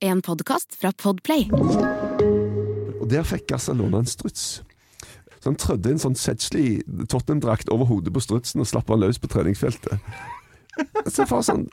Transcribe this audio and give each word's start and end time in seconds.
En 0.00 0.22
podkast 0.22 0.76
fra 0.78 0.92
Podplay. 1.02 1.48
Og 3.00 3.08
der 3.10 3.24
fikk 3.26 3.48
Gassa 3.50 3.72
låne 3.74 3.98
en 4.04 4.06
struts. 4.06 4.62
Så 5.40 5.50
han 5.50 5.58
trødde 5.58 5.90
en 5.90 5.98
sånn 5.98 6.14
Sedgley 6.14 6.84
Tottenham-drakt 7.10 7.66
over 7.74 7.88
hodet 7.90 8.12
på 8.14 8.22
strutsen 8.22 8.62
og 8.62 8.68
slapp 8.70 8.86
han 8.94 9.02
løs 9.02 9.18
på 9.18 9.26
treningsfeltet. 9.32 9.98
Så 11.10 11.26
var 11.26 11.42
sånn 11.42 11.66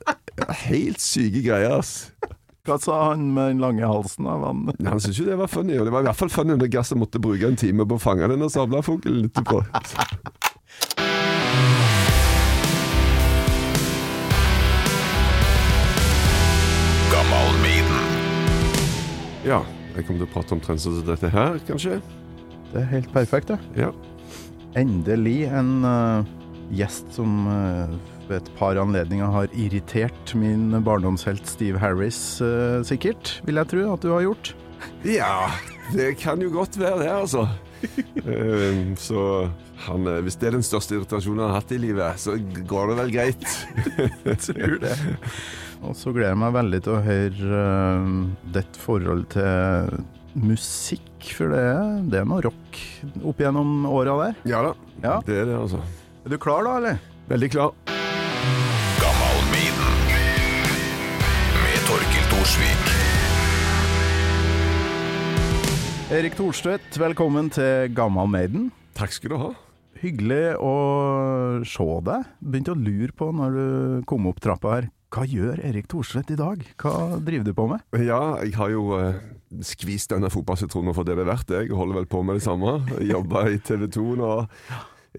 helt 0.66 0.98
syke 1.06 1.46
greier, 1.46 1.78
ass. 1.78 2.10
Hva 2.66 2.80
sa 2.82 3.12
han 3.12 3.30
med 3.36 3.54
den 3.54 3.62
lange 3.62 3.86
halsen? 3.86 4.26
av 4.26 4.42
han? 4.48 4.66
Han 4.74 4.98
syntes 4.98 5.22
jo 5.22 5.30
det 5.30 5.38
var 5.38 5.52
funny, 5.52 5.78
og 5.78 5.86
det 5.86 5.94
var 5.94 6.02
i 6.02 6.10
hvert 6.10 6.24
fall 6.24 6.34
funny 6.34 6.58
når 6.58 6.74
Gassa 6.74 6.98
måtte 6.98 7.22
bruke 7.22 7.46
en 7.46 7.62
time 7.62 7.86
på 7.86 7.94
å 8.00 8.02
fange 8.02 8.26
denne 8.34 8.50
sabla 8.50 8.82
fuglen 8.86 9.30
etterpå. 9.30 9.62
Ja, 19.46 19.60
jeg 19.94 20.08
kommer 20.08 20.24
til 20.24 20.26
å 20.26 20.34
prate 20.34 20.56
omtrent 20.56 20.82
sånn 20.82 20.96
som 20.98 21.06
dette 21.06 21.30
her, 21.30 21.60
kanskje. 21.68 22.00
Det 22.72 22.80
er 22.82 22.88
helt 22.90 23.12
perfekt, 23.14 23.52
det. 23.52 23.60
Ja. 23.78 23.92
Endelig 24.76 25.44
en 25.54 25.86
uh, 25.86 26.26
gjest 26.74 27.12
som 27.14 27.46
uh, 27.46 27.94
ved 28.26 28.40
et 28.40 28.50
par 28.58 28.80
anledninger 28.82 29.30
har 29.30 29.54
irritert 29.54 30.34
min 30.34 30.74
barndomshelt 30.88 31.46
Steve 31.46 31.78
Harris, 31.84 32.18
uh, 32.42 32.82
sikkert, 32.90 33.36
vil 33.46 33.62
jeg 33.62 33.70
tro 33.76 33.86
at 33.94 34.02
du 34.02 34.10
har 34.16 34.26
gjort. 34.26 34.56
ja, 35.06 35.52
det 35.94 36.16
kan 36.24 36.42
jo 36.42 36.50
godt 36.56 36.80
være 36.82 37.04
det, 37.04 37.14
altså. 37.14 37.46
Eh, 38.26 38.82
så 38.98 39.22
han, 39.86 40.10
hvis 40.26 40.40
det 40.42 40.50
er 40.50 40.56
den 40.56 40.66
største 40.66 40.96
irritasjonen 40.98 41.44
han 41.44 41.52
har 41.52 41.60
hatt 41.60 41.76
i 41.76 41.78
livet, 41.84 42.18
så 42.18 42.34
går 42.66 42.90
det 42.90 42.98
vel 43.04 43.14
greit. 43.14 43.46
Jeg 44.26 44.40
Tror 44.48 44.80
det. 44.82 44.96
Og 45.86 45.94
så 45.98 46.12
gleder 46.16 46.32
jeg 46.34 46.40
meg 46.42 46.54
veldig 46.56 46.80
til 46.86 46.96
å 46.96 47.02
høre 47.06 47.60
uh, 47.62 48.06
ditt 48.56 48.78
forhold 48.82 49.26
til 49.36 50.00
musikk, 50.36 51.28
for 51.38 51.54
det, 51.54 51.66
det 52.12 52.20
er 52.22 52.26
noe 52.28 52.42
rock 52.44 52.80
opp 53.30 53.40
gjennom 53.44 53.86
åra 53.88 54.16
der. 54.24 54.40
Ja 54.50 54.64
da, 54.66 54.72
Ja. 55.04 55.20
det 55.28 55.38
er 55.44 55.46
det, 55.52 55.60
altså. 55.60 55.80
Er 56.26 56.34
du 56.34 56.38
klar 56.42 56.66
da, 56.66 56.74
eller? 56.82 56.98
Veldig 57.30 57.50
klar. 57.54 57.72
Gammal 59.00 59.38
Med 61.62 61.80
Torkil 61.88 62.26
Thorsvik. 62.34 62.92
Erik 66.16 66.36
Thorstvedt, 66.38 66.98
velkommen 67.02 67.48
til 67.54 67.94
Gammal 67.98 68.28
Maiden. 68.30 68.68
Takk 68.98 69.14
skal 69.16 69.34
du 69.34 69.38
ha. 69.42 69.54
Hyggelig 70.02 70.58
å 70.62 70.74
se 71.66 71.88
deg. 72.06 72.28
Begynte 72.44 72.76
å 72.76 72.78
lure 72.80 73.14
på 73.18 73.32
når 73.34 73.56
du 73.56 73.66
kom 74.10 74.28
opp 74.30 74.42
trappa 74.44 74.76
her. 74.80 74.92
Hva 75.14 75.24
gjør 75.30 75.62
Erik 75.64 75.88
Thorstvedt 75.92 76.34
i 76.34 76.40
dag? 76.40 76.64
Hva 76.82 77.20
driver 77.24 77.46
du 77.46 77.54
på 77.56 77.68
med? 77.72 77.80
Ja, 78.04 78.36
jeg 78.44 78.56
har 78.58 78.70
jo 78.74 78.88
eh, 78.98 79.20
skvist 79.64 80.12
denne 80.12 80.32
fotballsitronen 80.34 80.96
for 80.96 81.04
det 81.08 81.16
det 81.20 81.26
er 81.26 81.32
verdt, 81.32 81.54
jeg. 81.54 81.72
Holder 81.76 81.96
vel 82.02 82.10
på 82.12 82.20
med 82.26 82.34
det 82.40 82.46
samme. 82.48 82.72
Jobba 83.06 83.40
i 83.54 83.58
TV 83.64 83.82
2 83.92 84.08
nå 84.20 84.32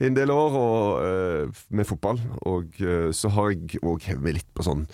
en 0.01 0.17
del 0.17 0.31
år 0.33 0.51
og, 0.61 1.05
eh, 1.05 1.47
med 1.70 1.87
fotball. 1.89 2.19
Og 2.48 2.64
eh, 2.81 3.12
så 3.12 3.29
har 3.33 3.51
jeg 3.53 3.61
òg 3.83 4.01
hevet 4.09 4.25
meg 4.25 4.34
litt 4.41 4.51
på 4.55 4.62
sånn 4.67 4.87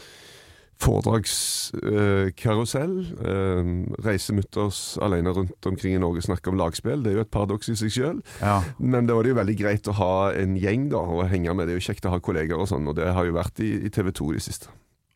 foredragskarusell. 0.83 2.95
Eh, 3.23 3.63
reise 4.03 4.33
mutters 4.35 4.99
alene 5.03 5.31
rundt 5.35 5.67
omkring 5.69 5.95
i 5.95 6.03
Norge, 6.03 6.23
snakke 6.27 6.49
om 6.51 6.59
lagspill. 6.59 7.03
Det 7.03 7.11
er 7.13 7.17
jo 7.21 7.27
et 7.27 7.35
paradoks 7.35 7.69
i 7.71 7.79
seg 7.79 7.91
sjøl. 7.95 8.19
Ja. 8.41 8.57
Men 8.79 9.07
da 9.07 9.13
var 9.15 9.23
det 9.23 9.31
jo 9.35 9.41
veldig 9.41 9.59
greit 9.59 9.91
å 9.91 9.99
ha 9.99 10.15
en 10.35 10.53
gjeng 10.59 10.91
da, 10.95 10.99
å 10.99 11.29
henge 11.31 11.55
med. 11.55 11.65
Det 11.67 11.73
er 11.77 11.81
jo 11.81 11.89
kjekt 11.91 12.07
å 12.09 12.15
ha 12.15 12.21
kolleger 12.23 12.57
og 12.59 12.69
sånn, 12.71 12.89
og 12.91 12.95
det 12.99 13.09
har 13.15 13.25
jo 13.27 13.39
vært 13.39 13.57
i, 13.63 13.71
i 13.87 13.89
TV 13.95 14.07
2 14.11 14.25
i 14.33 14.37
det 14.39 14.47
siste. 14.49 14.67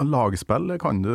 Lagspill 0.04 0.74
kan 0.80 1.00
du. 1.00 1.12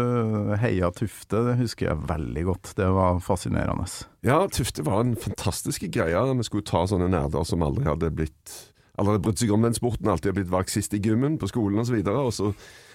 Heia 0.57 0.89
Tufte, 0.95 1.43
det 1.45 1.59
husker 1.59 1.91
jeg 1.91 2.09
veldig 2.09 2.43
godt. 2.47 2.71
Det 2.79 2.87
var 2.95 3.19
fascinerende. 3.21 3.85
Ja, 4.25 4.39
Tufte 4.49 4.85
var 4.87 5.03
en 5.03 5.13
fantastisk 5.19 5.85
greie. 5.93 6.23
Vi 6.39 6.47
skulle 6.47 6.65
ta 6.65 6.81
sånne 6.89 7.11
nerder 7.11 7.45
som 7.45 7.65
aldri 7.65 7.85
hadde 7.89 8.09
blitt 8.15 8.57
Aldri 8.99 9.15
hadde 9.15 9.23
brydd 9.23 9.39
seg 9.39 9.51
om 9.55 9.63
den 9.63 9.75
sporten, 9.75 10.09
alltid 10.11 10.29
hadde 10.29 10.41
blitt 10.41 10.51
valgt 10.51 10.73
sist 10.73 10.93
i 10.93 10.99
gymmen 11.01 11.37
på 11.39 11.47
skolen 11.49 11.79
osv. 11.79 11.93
Så 11.93 11.95
videre, 11.95 12.25
og 12.27 12.33
så, 12.35 12.49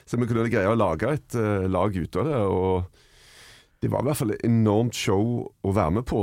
så 0.07 0.19
vi 0.21 0.29
kunne 0.29 0.45
greie 0.53 0.69
å 0.69 0.77
lage 0.77 1.09
et 1.09 1.39
uh, 1.39 1.65
lag 1.73 1.97
ut 1.97 2.19
av 2.21 2.29
det. 2.29 2.43
Og 2.53 3.81
det 3.83 3.91
var 3.91 4.05
i 4.05 4.11
hvert 4.11 4.21
fall 4.21 4.35
et 4.37 4.45
enormt 4.47 4.95
show 4.95 5.41
å 5.49 5.75
være 5.75 5.97
med 5.99 6.07
på. 6.07 6.21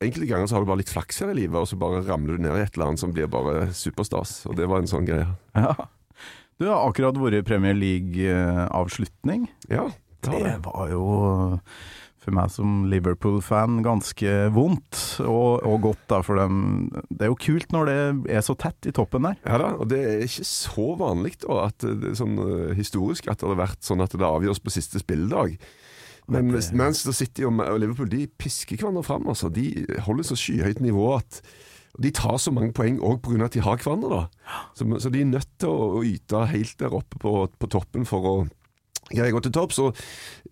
Enkelte 0.00 0.30
ganger 0.30 0.48
så 0.48 0.56
har 0.56 0.64
du 0.64 0.70
bare 0.72 0.80
litt 0.80 0.92
flaks 0.92 1.20
her 1.20 1.34
i 1.34 1.36
livet, 1.42 1.60
og 1.60 1.68
så 1.68 1.78
bare 1.78 2.00
ramler 2.08 2.40
du 2.40 2.46
ned 2.46 2.56
i 2.56 2.64
et 2.64 2.74
eller 2.74 2.90
annet 2.90 3.04
som 3.04 3.12
blir 3.14 3.28
bare 3.30 3.68
superstas. 3.76 4.40
Og 4.48 4.56
det 4.58 4.70
var 4.72 4.80
en 4.80 4.90
sånn 4.90 5.08
greie. 5.08 5.28
Ja. 5.54 5.76
Du 6.60 6.66
har 6.68 6.84
akkurat 6.84 7.16
vært 7.16 7.38
i 7.38 7.46
Premier 7.46 7.72
League-avslutning. 7.72 9.46
Ja, 9.72 9.86
det 10.20 10.30
var 10.34 10.44
Det 10.44 10.58
var 10.66 10.90
jo 10.92 11.04
for 12.20 12.36
meg 12.36 12.50
som 12.52 12.82
Liverpool-fan 12.92 13.78
ganske 13.80 14.32
vondt 14.52 14.98
og, 15.24 15.62
og 15.64 15.78
godt, 15.86 16.02
da, 16.10 16.18
for 16.20 16.36
dem. 16.36 16.90
det 17.08 17.24
er 17.24 17.30
jo 17.30 17.38
kult 17.40 17.72
når 17.72 17.88
det 17.88 18.34
er 18.36 18.44
så 18.44 18.52
tett 18.60 18.90
i 18.90 18.92
toppen 18.92 19.24
der. 19.24 19.38
Ja 19.46 19.56
da, 19.62 19.70
og 19.80 19.88
det 19.88 20.02
er 20.04 20.26
ikke 20.26 20.44
så 20.44 20.84
vanlig 21.00 21.38
da, 21.46 21.62
at 21.70 21.80
det 21.80 22.12
er 22.12 22.18
sånn 22.20 22.36
eh, 22.44 22.74
historisk 22.76 23.30
at 23.32 23.40
det 23.40 23.48
har 23.48 23.62
vært 23.62 23.88
sånn 23.88 24.04
at 24.04 24.12
det 24.12 24.28
avgjøres 24.28 24.60
på 24.60 24.74
siste 24.74 25.00
spilledag. 25.00 25.56
Men 26.30 26.52
Manchester 26.52 27.16
City 27.16 27.48
og 27.48 27.56
Liverpool 27.80 28.12
de 28.12 28.26
pisker 28.38 28.78
hverandre 28.78 29.02
fram. 29.02 29.24
Altså. 29.32 29.48
De 29.50 29.64
holder 30.04 30.28
så 30.28 30.36
skyhøyt 30.38 30.84
nivå 30.84 31.08
at 31.16 31.40
de 31.98 32.12
tar 32.14 32.38
så 32.38 32.52
mange 32.54 32.74
poeng 32.76 33.00
òg 33.02 33.20
pga. 33.24 33.44
at 33.44 33.56
de 33.56 33.64
har 33.64 33.82
hverandre. 33.82 34.08
da. 34.22 34.62
Så, 34.74 34.86
så 35.02 35.10
de 35.10 35.20
er 35.20 35.32
nødt 35.32 35.50
til 35.58 35.68
å, 35.72 35.90
å 35.98 36.06
yte 36.06 36.46
helt 36.52 36.78
der 36.78 36.94
oppe 36.94 37.18
på, 37.20 37.34
på 37.58 37.70
toppen 37.70 38.06
for 38.08 38.26
å 38.26 38.34
greie 39.10 39.32
å 39.32 39.36
gå 39.36 39.42
til 39.46 39.54
topps. 39.54 39.80
Og 39.82 39.98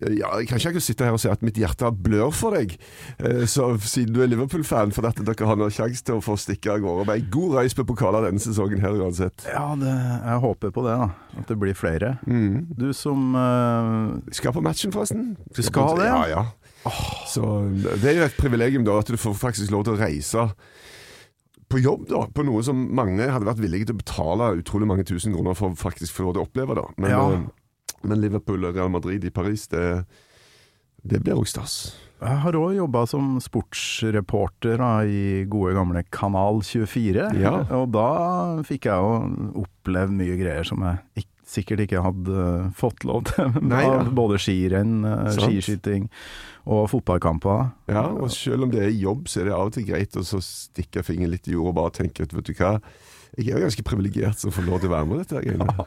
ja, 0.03 0.31
jeg 0.39 0.49
kan 0.49 0.61
ikke 0.61 0.83
sitte 0.83 1.07
her 1.07 1.15
og 1.15 1.21
si 1.21 1.29
at 1.31 1.43
mitt 1.45 1.57
hjerte 1.59 1.89
blør 1.95 2.33
for 2.35 2.55
deg, 2.57 2.75
eh, 3.23 3.45
så, 3.49 3.71
siden 3.79 4.15
du 4.15 4.21
er 4.23 4.31
Liverpool-fan, 4.31 4.93
for 4.95 5.07
at 5.09 5.19
dere 5.23 5.49
har 5.49 5.59
noen 5.59 5.73
sjanse 5.73 6.03
til 6.05 6.19
å 6.19 6.23
få 6.23 6.37
stikke 6.39 6.73
av 6.75 6.83
gårde 6.83 7.07
med 7.07 7.15
ei 7.15 7.25
god 7.31 7.59
reis 7.59 7.77
på 7.77 7.87
pokaler 7.87 8.27
denne 8.27 8.43
sesongen 8.43 8.83
her 8.83 8.99
uansett. 8.99 9.47
Ja, 9.47 9.65
det, 9.79 9.93
jeg 9.93 10.43
håper 10.45 10.75
på 10.75 10.85
det, 10.87 10.97
da. 11.01 11.39
At 11.39 11.51
det 11.51 11.59
blir 11.61 11.77
flere. 11.77 12.17
Mm. 12.27 12.65
Du 12.75 12.89
som 12.95 13.35
uh... 13.35 14.17
Skal 14.35 14.55
på 14.55 14.63
matchen, 14.65 14.93
forresten. 14.95 15.33
Du 15.55 15.61
skal 15.65 15.95
det, 15.99 16.09
Ja, 16.09 16.23
ja? 16.29 16.47
Oh. 16.87 16.99
Så 17.27 17.43
det 17.99 18.07
er 18.07 18.21
jo 18.21 18.27
et 18.29 18.37
privilegium, 18.39 18.85
da, 18.87 19.01
at 19.01 19.09
du 19.11 19.19
får 19.19 19.35
faktisk 19.35 19.71
lov 19.73 19.83
til 19.87 19.97
å 19.97 19.99
reise 19.99 20.45
på 21.69 21.79
jobb, 21.83 22.07
da. 22.09 22.23
På 22.33 22.43
noe 22.47 22.63
som 22.65 22.79
mange 22.97 23.27
hadde 23.29 23.45
vært 23.45 23.61
villige 23.61 23.85
til 23.89 23.95
å 23.97 24.01
betale 24.01 24.51
utrolig 24.63 24.87
mange 24.89 25.05
tusen 25.05 25.35
kroner 25.35 25.53
for 25.57 25.69
å 25.69 25.77
faktisk 25.79 26.15
få 26.17 26.25
lov 26.27 26.35
til 26.37 26.43
å 26.43 26.47
oppleve, 26.49 26.75
da. 26.79 26.85
Men, 26.97 27.09
Ja. 27.11 27.23
eh, 27.31 27.47
men 28.03 28.21
Liverpool 28.21 28.65
og 28.65 28.75
Real 28.75 28.89
Madrid 28.89 29.25
i 29.25 29.29
Paris, 29.29 29.67
det, 29.67 30.05
det 31.05 31.21
blir 31.23 31.35
òg 31.37 31.47
stas. 31.47 31.95
Jeg 32.19 32.35
har 32.43 32.51
òg 32.59 32.73
jobba 32.75 33.05
som 33.07 33.37
sportsreporter 33.39 34.77
da, 34.81 34.89
i 35.07 35.45
gode 35.47 35.73
gamle 35.77 36.03
Kanal 36.11 36.61
24. 36.65 37.29
Ja. 37.39 37.53
Og 37.77 37.91
da 37.95 38.07
fikk 38.67 38.89
jeg 38.89 38.99
jo 38.99 39.63
opplevd 39.63 40.15
mye 40.19 40.35
greier 40.39 40.67
som 40.67 40.83
jeg 40.83 41.23
ikke, 41.23 41.35
sikkert 41.49 41.79
ikke 41.87 42.01
hadde 42.05 42.33
eh, 42.43 42.65
fått 42.77 43.05
lov 43.09 43.23
til. 43.31 43.47
Nei, 43.71 43.81
ja. 43.87 44.03
Både 44.13 44.37
skirenn, 44.41 44.99
eh, 45.07 45.31
skiskyting 45.37 46.09
og 46.65 46.89
fotballkamper. 46.91 47.71
Ja, 47.87 48.07
og 48.09 48.31
selv 48.31 48.63
om 48.63 48.71
det 48.71 48.81
er 48.83 48.89
jobb, 48.89 49.27
så 49.27 49.41
er 49.41 49.45
det 49.49 49.53
av 49.55 49.67
og 49.69 49.73
til 49.73 49.85
greit 49.87 50.15
å 50.19 50.23
så 50.25 50.41
stikke 50.43 51.03
fingeren 51.05 51.31
litt 51.31 51.47
i 51.47 51.53
jorda 51.55 51.69
og 51.69 51.75
bare 51.79 51.95
tenke 52.01 52.23
at 52.23 52.33
vet 52.35 52.45
du 52.45 52.53
hva, 52.53 52.79
jeg 53.37 53.47
er 53.53 53.59
jo 53.59 53.65
ganske 53.67 53.83
privilegert 53.85 54.39
som 54.41 54.51
får 54.51 54.65
lov 54.67 54.79
til 54.81 54.89
å 54.89 54.95
være 54.97 55.05
med 55.07 55.15
på 55.15 55.23
dette. 55.23 55.43
greiene. 55.45 55.85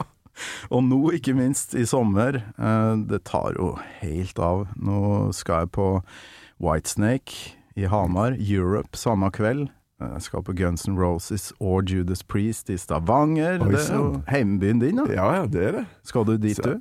Og 0.72 0.80
nå, 0.86 0.98
ikke 1.12 1.34
minst 1.36 1.74
i 1.76 1.84
sommer, 1.84 2.38
eh, 2.56 2.94
det 3.04 3.24
tar 3.28 3.52
jo 3.58 3.74
helt 4.00 4.38
av. 4.40 4.66
Nå 4.80 5.32
skal 5.36 5.66
jeg 5.66 5.72
på 5.76 5.88
Whitesnake 6.62 7.52
i 7.76 7.84
Hamar, 7.90 8.36
Europe 8.40 8.96
samme 8.96 9.30
kveld. 9.34 9.68
Jeg 10.02 10.22
skal 10.24 10.42
på 10.42 10.54
Guns 10.58 10.86
N' 10.88 10.96
Roses 10.98 11.52
og 11.62 11.86
Judas 11.92 12.24
Priest 12.26 12.70
i 12.70 12.78
Stavanger. 12.80 13.60
Oi, 13.62 13.68
det 13.70 13.84
er 13.84 13.94
jo 14.00 14.22
heimbyen 14.32 14.80
din, 14.82 14.96
da. 14.98 15.04
Ja, 15.14 15.28
ja, 15.36 15.44
det 15.46 15.62
er 15.62 15.72
det. 15.76 15.84
Skal 16.02 16.24
du 16.26 16.36
dit, 16.38 16.56
Så- 16.56 16.62
du? 16.62 16.80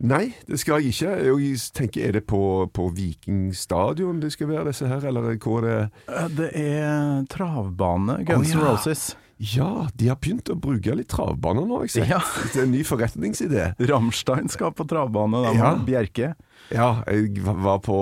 Nei, 0.00 0.30
det 0.48 0.56
skal 0.62 0.80
jeg 0.80 0.94
ikke. 0.94 1.10
Jeg 1.28 1.58
tenker, 1.76 2.04
Er 2.08 2.12
det 2.16 2.22
på, 2.30 2.40
på 2.72 2.86
Vikingstadion 2.96 4.20
det 4.22 4.30
skal 4.32 4.48
være, 4.48 4.70
disse 4.70 4.88
her, 4.88 5.04
eller 5.10 5.34
hvor 5.36 5.60
det 5.66 5.74
Eh, 6.08 6.28
Det 6.36 6.50
er 6.56 7.26
travbane, 7.28 8.22
Guns 8.24 8.54
N' 8.54 8.58
ja. 8.62 8.70
Roses. 8.70 9.10
Ja, 9.40 9.88
de 9.96 10.08
har 10.08 10.16
begynt 10.20 10.48
å 10.52 10.56
bruke 10.60 10.92
litt 10.96 11.08
travbaner 11.08 11.64
nå, 11.68 11.82
jeg 11.86 11.90
sett. 11.94 12.08
Ja. 12.12 12.20
Det 12.52 12.60
er 12.60 12.66
en 12.66 12.72
ny 12.74 12.82
forretningsidé. 12.84 13.70
Ramstein 13.88 14.48
skal 14.52 14.72
på 14.76 14.84
travbane, 14.88 15.40
da, 15.46 15.52
Ja. 15.56 15.74
Bjerke. 15.84 16.34
Ja, 16.70 17.02
jeg 17.08 17.40
var 17.44 17.80
på, 17.84 17.96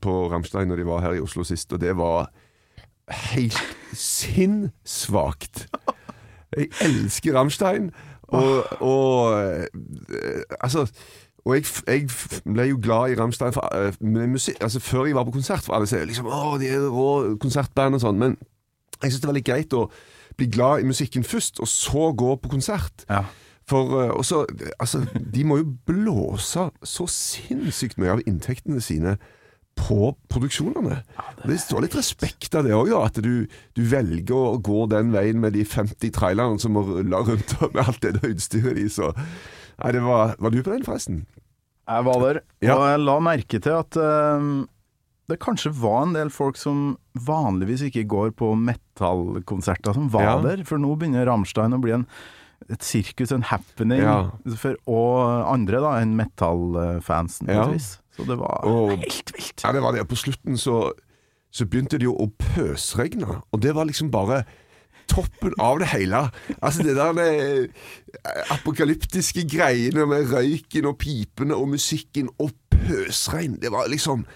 på 0.00 0.12
Ramstein 0.32 0.68
når 0.70 0.76
de 0.82 0.86
var 0.88 1.02
her 1.02 1.16
i 1.18 1.22
Oslo 1.22 1.42
sist, 1.46 1.72
og 1.74 1.82
det 1.82 1.94
var 1.98 2.30
helt 3.30 3.58
sinnssvakt. 3.94 5.66
Jeg 6.56 6.70
elsker 6.86 7.34
Ramstein, 7.36 7.90
og, 8.34 8.64
og 8.82 9.36
eh, 9.38 10.42
altså 10.60 10.86
og 11.46 11.54
jeg, 11.54 11.66
jeg 11.86 12.08
ble 12.42 12.66
jo 12.72 12.78
glad 12.82 13.12
i 13.12 13.16
Ramstein 13.18 13.54
for, 13.54 13.70
eh, 13.78 13.94
med 14.02 14.34
musikk, 14.34 14.58
altså 14.66 14.80
før 14.82 15.06
jeg 15.06 15.14
var 15.14 15.24
på 15.28 15.36
konsert, 15.36 15.62
for 15.62 15.76
alle 15.76 15.86
sier 15.86 16.06
liksom 16.08 16.26
å, 16.26 16.56
de 16.58 16.72
er 16.74 16.86
rå 16.90 17.36
konsertband 17.42 17.98
og 17.98 18.02
sånn, 18.02 18.18
men 18.18 18.34
jeg 18.98 19.12
syns 19.12 19.22
det 19.22 19.30
var 19.30 19.38
litt 19.38 19.46
greit 19.46 19.76
å 19.76 19.86
bli 20.36 20.48
glad 20.50 20.82
i 20.82 20.88
musikken 20.88 21.24
først, 21.24 21.60
og 21.62 21.70
så 21.70 22.10
gå 22.18 22.34
på 22.42 22.50
konsert. 22.56 23.06
Ja. 23.08 23.22
For 23.66 23.94
uh, 23.94 24.12
også, 24.14 24.44
altså, 24.78 25.00
De 25.34 25.42
må 25.44 25.56
jo 25.58 25.72
blåse 25.88 26.68
så 26.86 27.06
sinnssykt 27.10 27.98
mye 27.98 28.14
av 28.14 28.22
inntektene 28.26 28.82
sine 28.84 29.16
på 29.76 30.14
produksjonene. 30.32 31.02
Det 31.44 31.58
står 31.60 31.84
litt 31.84 31.96
respekt 31.98 32.54
av 32.56 32.64
det 32.64 32.72
òg, 32.72 32.94
at 32.96 33.18
du, 33.20 33.44
du 33.76 33.82
velger 33.90 34.36
å 34.36 34.60
gå 34.64 34.86
den 34.88 35.10
veien 35.12 35.42
med 35.42 35.52
de 35.52 35.66
50 35.68 36.14
trailerne 36.16 36.62
som 36.62 36.72
må 36.76 36.84
rulle 36.86 37.20
rundt 37.26 37.56
med 37.74 37.82
alt 37.84 38.06
det 38.06 38.24
utstyret 38.24 38.80
i. 38.80 38.86
Så 38.92 39.12
Nei, 39.82 39.92
det 39.92 40.00
var, 40.04 40.34
var 40.40 40.50
du 40.54 40.62
på 40.62 40.72
den, 40.72 40.84
forresten? 40.86 41.26
Jeg 41.86 42.04
var 42.08 42.20
der, 42.22 42.40
Ja. 42.64 42.74
og 42.78 42.86
jeg 42.90 43.00
la 43.04 43.18
merke 43.20 43.60
til 43.62 43.72
at 43.76 43.96
uh, 44.00 44.64
det 45.28 45.38
kanskje 45.42 45.70
var 45.74 46.02
en 46.06 46.14
del 46.16 46.30
folk 46.30 46.56
som 46.58 46.96
vanligvis 47.14 47.82
ikke 47.88 48.06
går 48.10 48.32
på 48.38 48.52
metallkonserter, 48.58 49.94
som 49.94 50.08
var 50.10 50.22
Ja. 50.22 50.38
der. 50.42 50.64
For 50.64 50.78
nå 50.78 50.96
begynner 50.98 51.26
Rammstein 51.26 51.74
å 51.76 51.80
bli 51.82 51.92
en, 51.92 52.06
et 52.70 52.80
sirkus, 52.82 53.32
en 53.32 53.42
happening, 53.42 54.00
Ja. 54.02 54.30
for, 54.56 54.76
og 54.86 55.46
andre 55.52 55.80
da, 55.80 55.94
enn 56.00 56.16
metallfansen, 56.16 57.48
Ja. 57.48 57.66
Så 58.16 58.24
det 58.26 58.38
var 58.38 58.64
Og- 58.64 58.90
helt 58.96 59.30
vilt. 59.36 59.60
Ja, 59.62 59.72
det 59.72 59.82
var 59.82 59.92
det. 59.92 60.08
På 60.08 60.16
slutten 60.16 60.56
så, 60.56 60.92
så 61.52 61.66
begynte 61.68 61.98
det 61.98 62.04
jo 62.08 62.14
å 62.16 62.30
pøsregne, 62.32 63.42
og 63.52 63.60
det 63.60 63.74
var 63.74 63.84
liksom 63.84 64.10
bare 64.10 64.46
toppen 65.10 65.54
av 65.62 65.78
det 65.82 65.88
hele. 65.92 66.24
Altså 66.60 66.82
det 66.86 66.96
der 66.98 67.12
det 67.16 67.30
apokalyptiske 68.54 69.44
greiene 69.50 70.06
med 70.08 70.30
røyken 70.32 70.88
og 70.90 70.98
pipene 71.02 71.56
og 71.56 71.68
musikken 71.74 72.28
og 72.42 72.52
pøsregn, 72.72 73.58
det 73.62 73.72
var 73.74 73.88
liksom 73.92 74.26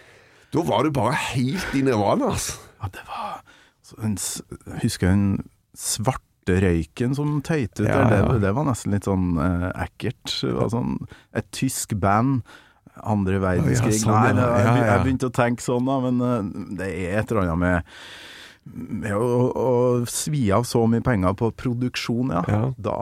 Da 0.53 0.63
var 0.67 0.83
det 0.83 0.93
bare 0.97 1.15
helt 1.15 1.75
i 1.79 1.83
nirvana, 1.87 2.33
altså. 2.33 2.57
Ja, 2.83 2.89
det 2.91 3.05
var 3.07 3.43
så 3.87 3.95
en, 4.03 4.17
s- 4.19 4.43
Jeg 4.83 4.91
den 5.01 5.45
svarte 5.79 6.57
røyken 6.65 7.15
som 7.15 7.37
tøyte 7.47 7.85
ut 7.85 7.87
Ja, 7.89 8.01
ja. 8.11 8.25
Det, 8.33 8.41
det 8.43 8.51
var 8.57 8.67
nesten 8.67 8.91
litt 8.97 9.07
sånn 9.07 9.37
eh, 9.39 9.69
ekkelt. 9.85 10.33
Det 10.43 10.55
var 10.57 10.73
sånn 10.73 10.97
et 11.39 11.47
tysk 11.55 11.95
band. 12.03 12.43
Andre 13.07 13.39
verdenskrig. 13.41 14.01
sånn. 14.03 14.11
Nei, 14.11 14.33
jeg, 14.35 14.43
Ja, 14.43 14.75
ja. 14.75 14.89
jeg 14.91 15.05
begynte 15.07 15.31
å 15.31 15.35
tenke 15.39 15.63
sånn, 15.63 15.87
da, 15.87 16.01
men 16.03 16.19
eh, 16.27 16.51
det 16.83 16.89
er 16.91 17.21
et 17.21 17.31
eller 17.31 17.47
annet 17.47 17.63
med 17.63 17.95
å, 19.17 19.31
å 19.57 19.71
svi 20.11 20.45
av 20.55 20.65
så 20.69 20.83
mye 20.91 21.03
penger 21.05 21.35
på 21.39 21.51
produksjon, 21.59 22.31
ja. 22.35 22.43
Ja. 22.49 22.61
Da, 22.79 22.99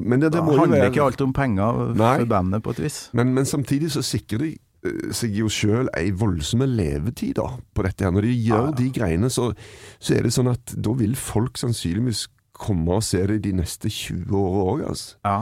Men 0.00 0.20
det, 0.22 0.30
det 0.32 0.40
da 0.40 0.44
handler 0.44 0.78
være 0.84 0.92
ikke 0.92 1.04
alt 1.04 1.20
om 1.24 1.34
penger 1.36 1.82
Nei. 1.98 2.14
for 2.22 2.30
bandet, 2.30 2.62
på 2.64 2.74
et 2.76 2.82
vis. 2.86 2.98
Men, 3.18 3.34
men 3.36 3.48
samtidig 3.48 3.92
så 3.94 4.02
sikrer 4.06 4.44
de 4.46 4.50
eh, 4.88 5.12
seg 5.16 5.36
jo 5.38 5.50
sjøl 5.52 5.90
ei 5.98 6.10
voldsomme 6.16 6.68
levetid 6.70 7.36
da, 7.40 7.48
på 7.74 7.86
dette. 7.86 8.04
her. 8.06 8.14
Når 8.16 8.28
de 8.28 8.34
gjør 8.34 8.64
Ja, 8.64 8.66
ja. 8.70 8.76
de 8.80 8.90
greiene, 8.98 9.30
så, 9.34 9.50
så 10.00 10.16
er 10.18 10.26
det 10.28 10.34
sånn 10.36 10.52
at 10.54 10.74
da 10.76 10.94
vil 10.98 11.16
folk 11.18 11.60
sannsynligvis 11.60 12.26
komme 12.58 12.98
og 12.98 13.04
se 13.06 13.20
det 13.30 13.42
de 13.44 13.52
neste 13.60 13.90
20 13.92 14.34
åra 14.34 14.62
òg. 14.72 14.86
Altså. 14.90 15.18
Ja. 15.24 15.38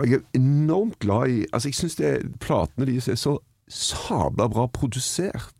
Jeg 0.00 0.20
er 0.20 0.26
enormt 0.38 1.00
glad 1.02 1.28
i 1.28 1.40
Altså, 1.52 1.68
jeg 1.68 1.76
syns 1.76 1.96
platene 2.40 2.86
deres 2.88 3.08
er 3.10 3.18
så 3.20 3.38
sabla 3.70 4.46
bra 4.50 4.64
produsert. 4.72 5.54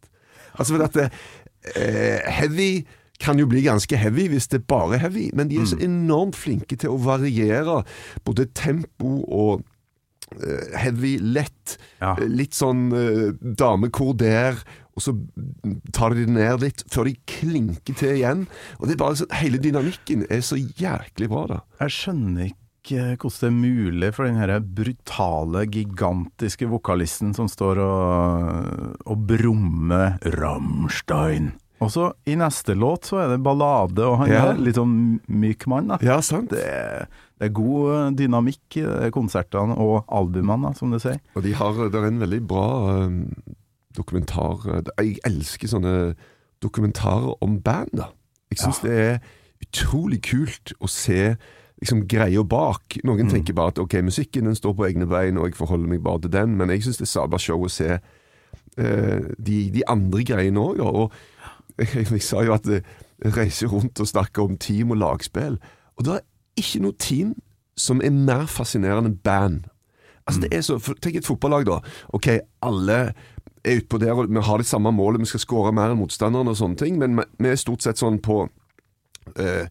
Altså, 0.58 0.74
for 0.74 0.82
at 0.86 0.94
det, 0.96 1.04
eh, 1.10 1.39
Heavy 1.74 2.84
kan 3.20 3.36
jo 3.38 3.44
bli 3.50 3.60
ganske 3.66 3.96
heavy 4.00 4.28
hvis 4.32 4.48
det 4.48 4.62
bare 4.70 4.94
er 4.96 5.02
heavy, 5.04 5.26
men 5.36 5.50
de 5.50 5.58
er 5.60 5.66
så 5.68 5.76
enormt 5.84 6.38
flinke 6.40 6.78
til 6.80 6.94
å 6.94 7.00
variere 7.04 7.82
både 8.24 8.46
tempo 8.56 9.18
og 9.28 9.60
eh, 10.40 10.70
heavy, 10.80 11.18
lett, 11.20 11.76
Ja. 12.00 12.14
eh, 12.16 12.24
litt 12.30 12.56
sånn 12.56 12.86
eh, 12.96 13.26
damekor 13.60 14.14
der, 14.16 14.56
og 14.96 15.04
så 15.04 15.12
tar 15.92 16.16
de 16.16 16.24
det 16.24 16.32
ned 16.32 16.64
litt 16.64 16.82
før 16.92 17.04
de 17.10 17.14
klinker 17.28 17.94
til 17.96 18.16
igjen. 18.16 18.46
Og 18.80 18.88
det 18.88 18.96
er 18.96 19.02
bare 19.04 19.20
sånn, 19.20 19.30
Hele 19.40 19.60
dynamikken 19.62 20.24
er 20.32 20.40
så 20.44 20.56
jæklig 20.58 21.28
bra, 21.30 21.44
da. 21.46 21.60
Jeg 21.84 21.94
skjønner 22.00 22.48
ikke 22.48 22.59
hvordan 22.84 23.18
det 23.20 23.48
er 23.48 23.56
mulig 23.56 24.14
for 24.14 24.24
den 24.24 24.36
her 24.40 24.60
brutale, 24.60 25.66
gigantiske 25.70 26.68
vokalisten 26.70 27.34
som 27.36 27.48
står 27.48 27.78
og, 27.84 28.96
og 29.06 29.26
brummer 29.28 30.16
Rammstein. 30.40 31.52
Og 31.80 31.88
så 31.94 32.10
i 32.28 32.34
neste 32.36 32.74
låt 32.76 33.06
så 33.08 33.22
er 33.22 33.28
det 33.32 33.42
ballade, 33.44 34.04
og 34.04 34.18
han 34.20 34.28
Ja. 34.28 34.50
er 34.50 34.58
litt 34.60 34.76
sånn 34.76 35.20
myk 35.28 35.66
mann. 35.66 35.88
da. 35.88 35.98
Ja, 36.02 36.20
sant? 36.20 36.50
Det, 36.50 37.06
det 37.38 37.46
er 37.48 37.54
god 37.56 38.16
dynamikk 38.16 38.76
i 38.76 39.10
konsertene 39.10 39.76
og 39.80 40.04
albumene, 40.08 40.68
da, 40.68 40.72
som 40.76 40.90
du 40.90 40.98
sier. 40.98 41.20
Og 41.34 41.42
de 41.42 41.52
har, 41.56 41.72
det 41.88 41.94
er 41.96 42.08
en 42.10 42.20
veldig 42.20 42.42
bra 42.46 43.06
um, 43.06 43.32
dokumentar 43.96 44.66
eh, 44.76 44.82
Jeg 45.06 45.18
elsker 45.24 45.68
sånne 45.72 46.14
dokumentarer 46.60 47.32
om 47.40 47.58
band. 47.60 47.88
da. 47.96 48.10
Jeg 48.52 48.58
syns 48.60 48.80
det 48.84 48.92
er 48.98 49.20
utrolig 49.64 50.20
kult 50.22 50.72
å 50.80 50.88
se 50.88 51.36
liksom 51.80 52.04
greia 52.08 52.42
bak. 52.44 52.98
Noen 53.08 53.30
tenker 53.32 53.56
bare 53.56 53.74
at 53.74 53.80
ok, 53.80 54.00
musikken 54.04 54.48
den 54.50 54.56
står 54.58 54.76
på 54.76 54.86
egne 54.90 55.08
bein, 55.08 55.38
og 55.40 55.48
jeg 55.48 55.58
forholder 55.58 55.88
meg 55.88 56.02
bare 56.04 56.24
til 56.26 56.34
den, 56.34 56.56
men 56.58 56.72
jeg 56.72 56.84
syns 56.84 57.00
det 57.00 57.08
er 57.08 57.12
sabla 57.14 57.40
show 57.40 57.64
å 57.64 57.72
se 57.72 57.96
uh, 57.96 59.20
de, 59.38 59.58
de 59.72 59.84
andre 59.88 60.24
greiene 60.28 60.60
òg. 60.60 60.82
Og 60.84 61.12
jeg, 61.80 62.06
jeg 62.12 62.24
sa 62.26 62.44
jo 62.44 62.54
at 62.56 62.68
eh, 62.68 62.84
jeg 63.24 63.36
reiser 63.36 63.72
rundt 63.72 64.00
og 64.00 64.08
snakker 64.08 64.44
om 64.44 64.58
team 64.60 64.92
og 64.94 65.00
lagspill, 65.00 65.58
og 65.96 66.06
det 66.06 66.18
er 66.18 66.26
ikke 66.60 66.84
noe 66.84 66.96
team 67.00 67.34
som 67.80 68.00
er 68.04 68.12
mer 68.12 68.46
fascinerende 68.50 69.12
enn 69.12 69.20
band. 69.24 69.68
Altså 70.28 70.42
det 70.44 70.50
er 70.52 70.64
så, 70.64 70.76
Tenk 71.00 71.16
et 71.16 71.26
fotballag, 71.26 71.64
da. 71.66 71.78
Ok, 72.16 72.28
alle 72.62 72.98
er 73.64 73.80
utpå 73.80 73.98
der, 74.00 74.12
og 74.12 74.28
vi 74.28 74.42
har 74.44 74.60
det 74.60 74.68
samme 74.68 74.92
målet, 74.92 75.20
vi 75.20 75.28
skal 75.32 75.42
skåre 75.42 75.72
mer 75.76 75.92
enn 75.92 76.00
motstanderen 76.00 76.48
og 76.48 76.58
sånne 76.60 76.80
ting, 76.80 77.00
men 77.00 77.20
vi 77.40 77.50
er 77.50 77.60
stort 77.60 77.84
sett 77.84 78.00
sånn 78.00 78.20
på 78.24 78.42
eh, 79.36 79.66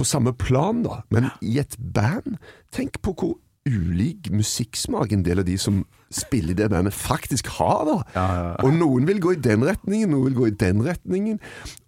På 0.00 0.08
samme 0.08 0.32
plan, 0.40 0.82
da. 0.86 1.02
Men 1.12 1.28
i 1.44 1.58
et 1.60 1.76
band, 1.94 2.38
tenk 2.72 2.96
på 3.04 3.12
hvor 3.20 3.36
ulik 3.68 4.30
musikksmak 4.32 5.12
en 5.12 5.22
del 5.26 5.42
av 5.42 5.44
de 5.44 5.58
som 5.60 5.82
spiller 6.10 6.54
i 6.54 6.58
det 6.58 6.70
bandet, 6.72 6.94
faktisk 6.96 7.50
har, 7.58 7.82
da. 7.86 7.96
Ja, 8.16 8.22
ja, 8.34 8.46
ja. 8.48 8.54
Og 8.64 8.72
noen 8.74 9.04
vil 9.06 9.20
gå 9.22 9.34
i 9.36 9.42
den 9.44 9.62
retningen, 9.68 10.10
noen 10.10 10.30
vil 10.30 10.38
gå 10.38 10.46
i 10.48 10.54
den 10.62 10.80
retningen. 10.86 11.36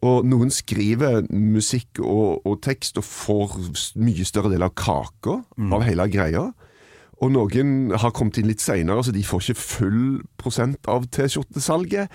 Og 0.04 0.28
noen 0.28 0.52
skriver 0.52 1.24
musikk 1.32 2.02
og, 2.04 2.44
og 2.46 2.60
tekst 2.62 3.00
og 3.00 3.06
får 3.08 3.56
mye 3.98 4.28
større 4.28 4.52
del 4.52 4.68
av 4.68 4.76
kaka 4.78 5.40
Mm. 5.56 5.72
av 5.72 5.82
hele 5.88 6.06
greia. 6.12 6.44
Og 7.22 7.30
noen 7.30 7.92
har 8.02 8.10
kommet 8.10 8.34
inn 8.40 8.48
litt 8.50 8.58
seinere, 8.60 8.98
så 9.06 9.12
de 9.14 9.22
får 9.22 9.38
ikke 9.44 9.60
full 9.62 10.00
prosent 10.42 10.88
av 10.90 11.04
T-skjortesalget. 11.14 12.10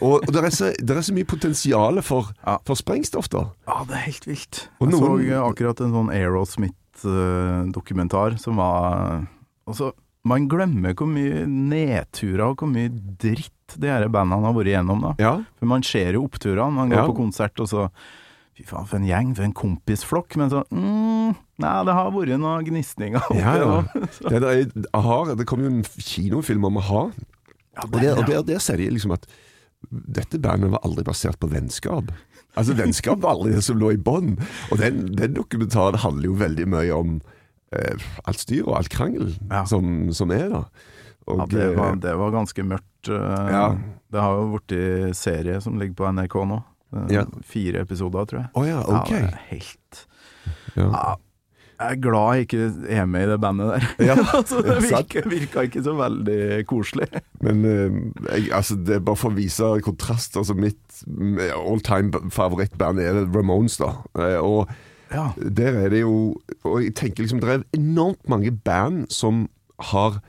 Og, 0.00 0.20
og 0.22 0.28
det, 0.30 0.38
er 0.44 0.50
så, 0.54 0.68
det 0.78 0.94
er 0.96 1.02
så 1.02 1.12
mye 1.16 1.26
potensial 1.26 1.98
for, 2.06 2.30
Ja. 2.46 2.58
for 2.68 2.74
sprengstoff, 2.78 3.26
da. 3.32 3.42
Ja, 3.66 3.80
det 3.88 3.94
er 3.98 4.04
helt 4.06 4.26
vilt. 4.30 4.60
Og 4.78 4.86
jeg 4.86 4.94
noen- 5.00 5.26
så 5.26 5.42
akkurat 5.48 5.80
en 5.82 5.90
sånn 5.98 6.12
Aerosmith-dokumentar 6.14 8.38
som 8.40 8.56
var 8.56 9.26
Altså, 9.68 9.92
man 10.26 10.48
glemmer 10.50 10.94
hvor 10.98 11.06
mye 11.10 11.44
nedturer 11.46 12.42
og 12.50 12.56
hvor 12.62 12.68
mye 12.70 12.88
dritt 12.90 13.76
de 13.78 13.88
her 13.88 14.08
bandene 14.12 14.42
har 14.46 14.54
vært 14.56 14.70
igjennom, 14.72 15.00
da. 15.06 15.12
Ja. 15.22 15.34
For 15.58 15.66
man 15.70 15.82
ser 15.86 16.12
jo 16.18 16.24
oppturene. 16.26 16.72
Man 16.74 16.90
går 16.90 16.98
Ja. 17.02 17.06
på 17.06 17.16
konsert, 17.16 17.60
og 17.60 17.68
så 17.70 17.88
Fy 18.52 18.66
faen, 18.68 18.84
for 18.84 18.98
en 18.98 19.06
gjeng, 19.08 19.30
for 19.34 19.44
en 19.44 19.54
kompisflokk. 19.56 20.36
Men 20.36 20.50
så 20.52 20.60
mm, 20.68 21.32
Nei, 21.62 21.74
det 21.88 21.94
har 21.98 22.10
vært 22.14 22.34
noen 22.42 22.66
gnisninger 22.66 23.22
oppi 23.22 23.38
Ja, 23.38 23.54
ja. 23.60 23.76
Det, 24.28 24.42
er, 24.42 24.86
aha, 24.98 25.18
det 25.38 25.46
kom 25.50 25.62
jo 25.64 25.70
en 25.72 25.82
kinofilm 25.98 26.64
om 26.68 26.80
a-ha, 26.82 27.04
Ja, 27.72 27.86
og, 27.86 27.96
der, 28.02 28.12
og 28.18 28.26
der, 28.28 28.42
der 28.50 28.60
sier 28.62 28.76
de 28.82 28.90
liksom 28.92 29.14
at 29.16 29.24
dette 29.90 30.38
bandet 30.38 30.70
var 30.70 30.82
aldri 30.86 31.02
basert 31.02 31.38
på 31.42 31.48
vennskap. 31.50 32.10
Altså 32.54 32.74
Vennskap 32.78 33.18
var 33.24 33.32
aldri 33.34 33.54
det 33.56 33.62
som 33.66 33.78
lå 33.80 33.88
i 33.96 33.98
bånn. 33.98 34.36
Og 34.70 34.78
den, 34.78 35.00
den 35.18 35.32
dokumentaren 35.34 35.98
handler 35.98 36.28
jo 36.28 36.36
veldig 36.38 36.66
mye 36.70 36.92
om 36.94 37.16
eh, 37.74 38.04
alt 38.28 38.42
styr 38.44 38.62
og 38.68 38.76
alt 38.78 38.92
krangel 38.92 39.32
Ja. 39.50 39.64
som, 39.66 40.12
som 40.14 40.30
er, 40.36 40.44
da. 40.52 40.60
Og, 41.26 41.40
Ja, 41.40 41.46
det 41.50 41.66
var, 41.78 41.88
eh, 41.96 41.98
det 42.04 42.12
var 42.20 42.30
ganske 42.36 42.66
mørkt. 42.68 43.08
eh, 43.10 43.50
Ja. 43.56 43.64
Det 44.12 44.20
har 44.20 44.36
jo 44.38 44.58
blitt 44.60 45.16
serie 45.16 45.58
som 45.64 45.80
ligger 45.80 45.96
på 46.02 46.10
NRK 46.12 46.38
nå. 46.52 46.60
Eh, 46.92 47.10
Ja. 47.16 47.24
Fire 47.48 47.82
episoder, 47.82 48.28
tror 48.30 48.42
jeg. 48.44 48.50
Oh, 48.54 48.68
ja, 48.68 48.82
ok. 48.86 49.10
Ja, 49.16 49.32
helt 49.50 50.06
Ja. 50.76 51.16
Jeg 51.82 51.96
er 51.96 52.00
glad 52.04 52.36
jeg 52.38 52.46
ikke 52.46 52.66
er 52.94 53.06
med 53.10 53.24
i 53.26 53.30
det 53.32 53.38
bandet 53.42 53.70
der. 53.72 53.86
Ja, 54.06 54.14
altså, 54.38 54.60
det 54.62 54.76
virka, 54.84 55.22
virka 55.28 55.64
ikke 55.66 55.82
så 55.82 55.94
veldig 55.98 56.38
koselig. 56.70 57.08
Men 57.42 57.64
eh, 57.66 57.98
jeg, 58.36 58.48
altså, 58.54 58.76
det 58.78 58.96
er 59.00 59.04
bare 59.10 59.18
for 59.18 59.32
å 59.34 59.36
vise 59.38 59.70
kontrast. 59.82 60.36
Altså, 60.38 60.54
mitt 60.54 61.02
all 61.58 61.82
time 61.82 62.12
favorittband 62.30 63.02
er 63.02 63.24
Ramones, 63.34 63.80
da. 63.82 63.96
Eh, 64.18 64.38
og 64.38 64.70
Ja. 65.12 65.26
der 65.36 65.74
er 65.76 65.88
det 65.92 65.98
jo 66.00 66.12
Og 66.64 66.78
jeg 66.80 66.94
tenker 66.96 67.20
liksom 67.26 67.40
Det 67.42 67.48
er 67.52 67.64
enormt 67.76 68.22
mange 68.32 68.48
band 68.64 69.10
som 69.12 69.42
har 69.90 70.22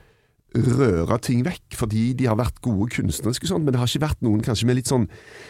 røra 0.54 1.16
ting 1.24 1.40
vekk 1.46 1.72
fordi 1.74 2.02
de 2.14 2.26
har 2.28 2.36
vært 2.36 2.60
gode 2.62 2.90
kunstneriske 2.92 3.48
sånn, 3.48 3.64
men 3.64 3.72
det 3.74 3.80
har 3.80 3.88
ikke 3.88 4.04
vært 4.04 4.20
noen 4.22 4.42
kanskje 4.44 4.68
med 4.68 4.76
litt 4.78 4.90
sånn 4.92 5.08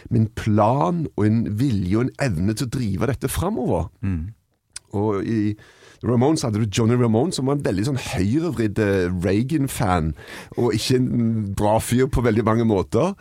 Med 0.09 0.21
en 0.21 0.29
plan 0.39 1.03
og 1.17 1.27
en 1.27 1.43
vilje 1.59 1.99
og 1.99 2.07
en 2.07 2.15
evne 2.29 2.55
til 2.57 2.69
å 2.69 2.73
drive 2.79 3.11
dette 3.11 3.29
framover. 3.29 3.91
Og 4.95 5.27
i 5.27 5.41
Ramones 6.05 6.45
hadde 6.45 6.61
du 6.61 6.69
Johnny 6.69 6.97
Ramone, 7.01 7.33
som 7.33 7.49
var 7.49 7.57
en 7.57 7.65
veldig 7.65 7.87
sånn 7.89 8.03
høyrevridd 8.03 8.81
eh, 8.83 9.07
Reagan-fan, 9.25 10.13
og 10.59 10.77
ikke 10.77 10.99
en 11.01 11.09
bra 11.57 11.79
fyr 11.81 12.11
på 12.13 12.25
veldig 12.25 12.45
mange 12.47 12.67
måter. 12.69 13.15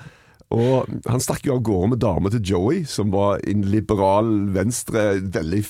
Og 0.54 0.90
han 1.10 1.24
stakk 1.24 1.48
jo 1.48 1.56
av 1.56 1.64
gårde 1.66 1.94
med 1.96 2.02
dama 2.04 2.30
til 2.30 2.44
Joey, 2.46 2.84
som 2.86 3.10
var 3.14 3.42
en 3.50 3.64
liberal 3.72 4.30
venstre, 4.54 5.16
veldig 5.34 5.64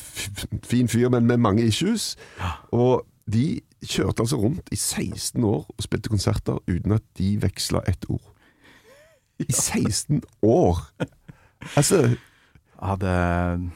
fin 0.65 0.89
fyr, 0.91 1.07
men 1.13 1.29
med 1.29 1.43
mange 1.43 1.63
issues. 1.69 2.13
Og 2.75 3.05
de 3.31 3.61
kjørte 3.83 4.25
altså 4.25 4.39
rundt 4.41 4.67
i 4.71 4.79
16 4.79 5.43
år 5.47 5.63
og 5.63 5.85
spilte 5.85 6.11
konserter 6.11 6.59
uten 6.67 6.97
at 6.97 7.05
de 7.19 7.35
veksla 7.39 7.83
ett 7.87 8.07
ord. 8.11 8.25
I 9.39 9.47
16 9.49 10.21
år! 10.43 10.83
Altså 11.77 12.03
Ja, 12.83 12.95
det 12.99 13.71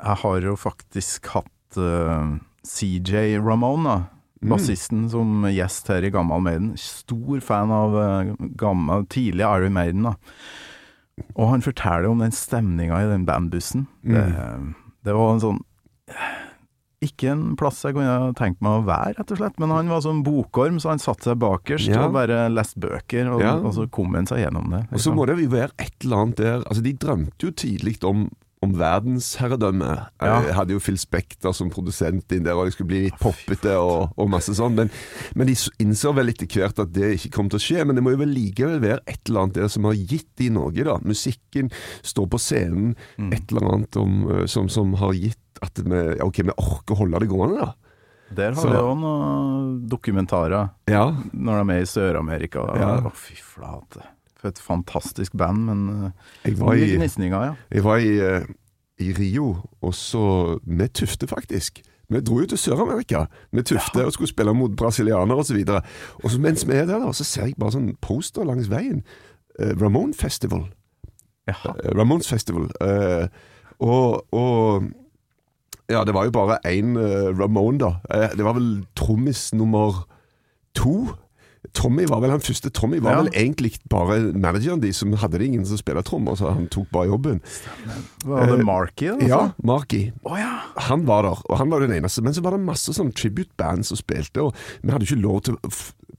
Jeg 0.00 0.16
har 0.22 0.40
jo 0.44 0.56
faktisk 0.56 1.26
hatt 1.32 1.76
eh, 1.80 2.36
CJ 2.70 3.38
Ramone. 3.42 3.98
Mm. 4.40 4.48
Bassisten 4.54 5.04
som 5.12 5.44
gjest 5.52 5.90
her 5.92 6.04
i 6.06 6.10
Gammal 6.14 6.40
Maiden. 6.40 6.70
Stor 6.80 7.42
fan 7.44 7.72
av 7.76 7.96
uh, 7.96 8.30
gammel, 8.56 9.04
tidlig 9.12 9.44
Iron 9.44 9.74
Maiden, 9.76 10.06
da. 10.08 10.14
Og 11.34 11.50
han 11.50 11.64
forteller 11.64 12.08
om 12.08 12.22
den 12.22 12.32
stemninga 12.32 13.02
i 13.02 13.10
den 13.10 13.26
bandbussen. 13.28 13.84
Mm. 14.00 14.14
Det, 14.14 14.94
det 15.10 15.16
var 15.18 15.34
en 15.34 15.42
sånn 15.42 15.58
Ikke 17.04 17.30
en 17.32 17.42
plass 17.60 17.78
jeg 17.84 17.94
kunne 17.96 18.32
tenkt 18.36 18.60
meg 18.64 18.78
å 18.78 18.86
være, 18.88 19.14
rett 19.18 19.30
og 19.32 19.38
slett. 19.40 19.60
Men 19.60 19.72
han 19.72 19.88
var 19.92 20.02
sånn 20.04 20.22
bokorm, 20.24 20.80
så 20.80 20.90
han 20.94 21.00
satte 21.00 21.30
seg 21.30 21.38
bakerst 21.40 21.88
Ja. 21.88 22.06
og 22.06 22.16
bare 22.16 22.42
leste 22.52 22.80
bøker, 22.80 23.30
og, 23.32 23.40
Ja. 23.44 23.54
og 23.56 23.72
så 23.76 23.86
kom 23.92 24.14
han 24.16 24.28
seg 24.28 24.42
gjennom 24.46 24.68
det. 24.72 24.82
Og 24.92 25.00
så 25.04 25.12
må 25.16 25.24
det 25.28 25.38
jo 25.40 25.48
være 25.52 25.72
et 25.78 25.94
eller 26.04 26.16
annet 26.24 26.36
der 26.36 26.56
Altså, 26.66 26.82
de 26.84 26.92
drømte 26.92 27.40
jo 27.48 27.52
tidlig 27.52 27.98
om 28.04 28.30
om 28.60 28.74
verdensherredømme. 28.76 29.88
Jeg 30.20 30.52
hadde 30.56 30.74
jo 30.74 30.80
Phil 30.84 30.98
Spector 31.00 31.54
som 31.56 31.70
produsent 31.72 32.32
inn 32.36 32.44
der, 32.44 32.58
og 32.60 32.68
det 32.68 32.74
skulle 32.74 32.90
bli 32.90 32.98
litt 33.06 33.16
poppete 33.20 33.72
og, 33.80 34.10
og 34.20 34.28
masse 34.32 34.52
sånn. 34.56 34.74
Men, 34.76 34.90
men 35.38 35.48
de 35.48 35.54
innser 35.80 36.12
vel 36.16 36.28
etter 36.32 36.50
hvert 36.50 36.82
at 36.84 36.92
det 36.92 37.14
ikke 37.16 37.32
kom 37.38 37.48
til 37.52 37.56
å 37.60 37.64
skje. 37.64 37.86
Men 37.88 37.96
det 37.96 38.04
må 38.04 38.12
jo 38.12 38.20
vel 38.20 38.34
likevel 38.36 38.82
være 38.84 39.00
et 39.08 39.22
eller 39.30 39.46
annet 39.46 39.60
der 39.62 39.72
som 39.72 39.88
har 39.88 39.96
gitt 39.96 40.28
de 40.40 40.50
noe, 40.52 40.74
da. 40.76 40.98
Musikken, 41.08 41.72
stå 42.04 42.26
på 42.30 42.40
scenen, 42.40 42.92
Mm. 43.20 43.32
et 43.36 43.50
eller 43.52 43.66
annet 43.74 43.96
om, 44.00 44.12
som, 44.48 44.68
som 44.72 44.92
har 45.00 45.12
gitt 45.16 45.60
at 45.64 45.80
vi, 45.80 45.90
okay, 46.20 46.20
ok, 46.24 46.38
vi 46.50 46.54
orker 46.60 46.94
å 46.94 46.98
holde 47.00 47.20
det 47.24 47.28
gående, 47.32 47.64
da. 47.64 47.72
Der 48.36 48.52
har 48.54 48.62
Så- 48.62 48.70
vi 48.70 48.76
òg 48.78 48.92
noen 49.00 49.88
dokumentarer 49.90 50.68
Ja, 50.88 51.08
når 51.32 51.52
de 51.56 51.60
er 51.60 51.68
med 51.72 51.82
i 51.82 51.88
Sør-Amerika. 51.90 52.62
Ja. 52.78 52.92
Å, 53.08 53.12
fy 53.16 53.34
flate. 53.42 54.04
Et 54.44 54.58
fantastisk 54.58 55.36
band, 55.36 55.66
men 55.68 55.88
uh, 55.88 56.10
jeg 56.44 56.58
var 56.60 56.74
i 56.74 56.88
gnisninger, 56.94 57.44
ja. 57.44 57.52
Jeg 57.70 57.84
var 57.84 57.96
i, 57.96 58.16
eh, 58.18 58.46
i 58.98 59.12
Rio, 59.12 59.56
og 59.80 59.94
så 59.94 60.58
med 60.64 60.88
Tufte, 60.88 61.26
faktisk. 61.26 61.82
Vi 62.10 62.20
dro 62.20 62.40
jo 62.40 62.46
til 62.46 62.58
Sør-Amerika 62.58 63.24
med 63.52 63.68
Tufte 63.70 64.02
og 64.04 64.12
skulle 64.12 64.28
spille 64.28 64.54
mot 64.54 64.72
brasilianere 64.76 65.38
osv. 65.38 65.56
Og, 65.56 65.66
så 65.66 65.80
og 66.24 66.30
så 66.30 66.40
mens 66.40 66.66
vi 66.66 66.74
er 66.74 66.86
der, 66.86 66.98
da, 66.98 67.12
så 67.12 67.24
ser 67.24 67.46
jeg 67.46 67.60
bare 67.60 67.76
sånn 67.76 67.92
poster 68.02 68.48
langs 68.48 68.70
veien. 68.70 69.04
Eh, 69.60 69.76
Ramón 69.78 70.14
Festival. 70.16 70.66
Jaha. 71.50 71.74
Eh, 71.84 71.92
Ramones 71.98 72.28
Festival. 72.28 72.70
Eh, 72.80 73.28
og, 73.78 74.26
og 74.34 74.82
Ja, 75.90 76.04
det 76.06 76.14
var 76.14 76.24
jo 76.24 76.30
bare 76.30 76.58
én 76.70 76.94
Ramón, 77.34 77.78
da. 77.78 77.96
Eh, 78.14 78.30
det 78.36 78.44
var 78.44 78.54
vel 78.54 78.86
trommis 78.94 79.48
nummer 79.54 80.06
to. 80.74 81.08
Tommy 81.76 82.06
var 82.08 82.20
vel 82.24 82.30
han 82.32 82.40
første. 82.40 82.70
Tommy 82.72 82.98
var 83.00 83.12
Ja. 83.12 83.22
vel 83.22 83.32
egentlig 83.34 83.74
bare 83.88 84.32
manageren 84.32 84.80
de 84.80 84.92
som 84.92 85.12
hadde 85.12 85.38
det 85.38 85.46
ingen 85.46 85.64
som 85.66 85.76
spilte 85.76 86.02
trommer, 86.02 86.34
så 86.36 86.52
han 86.54 86.66
tok 86.68 86.88
bare 86.90 87.06
jobben. 87.10 87.40
Var 88.24 88.46
det 88.46 88.58
Eh, 88.60 88.64
Marky, 88.64 89.08
Altså? 89.10 89.28
Ja? 89.28 89.52
Marky. 89.62 90.10
Oh, 90.24 90.38
ja. 90.38 90.60
Han 90.88 91.06
var 91.06 91.22
der, 91.22 91.42
og 91.50 91.58
han 91.58 91.70
var 91.70 91.80
den 91.80 91.92
eneste. 91.92 92.22
Men 92.22 92.32
så 92.34 92.42
var 92.42 92.50
det 92.56 92.60
masse 92.64 92.92
sånn 92.92 93.12
tribute-band 93.12 93.84
som 93.86 93.96
spilte, 93.96 94.42
og 94.42 94.54
vi 94.82 94.90
hadde 94.90 95.04
ikke 95.06 95.20
lov 95.22 95.42
til 95.42 95.54
å 95.62 95.70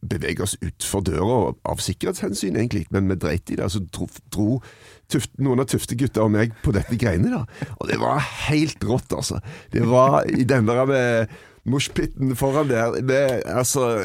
bevege 0.07 0.41
oss 0.41 0.55
utfor 0.61 1.03
døra 1.03 1.53
av 1.65 1.77
sikkerhetshensyn, 1.77 2.55
egentlig, 2.57 2.85
men 2.91 3.07
vi 3.07 3.15
dreit 3.15 3.51
i 3.51 3.55
det. 3.55 3.67
Så 3.71 3.79
dro, 3.91 4.07
dro 4.31 4.61
tøft, 5.09 5.29
noen 5.39 5.59
av 5.59 5.65
Tufte-gutta 5.67 6.23
og 6.23 6.31
meg 6.31 6.53
på 6.63 6.71
dette 6.73 6.97
greiene, 6.97 7.29
da. 7.29 7.45
Og 7.81 7.87
det 7.87 7.99
var 7.99 8.19
helt 8.47 8.79
rått, 8.83 9.09
altså. 9.13 9.41
Det 9.71 9.83
var 9.85 10.23
i 10.25 10.43
den 10.43 10.65
der 10.65 10.85
med 10.85 11.27
moshpiten 11.65 12.35
foran 12.35 12.67
der 12.69 13.01
det, 13.01 13.43
Altså 13.45 13.99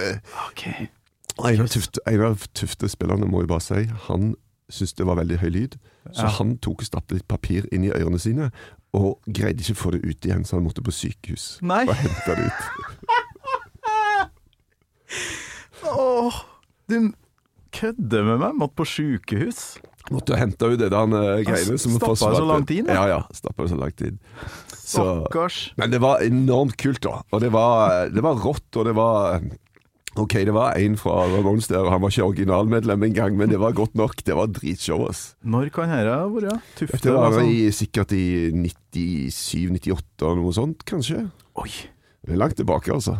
Ok. 0.50 0.88
Og 1.38 1.50
En 1.52 1.60
av 1.60 1.68
Tufte- 1.68 2.00
en 2.06 2.36
Tufte-spillerne, 2.54 3.26
må 3.28 3.40
jeg 3.42 3.48
bare 3.48 3.60
si, 3.60 3.84
han 4.08 4.34
syntes 4.70 4.94
det 4.98 5.06
var 5.06 5.16
veldig 5.20 5.38
høy 5.38 5.50
lyd. 5.50 5.76
Så 6.12 6.22
Ja. 6.22 6.28
han 6.38 6.56
tok 6.58 6.80
og 6.82 6.86
stappet 6.86 7.12
litt 7.18 7.28
papir 7.28 7.66
inn 7.72 7.84
i 7.84 7.90
ørene 7.90 8.18
sine, 8.18 8.50
og 8.94 9.20
greide 9.28 9.60
ikke 9.60 9.74
å 9.76 9.82
få 9.84 9.90
det 9.92 10.04
ut 10.04 10.20
igjen, 10.26 10.44
så 10.44 10.56
han 10.56 10.64
måtte 10.64 10.82
på 10.82 10.90
sykehus 10.94 11.58
Nei. 11.62 11.84
og 11.86 11.94
hente 11.94 12.36
det 12.36 12.46
ut. 12.46 12.52
Åh, 15.86 16.34
du 16.88 17.12
kødder 17.76 18.24
med 18.24 18.38
meg? 18.42 18.54
Måtte 18.58 18.74
på 18.80 18.86
sjukehus? 18.88 19.76
Måtte 20.10 20.38
hente 20.38 20.68
ut 20.70 20.78
det 20.80 20.90
der 20.92 21.14
eh, 21.18 21.42
greiene 21.46 21.78
som 21.82 21.96
Stappa 21.98 22.14
det 22.14 22.38
så 22.38 22.46
lang 22.46 22.66
tid? 22.66 22.86
Ja, 22.90 23.06
ja. 23.10 23.20
Stappa 23.34 23.66
det 23.66 23.72
så 23.74 23.78
lang 23.80 23.92
tid. 23.98 24.18
Så, 24.72 25.02
Stakkars. 25.02 25.72
men 25.76 25.90
det 25.90 26.00
var 26.00 26.22
enormt 26.22 26.76
kult, 26.78 27.02
da. 27.02 27.20
Og 27.34 27.40
det 27.42 27.50
var, 27.54 28.08
det 28.14 28.22
var 28.22 28.38
rått, 28.38 28.68
og 28.78 28.86
det 28.86 28.94
var 28.94 29.40
Ok, 30.16 30.32
det 30.48 30.54
var 30.56 30.78
en 30.80 30.96
fra 30.96 31.26
Ramones 31.28 31.68
der, 31.68 31.90
han 31.92 32.00
var 32.00 32.12
ikke 32.12 32.24
originalmedlem 32.24 33.02
engang, 33.10 33.36
men 33.36 33.50
det 33.52 33.58
var 33.60 33.74
godt 33.76 33.94
nok. 33.98 34.22
Det 34.24 34.36
var 34.36 34.48
dritshow, 34.48 35.04
ass. 35.10 35.34
Når 35.44 35.68
kan 35.74 35.92
dette 35.92 36.14
ha 36.14 36.24
vært? 36.32 36.64
Tufte? 36.78 37.02
Det 37.04 37.12
var 37.12 37.28
altså. 37.28 37.44
i, 37.44 37.70
sikkert 37.76 38.14
i 38.16 38.24
97-98 38.56 40.24
og 40.24 40.40
noe 40.40 40.56
sånt, 40.56 40.84
kanskje. 40.88 41.26
Oi. 41.60 41.70
Det 42.26 42.34
er 42.34 42.40
langt 42.40 42.56
tilbake, 42.58 42.92
altså. 42.94 43.18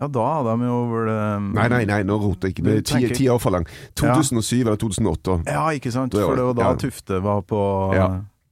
Ja, 0.00 0.08
da 0.10 0.24
hadde 0.26 0.56
de 0.58 0.66
jo 0.66 0.78
vel 0.90 1.08
um, 1.12 1.48
Nei, 1.54 1.68
nei, 1.70 1.82
nei, 1.86 2.00
nå 2.08 2.16
roter 2.18 2.50
jeg 2.50 2.56
ikke. 2.56 2.64
Det 2.66 2.76
er 2.98 3.14
ti, 3.14 3.28
år 3.30 3.38
for 3.42 3.54
lang. 3.54 3.68
2007 4.00 4.64
eller 4.64 4.80
2008. 4.80 5.36
Ja, 5.46 5.66
ikke 5.76 5.92
sant? 5.94 6.16
For 6.16 6.34
det 6.38 6.46
var 6.48 6.58
da 6.58 6.70
ja. 6.72 6.78
Tufte 6.80 7.20
var 7.22 7.44
på, 7.46 7.60
Ja. 7.94 8.08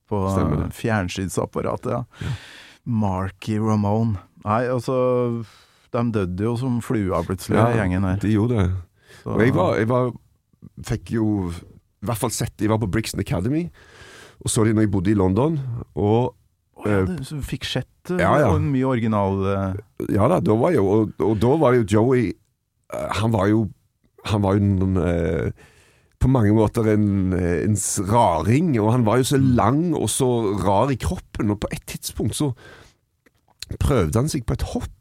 på 0.07 0.21
det. 0.37 0.69
fjernsynsapparatet. 0.79 1.91
Ja. 1.97 2.35
Marky 2.87 3.59
Ramone. 3.59 4.21
Nei, 4.45 4.63
altså 4.71 4.95
De 5.93 6.03
døde 6.15 6.45
jo 6.47 6.57
som 6.61 6.81
fluer 6.85 7.25
plutselig, 7.27 7.57
Ja, 7.59 7.71
gjengen 7.81 8.05
her. 8.07 8.19
De 8.23 8.31
gjorde 8.33 8.57
det. 8.59 8.67
Så- 9.23 9.35
Og 9.35 9.41
jeg 9.43 9.55
var, 9.55 9.77
jeg 9.79 9.89
var 9.91 10.13
Fikk 10.85 11.11
jo 11.17 11.25
i 11.51 12.07
hvert 12.07 12.19
fall 12.21 12.31
sett 12.31 12.61
Jeg 12.61 12.69
var 12.69 12.79
på 12.79 12.89
Brixton 12.91 13.21
Academy, 13.21 13.71
og 14.45 14.51
så 14.53 14.65
de 14.65 14.75
når 14.75 14.83
jeg 14.87 14.91
bodde 14.93 15.11
i 15.11 15.15
London. 15.17 15.59
Og 15.97 16.35
oh, 16.77 16.87
ja, 16.89 17.03
du 17.09 17.25
så 17.25 17.41
fikk 17.45 17.65
sett 17.65 18.11
uh, 18.13 18.19
Ja, 18.21 18.35
ja. 18.41 18.51
og 18.53 18.61
mye 18.65 18.87
original 18.89 19.41
uh, 19.45 19.75
ja 20.13 20.29
da, 20.29 20.39
da 20.41 20.57
var 20.57 20.73
jo 20.73 20.85
Og, 20.87 21.11
og 21.21 21.35
da 21.41 21.51
var 21.61 21.75
jo 21.77 21.85
Joey 21.85 22.31
eh, 22.93 23.09
Han 23.21 23.33
var 23.33 23.49
jo 23.49 23.67
Han 24.31 24.43
var 24.45 24.57
jo 24.57 24.63
en 24.87 24.97
eh, 24.97 25.51
på 26.21 26.29
mange 26.29 26.53
måter 26.53 26.85
en, 26.93 27.33
eh, 27.33 27.65
en 27.65 27.77
raring, 28.05 28.75
og 28.81 28.91
han 28.93 29.05
var 29.07 29.17
jo 29.17 29.25
så 29.25 29.39
lang 29.41 29.95
og 29.97 30.05
så 30.13 30.27
rar 30.61 30.91
i 30.93 30.99
kroppen, 31.01 31.49
og 31.55 31.61
på 31.63 31.71
et 31.73 31.81
tidspunkt 31.89 32.37
så 32.37 32.51
prøvde 33.81 34.19
han 34.21 34.29
seg 34.29 34.45
på 34.45 34.53
et 34.59 34.65
hopp, 34.75 34.93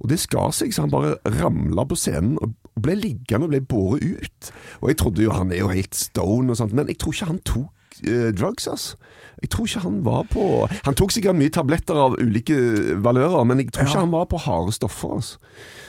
og 0.00 0.08
det 0.12 0.18
skar 0.22 0.50
seg, 0.54 0.72
så 0.74 0.84
han 0.86 0.90
bare 0.94 1.16
ramla 1.40 1.84
på 1.88 1.96
scenen 1.98 2.38
og 2.42 2.54
ble 2.78 2.94
liggende 2.94 3.48
og 3.48 3.50
ble 3.50 3.60
båret 3.60 4.04
ut. 4.22 4.52
Og 4.82 4.88
jeg 4.92 4.98
trodde 5.00 5.22
jo 5.24 5.30
han 5.34 5.50
er 5.52 5.58
jo 5.64 5.68
helt 5.72 5.94
stone 5.98 6.50
og 6.50 6.56
sånt, 6.60 6.72
men 6.72 6.86
jeg 6.86 6.98
tror 7.02 7.12
ikke 7.16 7.26
han 7.32 7.40
tok 7.44 7.98
eh, 8.06 8.28
drugs, 8.38 8.68
altså. 8.70 8.96
Jeg 9.38 9.50
tror 9.54 9.66
ikke 9.68 9.80
han 9.84 9.98
var 10.02 10.24
på 10.26 10.44
Han 10.82 10.96
tok 10.98 11.12
sikkert 11.14 11.36
mye 11.38 11.50
tabletter 11.54 11.94
av 11.94 12.16
ulike 12.18 12.56
valører, 13.02 13.44
men 13.46 13.58
jeg 13.62 13.70
tror 13.70 13.84
Ja. 13.84 13.90
ikke 13.92 14.00
han 14.02 14.10
var 14.14 14.26
på 14.26 14.40
harde 14.42 14.72
stoffer, 14.74 15.14
altså. 15.14 15.38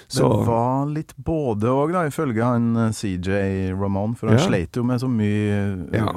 Det 0.10 0.26
var 0.48 0.86
litt 0.90 1.14
både 1.22 1.70
òg, 1.70 1.94
ifølge 2.10 2.42
han 2.46 2.76
uh, 2.78 2.90
CJ 2.92 3.74
Ramón, 3.78 4.16
For 4.18 4.28
han 4.30 4.38
Ja. 4.40 4.46
sleit 4.48 4.74
jo 4.76 4.84
med 4.84 5.00
så 5.02 5.08
mye 5.10 5.90
Ja. 5.94 6.08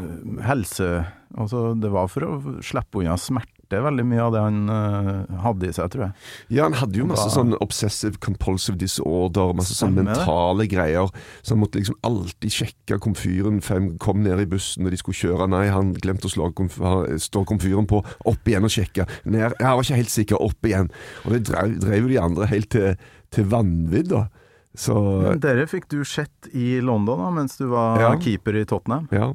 helse 0.49 1.07
Altså, 1.39 1.73
det 1.81 1.91
var 1.91 2.09
for 2.09 2.21
å 2.21 2.61
slippe 2.61 3.01
unna 3.01 3.17
smerte, 3.17 3.62
veldig 3.81 4.05
mye 4.05 4.21
av 4.21 4.33
det 4.35 4.41
han 4.43 4.69
uh, 4.69 5.39
hadde 5.41 5.69
i 5.69 5.73
seg, 5.73 5.89
tror 5.91 6.03
jeg. 6.05 6.13
Ja, 6.51 6.65
han 6.65 6.75
hadde 6.75 6.99
jo 7.01 7.07
masse 7.07 7.25
Da- 7.31 7.37
sånn 7.39 7.55
obsessive 7.65 8.19
compulsive 8.21 8.77
disorder, 8.77 9.55
masse 9.55 9.73
sånn 9.75 9.95
mentale 9.95 10.59
det. 10.67 10.69
greier. 10.75 11.09
Så 11.43 11.55
han 11.55 11.61
måtte 11.63 11.79
liksom 11.81 11.97
alltid 12.05 12.51
sjekke 12.53 12.99
komfyren 13.01 13.63
han 13.69 13.97
kom 13.99 14.23
ned 14.23 14.41
i 14.41 14.45
bussen 14.47 14.85
når 14.85 14.91
de 14.91 14.97
skulle 14.97 15.15
kjøre. 15.17 15.49
Nei, 15.49 15.69
han 15.69 15.95
glemte 15.95 16.29
å 16.29 16.35
slå 16.35 16.53
komf 16.53 16.77
stå 17.23 17.45
komfyren 17.47 17.87
på. 17.89 18.05
Opp 18.27 18.45
igjen 18.45 18.65
og 18.65 18.71
sjekke. 18.71 19.07
Ned. 19.25 19.55
Jeg 19.59 19.73
var 19.73 19.81
ikke 19.83 19.97
helt 20.03 20.11
sikker. 20.11 20.43
Opp 20.43 20.63
igjen. 20.69 20.91
Og 21.25 21.33
det 21.33 21.45
drev, 21.49 21.79
drev 21.81 22.03
jo 22.03 22.09
de 22.09 22.19
andre 22.21 22.47
helt 22.47 22.69
til, 22.71 22.97
til 23.31 23.45
vanvidd, 23.45 24.09
da. 24.13 24.27
Så 24.75 24.95
Men 25.23 25.41
dere 25.41 25.67
fikk 25.69 25.89
du 25.93 26.03
sett 26.05 26.49
i 26.57 26.81
London 26.81 27.19
da, 27.21 27.31
mens 27.31 27.57
du 27.59 27.67
var 27.69 28.01
Ja. 28.01 28.13
keeper 28.19 28.57
i 28.57 28.65
Tottenham? 28.65 29.09
ja. 29.13 29.33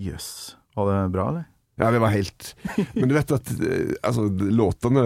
Jøss. 0.00 0.56
Var 0.74 0.86
det 0.88 1.12
bra, 1.12 1.28
eller? 1.28 1.44
Ja, 1.80 1.88
det 1.90 2.00
var 2.02 2.12
helt 2.12 2.52
Men 2.92 3.08
du 3.08 3.16
vet 3.16 3.32
at 3.32 3.50
eh, 3.56 3.96
altså, 4.04 4.28
låtene 4.28 5.04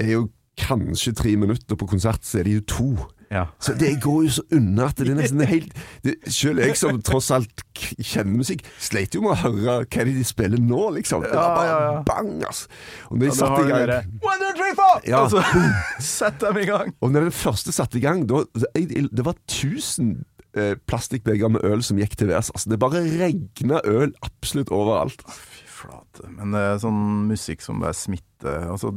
er 0.00 0.12
jo 0.16 0.26
kanskje 0.60 1.14
tre 1.16 1.36
minutter 1.40 1.78
på 1.78 1.88
konsert, 1.88 2.26
så 2.26 2.40
er 2.40 2.48
de 2.48 2.58
jo 2.58 2.64
to. 2.68 2.90
Ja. 3.30 3.44
Så 3.62 3.76
det 3.78 3.92
går 4.02 4.24
jo 4.26 4.32
så 4.34 4.42
unna 4.56 4.88
at 4.90 4.98
det 4.98 5.12
er 5.12 5.18
nesten 5.20 5.42
helt 5.52 5.76
det, 6.02 6.16
Selv 6.34 6.64
jeg 6.64 6.74
som 6.78 6.98
tross 7.06 7.28
alt 7.30 7.62
kjenner 7.78 8.40
musikk, 8.40 8.64
sleit 8.82 9.14
jo 9.14 9.22
med 9.22 9.36
å 9.36 9.38
høre 9.44 9.76
hva 9.86 10.06
de 10.08 10.24
spiller 10.26 10.58
nå, 10.58 10.80
liksom. 10.98 11.22
Det 11.22 11.30
var 11.38 11.54
bare 11.54 11.68
ja, 11.68 11.78
ja. 11.86 12.02
bang, 12.08 12.32
ass. 12.48 12.64
Og 13.08 13.20
når 13.20 13.30
de 13.30 13.36
satte 13.38 13.62
i 13.62 13.70
gang 13.70 13.94
One, 13.94 14.40
two, 14.42 14.50
three, 14.58 14.74
four! 14.80 14.98
Ja. 15.06 15.22
Og 15.22 15.30
så 15.36 15.44
sett 16.18 16.42
dem 16.42 16.58
i 16.58 16.66
gang. 16.68 16.90
Og 16.98 17.14
når 17.14 17.28
den 17.28 17.38
første 17.38 17.74
satte 17.76 18.00
i 18.00 18.04
gang, 18.04 18.26
da 18.28 18.42
Det 18.74 19.06
det 19.14 19.24
var 19.24 19.38
1000 19.46 20.18
eh, 20.58 20.74
plastikkbeger 20.90 21.50
med 21.52 21.64
øl 21.66 21.82
som 21.86 21.98
gikk 22.00 22.16
til 22.20 22.30
værs. 22.32 22.50
Altså, 22.54 22.70
det 22.72 22.78
bare 22.82 23.02
regna 23.20 23.80
øl 23.84 24.14
absolutt 24.26 24.70
overalt. 24.74 25.22
Fy 25.28 25.66
flate. 25.80 26.28
Men 26.36 26.54
det 26.56 26.60
er 26.60 26.80
sånn 26.82 27.02
musikk 27.30 27.62
som 27.64 27.80
bare 27.82 27.96
smitter. 27.96 28.66
Altså, 28.70 28.94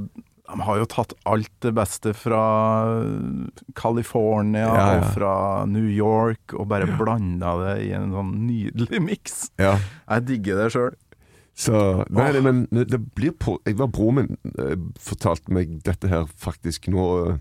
De 0.54 0.60
har 0.68 0.78
jo 0.82 0.86
tatt 0.92 1.14
alt 1.30 1.50
det 1.64 1.72
beste 1.78 2.12
fra 2.14 2.42
California 3.80 4.66
Ja, 4.68 4.74
ja. 4.76 4.98
og 5.00 5.14
fra 5.16 5.36
New 5.70 5.88
York, 5.90 6.54
og 6.58 6.68
bare 6.72 6.90
blanda 7.00 7.54
det 7.64 7.78
i 7.88 7.94
en 7.98 8.12
sånn 8.14 8.34
nydelig 8.48 9.02
miks. 9.04 9.38
Ja. 9.62 9.78
Jeg 10.10 10.28
digger 10.30 10.60
det 10.64 10.70
sjøl. 10.76 10.94
Så 11.54 11.80
Nei, 12.10 12.32
nei, 12.34 12.42
men 12.42 12.64
det 12.74 12.98
blir 13.14 13.30
på 13.38 13.60
Jeg 13.62 13.76
var 13.78 13.92
Broren 13.94 14.16
min 14.24 14.54
eh, 14.58 14.72
fortalte 14.98 15.54
meg 15.54 15.76
dette 15.86 16.10
her 16.10 16.24
faktisk 16.42 16.88
nå 16.90 17.04
eh, 17.28 17.36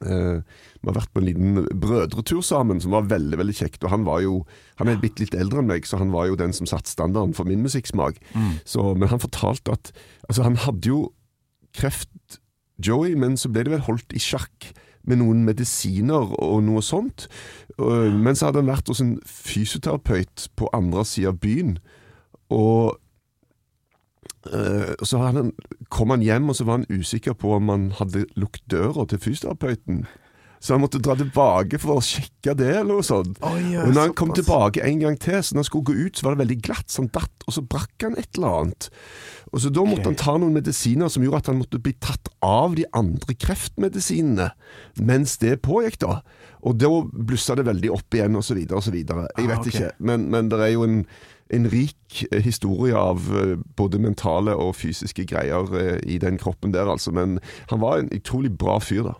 Vi 0.00 0.86
har 0.88 0.96
vært 0.96 1.12
på 1.12 1.20
en 1.20 1.26
liten 1.28 1.64
brødretur 1.82 2.40
sammen 2.46 2.80
som 2.80 2.94
var 2.96 3.08
veldig 3.10 3.36
veldig 3.40 3.56
kjekt. 3.58 3.84
Og 3.84 3.90
han 3.92 4.06
var 4.08 4.22
jo 4.24 4.46
Han 4.80 4.88
er 4.88 5.00
bitte 5.00 5.20
litt 5.20 5.34
eldre 5.36 5.60
enn 5.60 5.68
meg, 5.68 5.84
så 5.84 5.98
han 6.00 6.12
var 6.12 6.26
jo 6.30 6.38
den 6.40 6.54
som 6.56 6.66
satte 6.66 6.88
standarden 6.88 7.34
for 7.36 7.44
min 7.44 7.60
musikksmak. 7.60 8.16
Så, 8.64 8.94
men 8.96 9.08
han 9.12 9.20
fortalte 9.20 9.72
at 9.76 9.92
Altså, 10.28 10.42
han 10.46 10.56
hadde 10.56 10.88
jo 10.88 11.12
kreft, 11.76 12.40
Joey, 12.80 13.14
men 13.14 13.36
så 13.36 13.50
ble 13.52 13.66
det 13.66 13.74
vel 13.74 13.84
holdt 13.84 14.14
i 14.16 14.22
sjakk 14.22 14.70
med 15.04 15.20
noen 15.20 15.44
medisiner 15.44 16.32
og 16.40 16.62
noe 16.64 16.80
sånt. 16.84 17.26
Men 17.78 18.36
så 18.36 18.48
hadde 18.48 18.62
han 18.62 18.72
vært 18.72 18.88
hos 18.88 19.00
en 19.04 19.18
fysioterapeut 19.24 20.48
på 20.56 20.68
andre 20.76 21.04
sida 21.08 21.32
av 21.32 21.40
byen. 21.40 21.78
Og 22.52 22.96
eh, 22.96 22.98
så 25.04 25.20
hadde 25.20 25.44
han, 25.44 25.52
kom 25.92 26.14
han 26.14 26.24
hjem, 26.24 26.48
og 26.48 26.56
så 26.56 26.64
var 26.64 26.80
han 26.80 26.88
usikker 26.88 27.36
på 27.36 27.54
om 27.58 27.68
han 27.72 27.90
hadde 27.98 28.26
lukket 28.40 28.66
døra 28.72 29.04
til 29.08 29.20
fysioterapeuten. 29.20 30.04
Så 30.60 30.74
han 30.74 30.82
måtte 30.82 31.00
dra 31.00 31.14
tilbake 31.16 31.78
for 31.80 31.96
å 31.96 32.04
sjekke 32.04 32.52
det, 32.58 32.68
eller 32.82 32.98
noe 32.98 33.04
sånt. 33.06 33.38
Oi, 33.48 33.62
ja, 33.72 33.86
og 33.86 33.94
når 33.94 34.10
han 34.10 34.16
kom 34.16 34.28
pass. 34.28 34.42
tilbake 34.42 34.82
en 34.84 34.98
gang 35.00 35.16
til, 35.16 35.38
så 35.40 35.56
når 35.56 35.62
han 35.62 35.68
skulle 35.70 35.88
gå 35.88 35.94
ut, 35.96 36.18
så 36.20 36.26
var 36.26 36.36
det 36.36 36.42
veldig 36.42 36.56
glatt, 36.66 36.88
så 36.92 37.00
han 37.00 37.08
datt, 37.14 37.46
og 37.46 37.56
så 37.56 37.62
brakk 37.64 38.04
han 38.04 38.18
et 38.20 38.28
eller 38.36 38.58
annet. 38.58 38.90
Og 39.50 39.64
så 39.64 39.72
Da 39.72 39.86
måtte 39.88 40.04
okay. 40.04 40.10
han 40.10 40.20
ta 40.20 40.34
noen 40.36 40.58
medisiner 40.58 41.08
som 41.08 41.24
gjorde 41.24 41.40
at 41.40 41.50
han 41.50 41.62
måtte 41.62 41.80
bli 41.80 41.94
tatt 41.96 42.28
av 42.44 42.76
de 42.76 42.84
andre 42.92 43.36
kreftmedisinene 43.40 44.50
mens 45.00 45.38
det 45.40 45.56
pågikk, 45.64 45.96
da. 46.04 46.20
Og 46.60 46.76
da 46.76 46.92
blussa 47.08 47.56
det 47.56 47.64
veldig 47.64 47.94
opp 47.96 48.20
igjen, 48.20 48.36
så 48.44 48.58
videre 48.58 48.82
og 48.82 48.84
så 48.84 48.92
videre. 48.92 49.30
Ah, 49.32 49.56
okay. 49.56 49.72
ikke, 49.72 49.92
men, 49.96 50.28
men 50.28 50.52
det 50.52 50.60
er 50.60 50.74
jo 50.74 50.84
en, 50.84 51.00
en 51.50 51.66
rik 51.70 52.24
eh, 52.30 52.40
historie 52.44 52.94
av 52.96 53.18
eh, 53.36 53.56
både 53.76 53.98
mentale 54.02 54.54
og 54.56 54.74
fysiske 54.78 55.24
greier 55.30 55.72
eh, 55.80 55.98
i 56.06 56.18
den 56.22 56.38
kroppen 56.38 56.72
der, 56.72 56.86
altså. 56.90 57.12
Men 57.12 57.38
han 57.70 57.80
var 57.82 57.98
en 57.98 58.10
utrolig 58.14 58.52
bra 58.58 58.78
fyr, 58.82 59.02
da. 59.10 59.16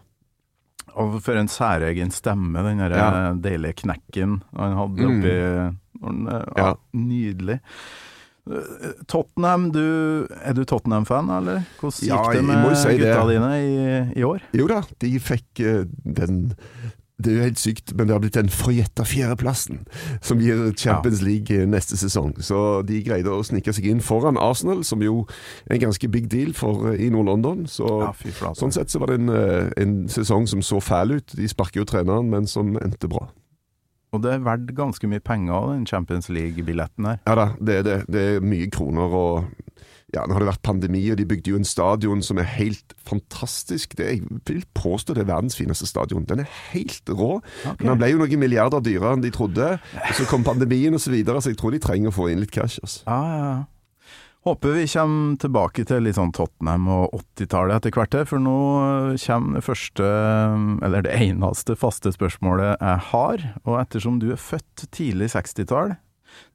Og 0.99 1.21
for 1.23 1.39
en 1.39 1.47
særegen 1.49 2.11
stemme, 2.11 2.63
den 2.67 2.79
der 2.83 2.97
Ja. 2.97 3.33
deilige 3.35 3.83
knekken 3.85 4.41
han 4.57 4.73
hadde 4.77 5.07
Mm. 5.07 5.19
oppi 5.21 5.35
mm. 6.03 6.29
eh, 6.29 6.33
ja, 6.57 6.65
Ja. 6.65 6.75
Nydelig. 6.93 7.61
Eh, 8.51 8.95
Tottenham, 9.07 9.71
du, 9.73 10.27
er 10.43 10.53
du 10.57 10.65
Tottenham-fan, 10.65 11.29
eller? 11.31 11.63
Hvordan 11.79 12.09
Ja, 12.09 12.23
gikk 12.25 12.41
det 12.41 12.45
med 12.49 12.77
si 12.77 12.97
gutta 12.99 13.27
det. 13.27 13.35
dine 13.37 13.51
i, 13.61 14.21
i 14.21 14.25
år? 14.27 14.41
Jo 14.57 14.67
da, 14.67 14.81
de 14.99 15.13
fikk 15.21 15.61
eh, 15.61 15.85
den 16.05 16.55
Det 17.21 17.33
er 17.33 17.37
jo 17.37 17.47
helt 17.49 17.61
sykt, 17.61 17.93
men 17.97 18.09
det 18.09 18.15
har 18.15 18.23
blitt 18.23 18.39
den 18.39 18.49
forjetta 18.53 19.05
fjerdeplassen 19.05 19.83
som 20.25 20.41
gir 20.41 20.71
Champions 20.79 21.21
League 21.27 21.53
eh, 21.53 21.67
neste 21.69 21.99
sesong. 22.01 22.33
Så 22.45 22.81
de 22.89 23.03
greide 23.05 23.33
å 23.33 23.43
snike 23.45 23.75
seg 23.77 23.91
inn 23.91 24.01
foran 24.05 24.41
Arsenal, 24.41 24.81
som 24.89 25.05
jo 25.05 25.27
er 25.67 25.77
en 25.77 25.85
ganske 25.85 26.09
big 26.13 26.31
deal 26.33 26.55
for, 26.57 26.93
eh, 26.95 27.05
i 27.07 27.11
Nord-London. 27.13 27.67
Så 27.69 27.91
Ja, 28.01 28.55
sånn 28.57 28.73
sett 28.73 28.89
så 28.89 29.03
var 29.03 29.13
det 29.13 29.21
en, 29.21 29.29
eh, 29.29 29.71
en 29.77 30.09
sesong 30.09 30.49
som 30.49 30.65
så 30.65 30.81
fæl 30.81 31.17
ut. 31.19 31.37
De 31.37 31.49
sparker 31.49 31.83
jo 31.83 31.85
treneren, 31.85 32.31
men 32.31 32.47
som 32.47 32.77
endte 32.81 33.09
bra. 33.09 33.29
Og 34.13 34.23
det 34.25 34.33
er 34.33 34.41
verdt 34.43 34.73
ganske 34.75 35.07
mye 35.07 35.23
penger, 35.23 35.69
den 35.71 35.87
Champions 35.87 36.29
League-billetten 36.29 37.07
her. 37.07 37.21
Ja 37.27 37.35
da, 37.39 37.45
det 37.63 37.75
er 37.79 37.83
det. 37.87 37.99
Det 38.11 38.23
er 38.37 38.41
mye 38.43 38.67
kroner 38.73 39.15
og 39.15 39.45
ja, 40.15 40.25
Nå 40.27 40.35
har 40.35 40.43
det 40.43 40.51
vært 40.51 40.65
pandemi, 40.67 41.03
og 41.13 41.19
de 41.21 41.27
bygde 41.29 41.53
jo 41.53 41.59
en 41.61 41.67
stadion 41.69 42.23
som 42.25 42.41
er 42.43 42.49
helt 42.57 42.95
fantastisk. 43.07 43.95
Det, 43.99 44.09
jeg 44.11 44.41
vil 44.49 44.63
påstå 44.75 45.15
det 45.15 45.25
er 45.25 45.33
verdens 45.33 45.59
fineste 45.59 45.87
stadion. 45.87 46.27
Den 46.29 46.43
er 46.45 46.55
helt 46.73 47.11
rå. 47.11 47.37
Okay. 47.41 47.77
Men 47.81 47.93
den 47.93 48.01
ble 48.01 48.13
jo 48.13 48.23
noen 48.23 48.43
milliarder 48.43 48.83
dyrere 48.85 49.17
enn 49.17 49.25
de 49.25 49.33
trodde. 49.35 49.75
Og 49.79 50.15
så 50.19 50.27
kom 50.31 50.47
pandemien 50.47 50.97
og 50.97 51.03
så 51.03 51.15
videre, 51.15 51.43
så 51.43 51.55
jeg 51.55 51.61
tror 51.61 51.77
de 51.77 51.83
trenger 51.83 52.11
å 52.11 52.17
få 52.17 52.31
inn 52.33 52.43
litt 52.43 52.55
cash. 52.55 52.83
Altså. 52.83 53.05
Ah, 53.07 53.29
ja, 53.31 53.45
ja. 53.51 53.61
Håper 54.49 54.73
vi 54.73 54.87
kommer 54.89 55.37
tilbake 55.37 55.83
til 55.85 56.07
litt 56.07 56.17
sånn 56.17 56.31
Tottenham 56.33 56.87
og 56.89 57.13
80-tallet 57.13 57.77
etter 57.77 57.93
hvert, 57.93 58.15
for 58.31 58.41
nå 58.41 58.55
kommer 59.21 59.59
det 59.59 59.67
første, 59.67 60.07
eller 60.87 61.05
det 61.05 61.13
eneste 61.13 61.77
faste 61.77 62.09
spørsmålet 62.15 62.81
jeg 62.81 63.03
har. 63.11 63.45
Og 63.67 63.77
ettersom 63.83 64.17
du 64.23 64.31
er 64.33 64.41
født 64.41 64.87
tidlig 64.97 65.29
60-tall, 65.35 65.93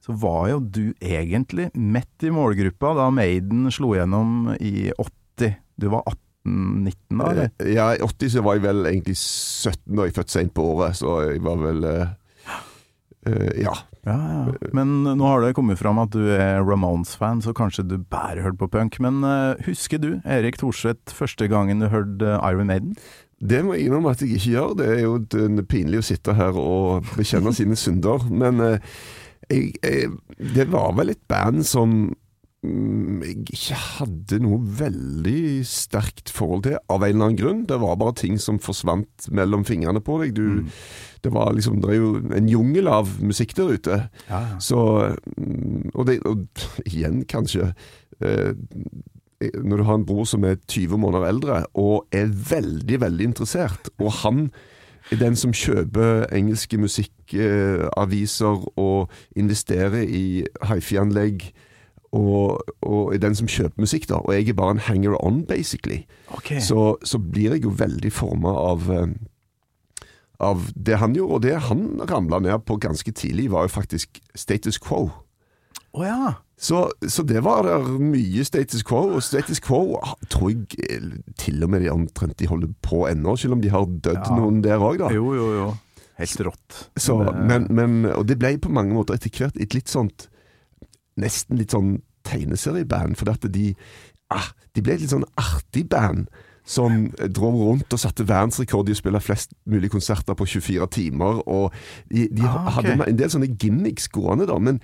så 0.04 0.14
var 0.20 0.48
jo 0.52 0.60
du 0.60 0.84
egentlig 1.00 1.70
midt 1.74 2.26
i 2.26 2.32
målgruppa 2.34 2.94
da 2.98 3.08
Maiden 3.14 3.66
slo 3.74 3.94
gjennom 3.96 4.52
i 4.60 4.90
80. 4.96 5.56
Du 5.76 5.88
var 5.92 6.06
18-19 6.46 6.94
da, 7.18 7.30
eller? 7.32 7.50
Eh, 7.58 7.72
Ja, 7.74 7.90
i 7.96 8.00
80 8.04 8.36
så 8.36 8.44
var 8.46 8.58
jeg 8.58 8.66
vel 8.68 8.86
egentlig 8.92 9.16
17 9.18 9.96
da 9.98 10.06
jeg 10.06 10.16
født 10.16 10.32
sent 10.36 10.54
på 10.56 10.70
året, 10.76 10.96
så 11.00 11.18
jeg 11.32 11.42
var 11.44 11.60
vel 11.64 11.84
Uh, 13.26 13.50
Ja. 13.58 13.72
Ja, 14.06 14.14
ja. 14.14 14.68
Men 14.70 15.02
nå 15.02 15.26
har 15.26 15.40
det 15.42 15.56
kommet 15.58 15.80
fram 15.80 15.98
at 15.98 16.12
du 16.14 16.28
er 16.30 16.60
Ramones-fan, 16.62 17.40
så 17.42 17.50
kanskje 17.50 17.82
du 17.90 17.96
bare 17.98 18.38
hørte 18.44 18.60
på 18.60 18.68
punk. 18.70 19.00
Men 19.02 19.18
uh, 19.26 19.58
husker 19.66 19.98
du, 19.98 20.20
Erik 20.22 20.60
Thorseth, 20.60 21.10
første 21.10 21.48
gangen 21.50 21.82
du 21.82 21.88
hørte 21.90 22.36
Iron 22.46 22.70
Maiden? 22.70 22.94
Det 23.42 23.64
må 23.66 23.74
jeg 23.74 23.88
innrømme 23.88 24.14
at 24.14 24.22
jeg 24.22 24.36
ikke 24.38 24.52
gjør. 24.54 24.76
Det 24.78 24.86
er 24.94 25.02
jo 25.02 25.16
pinlig 25.66 25.98
å 26.00 26.06
sitte 26.06 26.36
her 26.38 26.54
og 26.56 27.10
bekjenne 27.18 27.50
sine 27.52 27.74
synder. 27.76 28.22
Men 28.30 28.62
eh, 28.62 28.94
jeg, 29.50 29.74
jeg, 29.82 30.14
det 30.56 30.68
var 30.72 30.94
vel 30.98 31.12
et 31.12 31.22
band 31.30 31.62
som 31.66 31.92
mm, 32.66 33.22
jeg 33.22 33.36
ikke 33.54 33.78
hadde 33.80 34.40
noe 34.42 34.60
veldig 34.80 35.62
sterkt 35.68 36.32
forhold 36.34 36.66
til, 36.66 36.78
av 36.90 37.04
en 37.04 37.12
eller 37.12 37.28
annen 37.28 37.40
grunn. 37.40 37.64
Det 37.68 37.78
var 37.82 37.98
bare 38.00 38.16
ting 38.22 38.40
som 38.42 38.60
forsvant 38.62 39.28
mellom 39.34 39.66
fingrene 39.68 40.02
på 40.04 40.18
deg. 40.22 40.34
Du, 40.36 40.66
det, 41.22 41.34
var 41.34 41.54
liksom, 41.56 41.80
det 41.84 41.94
er 41.94 42.00
jo 42.00 42.12
en 42.38 42.50
jungel 42.50 42.90
av 42.92 43.16
musikk 43.22 43.56
der 43.58 43.74
ute. 43.76 44.00
Ja, 44.30 44.42
Så 44.62 44.80
mm, 45.36 45.92
Og, 45.94 46.06
det, 46.08 46.20
og 46.26 46.46
igjen, 46.86 47.22
kanskje 47.30 47.72
eh, 48.20 48.52
Når 49.62 49.76
du 49.76 49.84
har 49.84 49.98
en 49.98 50.06
bror 50.08 50.26
som 50.28 50.44
er 50.48 50.58
20 50.64 50.98
måneder 50.98 51.28
eldre 51.28 51.60
og 51.76 52.08
er 52.14 52.30
veldig, 52.32 53.00
veldig 53.02 53.30
interessert, 53.30 53.90
og 54.00 54.14
han 54.24 54.48
den 55.10 55.36
som 55.38 55.52
kjøper 55.54 56.26
engelske 56.34 56.78
musikkaviser 56.78 58.66
og 58.78 59.10
investerer 59.36 60.02
i 60.02 60.44
hifi-anlegg, 60.66 61.52
og, 62.16 62.62
og 62.82 63.14
den 63.20 63.34
som 63.36 63.48
kjøper 63.50 63.82
musikk, 63.82 64.08
da. 64.08 64.22
Og 64.22 64.34
jeg 64.34 64.48
er 64.48 64.58
bare 64.58 64.76
en 64.76 64.84
hanger-on, 64.86 65.44
basically. 65.46 66.04
okay. 66.30 66.60
Så, 66.60 66.96
så 67.04 67.18
blir 67.18 67.52
jeg 67.52 67.64
jo 67.66 67.74
veldig 67.76 68.12
forma 68.12 68.54
av 68.56 68.90
eh, 68.94 69.10
av 70.38 70.68
det 70.76 70.98
han 71.00 71.14
gjorde, 71.16 71.34
og 71.34 71.42
det 71.42 71.54
han 71.68 71.84
ramla 72.10 72.40
ned 72.44 72.64
på 72.68 72.76
ganske 72.80 73.12
tidlig, 73.12 73.50
var 73.52 73.66
jo 73.66 73.72
faktisk 73.76 74.20
status 74.36 74.78
quo. 74.82 75.08
Å 75.96 76.04
ja. 76.04 76.32
Så, 76.56 76.86
så 77.04 77.20
det 77.28 77.42
var 77.44 77.66
der 77.66 77.84
mye 78.00 78.44
status 78.48 78.80
quo, 78.86 79.02
og 79.18 79.22
status 79.22 79.58
quo 79.60 79.98
tror 80.32 80.54
jeg 80.54 80.78
eh, 80.88 81.10
til 81.36 81.60
og 81.66 81.68
med 81.74 81.82
de 81.84 81.90
omtrent 81.92 82.38
de 82.40 82.48
holder 82.48 82.70
på 82.82 83.02
ennå, 83.10 83.34
selv 83.36 83.58
om 83.58 83.60
de 83.60 83.68
har 83.74 83.84
dødd 83.84 84.22
Ja. 84.22 84.38
noen 84.38 84.62
der 84.64 84.80
òg, 84.80 84.96
da. 85.02 85.10
Jo, 85.12 85.34
jo, 85.36 85.50
jo. 85.52 85.66
Helt 86.16 86.40
rått. 86.48 86.78
Så, 86.96 87.18
men, 87.36 87.66
men, 87.76 87.98
og 88.08 88.24
det 88.30 88.38
ble 88.40 88.54
på 88.64 88.72
mange 88.72 88.96
måter 88.96 89.18
etter 89.18 89.28
hvert 89.36 89.58
et 89.60 89.74
litt 89.76 89.92
sånt 89.92 90.30
Nesten 91.20 91.56
litt 91.60 91.72
sånn 91.72 91.98
tegneserieband, 92.28 93.16
for 93.16 93.30
at 93.32 93.44
de 93.52 93.70
ah, 94.32 94.48
De 94.76 94.82
ble 94.84 94.96
et 94.96 95.00
litt 95.04 95.12
sånn 95.12 95.24
artig 95.40 95.86
band. 95.92 96.26
Som 96.66 97.12
dro 97.30 97.52
rundt 97.54 97.94
og 97.94 98.00
satte 98.02 98.24
verdensrekord 98.26 98.88
i 98.90 98.94
å 98.96 98.98
spille 98.98 99.20
flest 99.22 99.52
mulig 99.70 99.86
konserter 99.92 100.34
på 100.34 100.48
24 100.50 100.88
timer. 100.96 101.38
Og 101.46 101.70
de, 102.10 102.24
de 102.34 102.42
Ah, 102.42 102.66
okay. 102.72 102.96
hadde 102.96 103.06
en 103.12 103.20
del 103.20 103.30
sånne 103.30 103.52
gimmicks 103.54 104.08
gående, 104.10 104.48
da. 104.50 104.56
Men, 104.58 104.80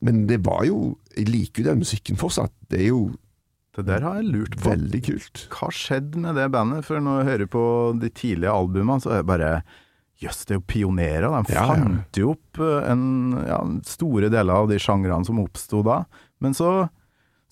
men 0.00 0.24
det 0.30 0.38
var 0.46 0.62
jo 0.68 0.94
Jeg 1.16 1.28
liker 1.30 1.62
jo 1.64 1.68
den 1.72 1.82
musikken 1.82 2.16
fortsatt. 2.20 2.54
Det 2.70 2.80
er 2.84 2.88
jo 2.92 3.00
Det 3.74 3.84
der 3.88 4.06
har 4.06 4.20
jeg 4.20 4.30
lurt 4.30 4.54
på. 4.60 4.70
veldig 4.70 5.00
kult. 5.10 5.48
Hva 5.50 5.72
skjedde 5.74 6.22
med 6.22 6.36
det 6.38 6.46
bandet? 6.54 6.84
For 6.86 7.02
når 7.02 7.20
jeg 7.24 7.30
hører 7.32 7.50
på 7.50 7.64
de 7.98 8.08
tidlige 8.14 8.54
albumene, 8.54 9.02
så 9.02 9.10
er 9.16 9.24
det 9.24 9.26
bare 9.34 9.50
Jøss, 10.22 10.44
det 10.46 10.54
er 10.54 10.60
jo 10.60 10.68
pionerer. 10.70 11.26
De 11.42 11.52
Ja, 11.56 11.64
ja. 11.66 11.74
fant 11.74 12.14
jo 12.20 12.28
opp 12.36 12.60
eh, 12.62 12.84
en, 12.92 13.02
ja, 13.42 13.58
store 13.90 14.30
deler 14.30 14.54
av 14.54 14.68
de 14.70 14.78
sjangrene 14.78 15.26
som 15.26 15.40
oppsto 15.42 15.82
da. 15.82 16.04
Men 16.40 16.54
så, 16.54 16.86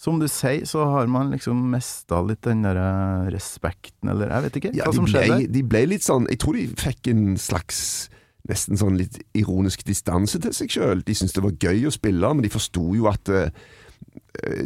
som 0.03 0.19
du 0.19 0.27
sier, 0.31 0.65
så 0.67 0.83
har 0.91 1.11
man 1.11 1.31
liksom 1.31 1.61
mista 1.71 2.19
litt 2.27 2.43
den 2.43 2.65
der 2.67 2.79
eh, 2.81 3.29
respekten, 3.31 4.11
eller 4.11 4.33
jeg 4.35 4.47
vet 4.49 4.57
ikke 4.61 4.73
Ja, 4.75 4.89
hva 4.89 4.97
som 4.97 5.07
ble, 5.07 5.21
skjedde. 5.23 5.53
de 5.55 5.63
ble 5.63 5.85
litt 5.93 6.03
sånn 6.07 6.27
Jeg 6.33 6.41
tror 6.43 6.59
de 6.59 6.65
fikk 6.81 7.13
en 7.13 7.37
slags 7.39 7.79
Nesten 8.51 8.75
sånn 8.81 8.97
litt 8.99 9.21
ironisk 9.39 9.85
distanse 9.87 10.41
til 10.43 10.51
seg 10.51 10.73
sjøl. 10.75 11.05
De 11.07 11.15
syntes 11.15 11.37
det 11.37 11.45
var 11.45 11.55
gøy 11.63 11.85
å 11.87 11.93
spille, 11.95 12.27
men 12.35 12.43
de 12.43 12.51
forsto 12.51 12.83
jo 12.99 13.07
at 13.07 13.31
uh, 13.31 13.53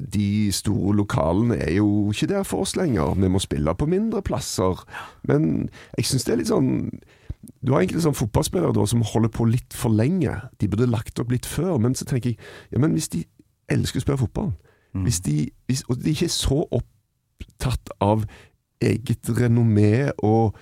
de 0.01 0.49
store 0.57 0.94
lokalene 0.96 1.59
er 1.61 1.75
jo 1.75 2.07
ikke 2.09 2.31
der 2.31 2.46
for 2.49 2.64
oss 2.64 2.72
lenger. 2.81 3.12
Vi 3.20 3.29
må 3.29 3.42
spille 3.44 3.75
på 3.77 3.88
mindre 3.92 4.22
plasser. 4.25 4.81
Men 5.29 5.68
jeg 5.99 6.09
syns 6.09 6.25
det 6.25 6.33
er 6.33 6.40
litt 6.40 6.49
sånn 6.55 6.70
Du 7.61 7.75
har 7.75 7.83
egentlig 7.85 8.07
sånn 8.07 8.16
fotballspillere 8.16 8.72
da 8.81 8.87
som 8.88 9.05
holder 9.05 9.35
på 9.37 9.44
litt 9.53 9.77
for 9.77 9.92
lenge. 9.92 10.38
De 10.57 10.72
burde 10.72 10.88
lagt 10.88 11.20
opp 11.20 11.37
litt 11.37 11.44
før. 11.44 11.77
Men 11.77 11.92
så 11.92 12.09
tenker 12.09 12.33
jeg 12.33 12.40
ja, 12.72 12.81
men 12.81 12.96
hvis 12.96 13.12
de 13.12 13.27
elsker 13.68 14.01
å 14.01 14.07
spille 14.07 14.25
fotball. 14.25 14.55
Hvis 15.04 15.20
de, 15.26 15.50
hvis, 15.66 15.82
og 15.88 16.00
de 16.04 16.14
ikke 16.14 16.28
er 16.28 16.35
så 16.35 16.62
opptatt 16.64 17.92
av 18.00 18.24
eget 18.82 19.30
renommé 19.38 20.11
og, 20.24 20.56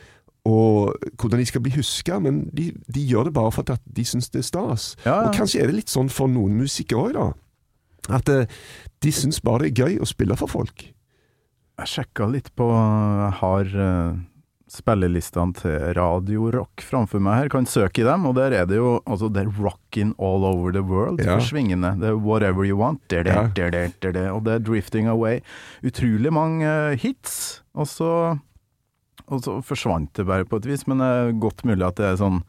og 0.44 0.94
hvordan 1.20 1.40
de 1.40 1.46
skal 1.46 1.62
bli 1.64 1.74
huska, 1.76 2.18
men 2.22 2.44
de, 2.52 2.70
de 2.94 3.06
gjør 3.06 3.28
det 3.28 3.34
bare 3.36 3.52
for 3.52 3.74
at 3.74 3.82
de 3.96 4.04
syns 4.04 4.30
det 4.30 4.42
er 4.42 4.48
stas. 4.50 4.90
Ja, 5.04 5.10
ja. 5.10 5.28
Og 5.28 5.34
kanskje 5.36 5.62
er 5.62 5.70
det 5.70 5.80
litt 5.80 5.92
sånn 5.92 6.12
for 6.12 6.30
noen 6.30 6.56
musikere 6.60 7.08
òg, 7.08 7.16
da. 7.16 7.30
At 8.18 8.28
eh, 8.28 8.50
de 9.02 9.12
syns 9.14 9.40
bare 9.44 9.64
det 9.64 9.72
er 9.72 9.86
gøy 9.86 10.02
å 10.04 10.08
spille 10.08 10.36
for 10.36 10.52
folk. 10.52 10.84
Jeg 11.74 11.90
sjekka 11.90 12.28
litt 12.30 12.52
på 12.54 12.68
Jeg 12.70 13.32
har 13.40 13.70
uh, 13.74 14.18
spillelistene 14.74 15.54
til 15.58 15.76
Radio 15.96 16.48
Rock 16.54 16.82
framfor 16.84 17.22
meg 17.22 17.44
her. 17.44 17.50
Kan 17.52 17.68
søke 17.70 18.02
i 18.02 18.06
dem, 18.06 18.26
og 18.28 18.36
der 18.38 18.54
er 18.58 18.68
det 18.68 18.78
jo 18.80 18.96
altså 19.06 19.30
det 19.32 19.44
er 19.44 19.52
rockin' 19.58 20.14
all 20.18 20.46
over 20.48 20.74
the 20.74 20.82
world. 20.82 21.22
Ja. 21.22 21.36
For 21.36 21.50
svingene. 21.52 21.94
Det 22.00 22.10
er 22.10 22.18
whatever 22.18 22.66
you 22.66 22.78
want. 22.80 23.02
Der, 23.10 23.22
der, 23.26 23.50
der, 23.54 23.70
der, 23.70 23.94
der, 24.02 24.12
der. 24.12 24.30
Og 24.32 24.44
det 24.46 24.56
er 24.56 24.64
drifting 24.66 25.08
away. 25.08 25.40
Utrolig 25.86 26.32
mange 26.32 26.66
eh, 26.66 26.98
hits. 26.98 27.62
Og 27.74 27.88
så, 27.90 28.10
og 29.26 29.44
så 29.44 29.60
forsvant 29.62 30.12
det 30.16 30.26
bare 30.26 30.44
på 30.48 30.62
et 30.62 30.66
vis. 30.66 30.86
Men 30.90 31.02
det 31.02 31.06
er 31.06 31.38
godt 31.40 31.64
mulig 31.64 31.86
at 31.86 32.00
det 32.00 32.10
er 32.12 32.20
sånn 32.20 32.42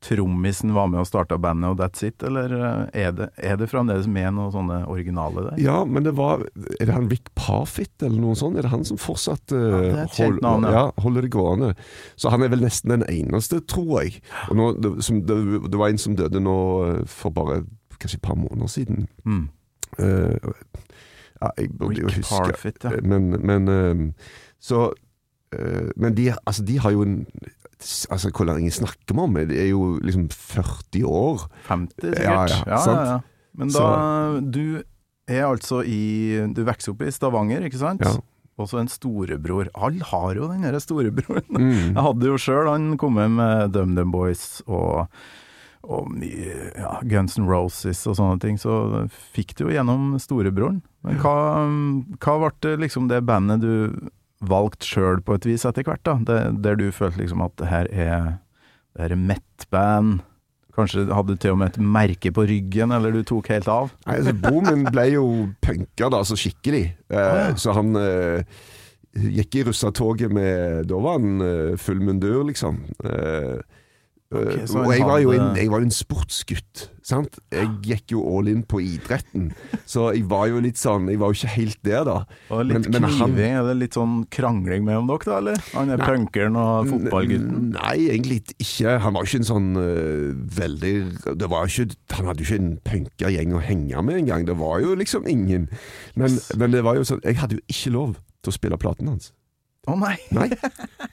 Trommisen 0.00 0.70
var 0.74 0.86
med 0.86 1.00
og 1.02 1.08
starta 1.08 1.34
bandet, 1.42 1.72
og 1.72 1.80
that's 1.80 2.04
it? 2.06 2.22
Eller 2.22 2.52
eh, 2.54 3.06
er 3.06 3.14
det, 3.16 3.26
er 3.34 3.56
det 3.58 3.66
fremdeles 3.70 4.06
med 4.06 4.30
noen 4.36 4.52
sånne 4.54 4.76
originale 4.86 5.42
der? 5.48 5.56
Ja, 5.58 5.80
men 5.84 6.04
det 6.06 6.12
var 6.14 6.44
Er 6.78 6.84
det 6.86 6.94
han 6.94 7.08
Rick 7.10 7.32
Parfitt 7.34 8.04
eller 8.06 8.20
noe 8.22 8.38
sånt? 8.38 8.60
Er 8.60 8.68
det 8.68 8.70
han 8.70 8.86
som 8.86 9.00
fortsatt 9.00 9.50
uh, 9.50 9.58
Ja, 9.88 10.04
hold- 10.20 10.38
navn, 10.44 10.68
ja. 10.68 10.70
ja, 10.76 11.02
holder 11.02 11.26
det 11.26 11.32
gående? 11.34 11.72
Så 12.14 12.30
han 12.30 12.46
er 12.46 12.52
vel 12.54 12.62
nesten 12.62 12.94
den 12.94 13.02
eneste, 13.10 13.58
tror 13.66 14.04
jeg. 14.04 14.22
Og 14.46 14.60
nå, 14.60 14.68
det, 14.78 14.94
som, 15.02 15.18
det, 15.26 15.40
det 15.66 15.82
var 15.82 15.90
en 15.90 15.98
som 15.98 16.14
døde 16.18 16.44
nå 16.46 16.56
eh, 16.86 17.02
for 17.10 17.34
bare 17.34 17.64
kanskje 17.98 18.20
et 18.20 18.26
par 18.28 18.38
måneder 18.38 18.70
siden. 18.70 19.08
Mm. 19.26 19.48
Uh, 19.98 20.54
ja, 21.42 21.50
jeg 21.58 21.72
burde 21.74 22.04
jo 22.04 22.12
huske 22.12 22.38
Parfitt, 22.52 22.84
ja. 22.86 22.94
Men, 23.02 23.32
men 23.42 23.66
uh, 23.66 24.30
Så 24.62 24.92
Men 25.96 26.12
de, 26.14 26.28
altså, 26.44 26.62
de 26.62 26.74
har 26.78 26.92
jo 26.92 27.02
en 27.02 27.22
Altså, 28.10 28.30
Hvor 28.34 28.48
lenge 28.48 28.70
snakker 28.74 29.14
vi 29.14 29.22
om? 29.22 29.34
Det 29.48 29.58
er 29.58 29.70
jo 29.70 29.98
liksom 30.02 30.28
40 30.34 31.04
år. 31.06 31.46
50 31.68 32.10
sikkert. 32.10 32.24
Ja, 32.24 32.46
ja, 32.48 32.62
ja, 32.66 33.04
ja. 33.12 33.18
Men 33.58 33.72
da 33.74 34.40
Du 34.42 34.82
er 35.28 35.44
altså 35.46 35.82
i 35.86 36.42
Du 36.54 36.64
vokser 36.66 36.94
opp 36.94 37.04
i 37.06 37.12
Stavanger, 37.14 37.66
ikke 37.68 37.80
sant? 37.80 38.02
Ja. 38.04 38.16
Også 38.58 38.80
en 38.80 38.90
storebror. 38.90 39.70
Alle 39.78 40.02
har 40.02 40.34
jo 40.34 40.48
den 40.50 40.64
derre 40.66 40.80
storebroren. 40.82 41.46
Mm. 41.54 41.92
Jeg 41.94 42.06
hadde 42.08 42.32
jo 42.32 42.38
sjøl 42.42 42.70
Han 42.72 42.96
kom 42.98 43.14
med 43.14 43.36
med 43.38 43.70
DumDum 43.76 44.10
Boys 44.10 44.64
og, 44.66 45.06
og 45.86 46.18
ja, 46.26 46.96
Guns 47.06 47.38
N' 47.38 47.46
Roses 47.46 48.02
og 48.10 48.18
sånne 48.18 48.42
ting, 48.42 48.58
så 48.58 49.06
fikk 49.36 49.54
du 49.54 49.68
jo 49.68 49.76
gjennom 49.76 50.16
storebroren. 50.18 50.82
Men 51.06 51.20
hva, 51.22 51.36
hva 52.18 52.34
ble 52.42 52.74
liksom 52.82 53.06
det 53.12 53.22
bandet 53.28 53.62
du 53.62 54.10
valgte 54.44 54.86
sjøl 54.86 55.22
på 55.24 55.38
et 55.38 55.46
vis 55.48 55.66
etter 55.66 55.86
hvert, 55.86 56.04
da? 56.06 56.18
Det, 56.26 56.38
der 56.64 56.78
du 56.78 56.88
følte 56.94 57.22
liksom 57.22 57.42
at 57.44 57.54
det 57.58 57.70
her 57.70 57.90
er 57.90 58.26
det 58.98 59.04
her 59.04 59.14
er 59.14 59.20
Met-band? 59.28 60.18
Kanskje 60.78 61.08
hadde 61.10 61.34
du 61.34 61.40
til 61.42 61.54
og 61.54 61.58
med 61.60 61.72
et 61.72 61.82
merke 61.82 62.30
på 62.34 62.44
ryggen, 62.46 62.94
eller 62.94 63.14
du 63.14 63.24
tok 63.26 63.50
helt 63.50 63.68
av? 63.70 63.92
Nei, 64.06 64.18
altså, 64.20 64.34
min 64.62 64.84
ble 64.86 65.06
jo 65.16 65.24
punka, 65.62 66.10
da, 66.14 66.22
så 66.26 66.38
skikkelig. 66.38 66.84
Eh, 67.10 67.38
ja. 67.38 67.48
Så 67.58 67.74
han 67.74 67.98
eh, 67.98 68.46
gikk 69.18 69.58
i 69.58 69.64
russatoget 69.66 70.30
med 70.34 70.86
Da 70.90 71.00
var 71.02 71.18
han 71.18 71.42
eh, 71.42 71.74
full 71.82 72.02
mundur, 72.02 72.44
liksom. 72.46 72.78
Eh, 73.02 73.58
Eh, 74.28 74.60
og 74.76 74.90
jeg 74.92 75.04
var, 75.08 75.18
jo 75.22 75.30
en, 75.32 75.54
jeg 75.56 75.70
var 75.72 75.80
jo 75.80 75.86
en 75.86 75.94
sportsgutt, 75.94 76.82
sant. 77.00 77.38
Jeg 77.48 77.68
gikk 77.86 78.12
jo 78.12 78.20
all 78.28 78.50
in 78.50 78.58
på 78.68 78.76
idretten. 78.84 79.46
Så 79.88 80.10
jeg 80.12 80.26
var 80.28 80.50
jo 80.50 80.58
litt 80.60 80.76
sånn 80.76 81.06
Jeg 81.08 81.16
var 81.22 81.32
jo 81.32 81.38
ikke 81.38 81.52
helt 81.54 81.78
der, 81.88 82.02
da. 82.04 82.16
Og 82.52 82.66
litt 82.68 82.90
Men- 82.90 82.92
men 82.92 83.02
han- 83.08 83.32
kniving, 83.32 83.54
er 83.56 83.62
det 83.70 83.76
litt 83.78 83.94
sånn 83.96 84.26
krangling 84.28 84.84
mellom 84.84 85.08
dere, 85.08 85.24
da, 85.24 85.38
eller? 85.38 85.56
Han 85.72 85.88
er 85.90 85.96
punkeren 86.04 86.56
og 86.60 86.88
fotballgutten? 86.92 87.70
Nei, 87.72 87.96
egentlig 88.12 88.42
ikke. 88.60 88.98
Han 89.00 89.14
var 89.14 89.24
jo 89.24 89.30
ikke 89.32 89.40
en 89.40 89.48
sånn 89.54 89.70
uh, 89.80 90.34
veldig 90.60 91.38
det 91.38 91.48
var 91.48 91.64
ikke, 91.66 91.96
Han 92.18 92.26
hadde 92.26 92.44
jo 92.44 92.52
ikke 92.52 92.60
en 92.60 92.78
punkergjeng 92.84 93.54
å 93.56 93.62
henge 93.64 94.04
med 94.04 94.16
engang. 94.28 94.44
Det 94.44 94.58
var 94.58 94.80
jo 94.80 94.94
liksom 94.94 95.24
ingen. 95.26 95.70
Men, 96.14 96.38
men 96.58 96.70
det 96.70 96.84
var 96.84 96.96
jo 96.96 97.00
sånn 97.08 97.24
Jeg 97.24 97.36
hadde 97.40 97.56
jo 97.56 97.64
ikke 97.66 97.92
lov 97.96 98.16
til 98.42 98.52
å 98.52 98.54
spille 98.54 98.76
platen 98.76 99.08
hans. 99.08 99.32
Å 99.88 99.96
nei! 99.98 100.16
Nei. 100.36 100.48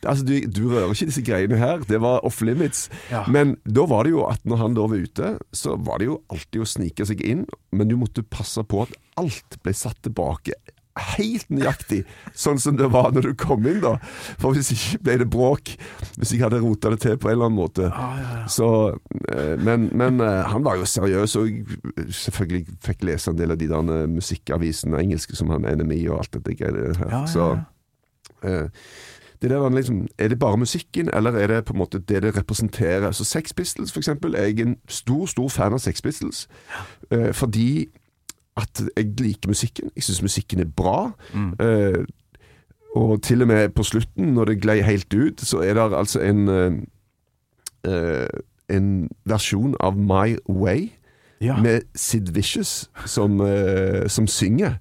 Altså, 0.06 0.26
du, 0.28 0.36
du 0.52 0.66
rører 0.70 0.92
ikke 0.94 1.10
disse 1.10 1.24
greiene 1.26 1.58
her. 1.60 1.82
Det 1.88 2.02
var 2.04 2.26
off 2.28 2.42
limits. 2.46 2.90
Ja. 3.10 3.24
Men 3.32 3.56
da 3.64 3.88
var 3.90 4.06
det 4.06 4.16
jo 4.16 4.26
at 4.28 4.44
når 4.46 4.62
han 4.62 4.78
da 4.78 4.86
var 4.92 5.02
ute, 5.08 5.34
så 5.56 5.80
var 5.82 6.02
det 6.02 6.12
jo 6.12 6.20
alltid 6.34 6.62
å 6.62 6.70
snike 6.76 7.08
seg 7.10 7.24
inn, 7.26 7.46
men 7.76 7.90
du 7.90 7.98
måtte 8.00 8.26
passe 8.26 8.62
på 8.68 8.86
at 8.86 8.96
alt 9.22 9.60
ble 9.64 9.74
satt 9.76 10.02
tilbake. 10.06 10.58
Helt 10.96 11.50
nøyaktig 11.52 12.06
sånn 12.40 12.60
som 12.62 12.78
det 12.80 12.88
var 12.94 13.10
når 13.12 13.26
du 13.28 13.34
kom 13.40 13.66
inn, 13.68 13.82
da. 13.84 13.98
For 14.40 14.56
hvis 14.56 14.70
ikke 14.72 15.02
ble 15.04 15.18
det 15.24 15.28
bråk. 15.34 15.74
Hvis 16.16 16.32
jeg 16.32 16.44
hadde 16.46 16.62
rota 16.64 16.94
det 16.94 17.02
til 17.04 17.18
på 17.20 17.28
en 17.28 17.36
eller 17.36 17.50
annen 17.50 17.60
måte. 17.60 17.90
Så, 18.52 18.70
eh, 19.28 19.56
men, 19.60 19.90
men 19.92 20.24
eh, 20.24 20.44
han 20.54 20.64
var 20.64 20.80
jo 20.80 20.88
seriøs, 20.88 21.36
og 21.42 21.76
selvfølgelig 22.22 22.80
fikk 22.88 23.04
lese 23.10 23.34
en 23.34 23.42
del 23.42 23.52
av 23.56 23.60
de 23.60 23.68
der 23.74 23.92
eh, 23.98 24.08
musikkavisene 24.14 25.02
engelske 25.04 25.36
som 25.36 25.52
han 25.52 25.68
NMI 25.68 26.00
og 26.14 26.22
alt 26.22 26.38
dette 26.38 26.56
greiet 26.62 27.02
her. 27.02 27.12
Ja, 27.12 27.26
ja, 27.28 27.50
ja. 27.58 27.64
Det 28.44 29.50
der, 29.50 29.70
liksom, 29.70 30.08
er 30.18 30.28
det 30.28 30.40
bare 30.40 30.58
musikken, 30.58 31.10
eller 31.14 31.32
er 31.32 31.48
det 31.48 31.66
på 31.66 31.74
en 31.74 31.80
måte 31.80 32.00
det 32.00 32.24
det 32.24 32.38
representerer? 32.38 33.12
Så 33.12 33.24
Sex 33.24 33.54
Pistols, 33.54 33.92
for 33.92 34.00
eksempel, 34.00 34.36
er 34.36 34.44
jeg 34.44 34.60
en 34.60 34.78
stor, 34.88 35.26
stor 35.26 35.50
fan 35.50 35.74
av 35.74 35.80
Sex 35.80 36.02
Pistols. 36.02 36.48
Ja. 37.12 37.32
fordi 37.32 37.88
at 38.58 38.84
jeg 38.98 39.06
liker 39.20 39.48
musikken. 39.48 39.92
Jeg 39.96 40.04
syns 40.04 40.22
musikken 40.22 40.60
er 40.60 40.66
bra. 40.66 41.12
Eh, 41.60 42.06
og 42.96 43.22
til 43.22 43.42
og 43.42 43.48
med 43.48 43.70
på 43.70 43.84
slutten, 43.84 44.34
når 44.34 44.46
det 44.46 44.62
glei 44.62 44.80
helt 44.82 45.14
ut, 45.14 45.42
så 45.42 45.60
er 45.60 45.74
det 45.74 45.98
altså 45.98 46.22
en 46.22 46.48
eh, 46.48 46.74
eh, 47.92 48.28
En 48.70 49.10
versjon 49.26 49.76
av 49.80 49.94
My 49.94 50.38
Way 50.50 50.90
Ja, 51.42 51.62
med 51.62 51.82
Sid 51.96 52.32
Vicious 52.34 52.90
som, 53.06 53.42
eh, 53.42 54.08
som 54.10 54.28
synger. 54.28 54.80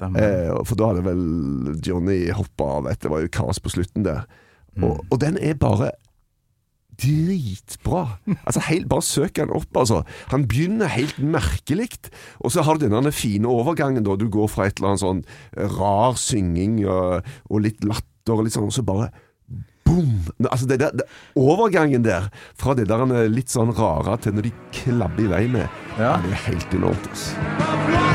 Eh, 0.00 0.52
for 0.64 0.78
da 0.80 0.92
hadde 0.92 1.04
vel 1.06 1.76
Johnny 1.84 2.30
hoppa 2.34 2.64
av 2.78 2.88
etter, 2.92 3.08
det 3.08 3.14
var 3.16 3.24
jo 3.26 3.32
kaos 3.38 3.60
på 3.62 3.72
slutten 3.74 4.06
der. 4.06 4.24
Og, 4.80 5.02
og 5.10 5.18
den 5.20 5.36
er 5.36 5.54
bare 5.60 5.90
dritbra. 7.02 8.02
Altså, 8.46 8.60
helt, 8.68 8.88
bare 8.90 9.02
søk 9.04 9.34
den 9.40 9.50
opp, 9.54 9.70
altså. 9.76 10.02
Han 10.32 10.46
begynner 10.48 10.90
helt 10.92 11.18
merkelig, 11.18 11.88
og 12.40 12.52
så 12.54 12.64
har 12.66 12.78
du 12.78 12.86
denne 12.88 13.12
fine 13.14 13.48
overgangen, 13.50 14.04
da. 14.06 14.16
Du 14.20 14.28
går 14.32 14.48
fra 14.52 14.68
et 14.68 14.78
eller 14.78 14.92
annet 14.92 15.02
sånn 15.04 15.24
rar 15.78 16.16
synging 16.20 16.82
og, 16.86 17.26
og 17.50 17.64
litt 17.64 17.82
latter 17.84 18.36
og 18.36 18.46
litt 18.46 18.56
sånn, 18.56 18.68
og 18.70 18.76
så 18.76 18.86
bare 18.86 19.10
Boom! 19.82 20.20
Altså 20.46 20.68
det 20.70 20.78
der, 20.78 20.92
det, 20.94 21.08
overgangen 21.36 22.04
der, 22.06 22.28
fra 22.56 22.76
det 22.78 22.86
der 22.88 23.02
eh, 23.02 23.26
litt 23.28 23.50
sånn 23.50 23.74
rare 23.74 24.14
til 24.22 24.36
når 24.38 24.46
de 24.46 24.54
klabber 24.78 25.26
i 25.26 25.30
vei 25.34 25.44
med, 25.58 25.82
Ja. 25.98 26.14
det 26.22 26.30
er 26.36 26.44
helt 26.46 26.78
enormt. 26.78 27.10
Altså. 27.10 28.11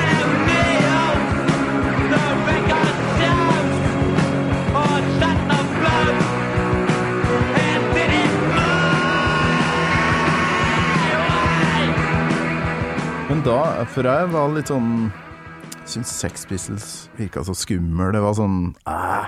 Men 13.27 13.41
da, 13.43 13.57
for 13.91 14.07
jeg 14.07 14.29
var 14.31 14.51
litt 14.55 14.69
sånn 14.71 15.09
Syns 15.87 16.11
Sex 16.19 16.45
Pistols 16.47 16.87
virka 17.17 17.43
så 17.47 17.53
skummel. 17.55 18.11
Det 18.15 18.21
var 18.23 18.35
sånn 18.37 18.57
æh, 18.87 19.27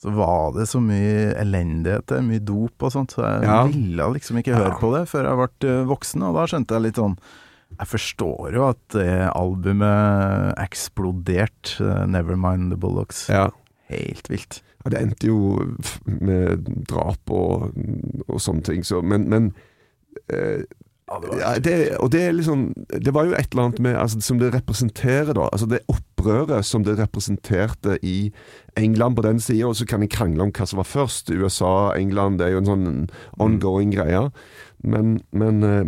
Så 0.00 0.12
var 0.16 0.52
det 0.56 0.66
så 0.68 0.80
mye 0.84 1.30
elendighet, 1.40 2.06
det, 2.10 2.18
mye 2.26 2.42
dop 2.44 2.84
og 2.84 2.92
sånt, 2.92 3.14
så 3.16 3.24
jeg 3.24 3.48
Ja. 3.48 3.62
ville 3.68 4.08
liksom 4.16 4.36
ikke 4.40 4.56
høre 4.56 4.76
på 4.80 4.90
det 4.96 5.06
før 5.08 5.28
jeg 5.28 5.40
ble 5.40 5.70
eh, 5.70 5.84
voksen, 5.88 6.22
og 6.28 6.34
da 6.36 6.44
skjønte 6.50 6.74
jeg 6.76 6.82
litt 6.88 7.00
sånn 7.00 7.16
Jeg 7.78 7.88
forstår 7.90 8.52
jo 8.54 8.66
at 8.68 8.82
det 8.94 9.30
albumet 9.34 10.54
eksploderte, 10.62 11.80
eh, 11.80 12.04
Nevermind 12.06 12.70
the 12.70 12.76
Bullocks. 12.76 13.28
Ja. 13.28 13.48
Helt 13.90 14.28
vilt. 14.30 14.60
Ja, 14.84 14.90
det 14.90 15.00
endte 15.02 15.26
jo 15.26 15.76
med 16.06 16.64
drap 16.88 17.30
og, 17.30 17.72
og 18.28 18.40
sånne 18.40 18.62
ting, 18.64 18.82
så 18.84 19.02
Men, 19.02 19.28
men 19.28 19.52
eh, 20.30 20.62
ja, 21.12 21.58
det, 21.60 21.96
Og 22.00 22.08
det 22.12 22.22
liksom 22.32 22.72
Det 22.88 23.12
var 23.12 23.26
jo 23.28 23.34
et 23.36 23.52
eller 23.52 23.62
annet 23.62 23.80
med 23.84 23.96
altså, 24.00 24.20
Som 24.20 24.38
det 24.40 24.54
representerer, 24.54 25.34
da. 25.36 25.48
Altså 25.52 25.66
det 25.68 25.82
opprøret 25.88 26.64
som 26.64 26.84
det 26.84 26.96
representerte 26.98 27.98
i 28.02 28.32
England 28.76 29.16
på 29.16 29.22
den 29.22 29.40
sida, 29.40 29.66
og 29.68 29.76
så 29.76 29.84
kan 29.86 30.00
jeg 30.00 30.10
krangle 30.10 30.42
om 30.42 30.50
hva 30.50 30.64
som 30.66 30.80
var 30.80 30.88
først. 30.88 31.30
USA, 31.30 31.92
England, 31.98 32.38
det 32.38 32.46
er 32.46 32.54
jo 32.54 32.62
en 32.62 32.70
sånn 32.70 32.86
ongoing 33.38 33.92
greie. 33.92 34.22
Men, 34.82 35.18
men 35.30 35.62
eh, 35.62 35.84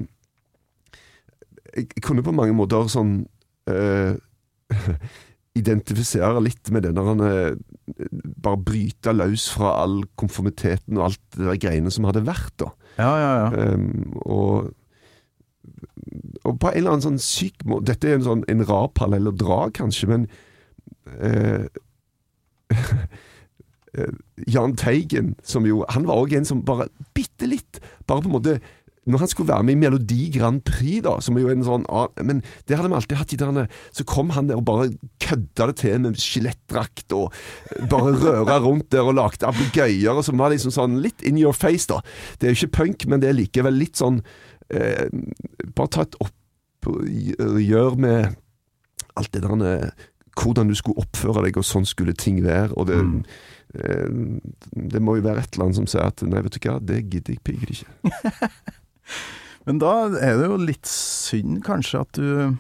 jeg 1.77 1.89
jeg 1.97 2.05
kunne 2.05 2.23
på 2.23 2.37
mange 2.37 2.55
måter 2.57 2.87
sånn 2.93 3.25
eh, 3.73 4.15
identifisere 5.61 6.45
litt 6.45 6.71
med 6.71 6.85
den 6.87 7.01
der 7.01 7.27
eh, 7.27 7.59
Bare 8.45 8.61
bryte 8.61 9.17
løs 9.17 9.49
fra 9.55 9.79
all 9.83 10.03
konformiteten 10.21 10.99
og 10.99 11.09
alt 11.09 11.23
det 11.39 11.47
der 11.49 11.63
greiene 11.65 11.93
som 11.95 12.07
hadde 12.09 12.27
vært, 12.27 12.53
da. 12.61 12.75
Ja, 13.01 13.13
ja, 13.21 13.33
ja. 13.41 13.73
Um, 13.73 14.17
og, 14.25 14.75
og 16.47 16.59
på 16.63 16.71
en 16.71 16.79
eller 16.79 16.95
annen 16.95 17.05
sånn 17.05 17.23
syk 17.23 17.65
måte 17.69 17.91
Dette 17.93 18.09
er 18.09 18.19
en 18.19 18.27
sånn 18.27 18.45
en 18.51 18.65
rar 18.69 18.89
parallell 18.95 19.31
å 19.33 19.35
dra, 19.37 19.61
kanskje, 19.75 20.09
men 20.13 20.27
eh, 21.27 21.65
Jahn 24.51 24.75
Teigen, 24.79 25.35
som 25.47 25.67
jo 25.69 25.85
Han 25.95 26.09
var 26.09 26.19
òg 26.25 26.35
en 26.37 26.49
som 26.49 26.65
bare 26.67 26.89
bitte 27.17 27.47
litt 27.49 27.81
Bare 28.07 28.25
på 28.25 28.31
en 28.31 28.37
måte 28.39 28.59
når 29.07 29.23
han 29.23 29.31
skulle 29.31 29.53
være 29.53 29.63
med 29.63 29.77
i 29.77 29.79
Melodi 29.79 30.23
Grand 30.35 30.63
Prix, 30.67 31.05
da, 31.07 31.13
som 31.23 31.37
er 31.37 31.45
jo 31.45 31.53
en 31.53 31.65
sånn 31.67 31.85
Men 32.27 32.41
det 32.67 32.75
hadde 32.75 32.91
vi 32.91 32.97
alltid 32.99 33.21
hatt 33.21 33.35
i 33.37 33.39
denne 33.39 33.67
Så 33.95 34.07
kom 34.09 34.33
han 34.35 34.49
der 34.51 34.59
og 34.59 34.67
bare 34.67 34.89
kødda 35.23 35.69
det 35.71 35.77
til 35.83 36.01
med 36.03 36.19
skjelettdrakt 36.19 37.15
og 37.15 37.35
bare 37.91 38.17
røra 38.19 38.59
rundt 38.65 38.91
der 38.95 39.07
og 39.07 39.15
lagde 39.19 39.47
ablegøyer, 39.47 40.19
som 40.27 40.43
var 40.43 40.51
liksom 40.53 40.75
sånn 40.75 40.99
litt 41.05 41.23
in 41.27 41.39
your 41.39 41.55
face, 41.55 41.87
da. 41.91 42.01
Det 42.39 42.47
er 42.47 42.55
jo 42.55 42.61
ikke 42.61 42.79
punk, 42.81 43.07
men 43.11 43.23
det 43.23 43.31
er 43.31 43.39
likevel 43.39 43.79
litt 43.79 43.99
sånn 43.99 44.21
eh, 44.71 45.07
Bare 45.77 45.89
ta 45.93 46.03
et 46.07 46.17
oppgjør 46.23 47.97
med 47.99 48.37
alt 49.17 49.33
det 49.33 49.43
der 49.45 49.67
eh, 49.67 49.91
Hvordan 50.37 50.69
du 50.69 50.75
skulle 50.77 51.01
oppføre 51.01 51.47
deg, 51.47 51.57
og 51.57 51.65
sånn 51.65 51.87
skulle 51.89 52.13
ting 52.13 52.43
være. 52.45 52.75
Og 52.77 52.87
det, 52.91 52.99
Mm. 53.01 53.25
eh, 53.75 54.09
det 54.93 55.01
må 55.01 55.15
jo 55.17 55.23
være 55.25 55.41
et 55.41 55.55
eller 55.57 55.65
annet 55.71 55.77
som 55.79 55.87
sier 55.89 56.05
at 56.05 56.21
nei, 56.29 56.43
vet 56.45 56.53
du 56.53 56.69
hva, 56.69 56.79
det 56.85 56.99
gidder 57.09 57.33
jeg 57.33 57.43
pigger 57.43 57.73
ikke. 57.73 58.51
Men 59.67 59.79
da 59.81 59.95
er 60.21 60.37
det 60.39 60.47
jo 60.51 60.59
litt 60.61 60.87
synd 60.87 61.63
kanskje 61.67 62.01
at 62.05 62.13
du 62.21 62.57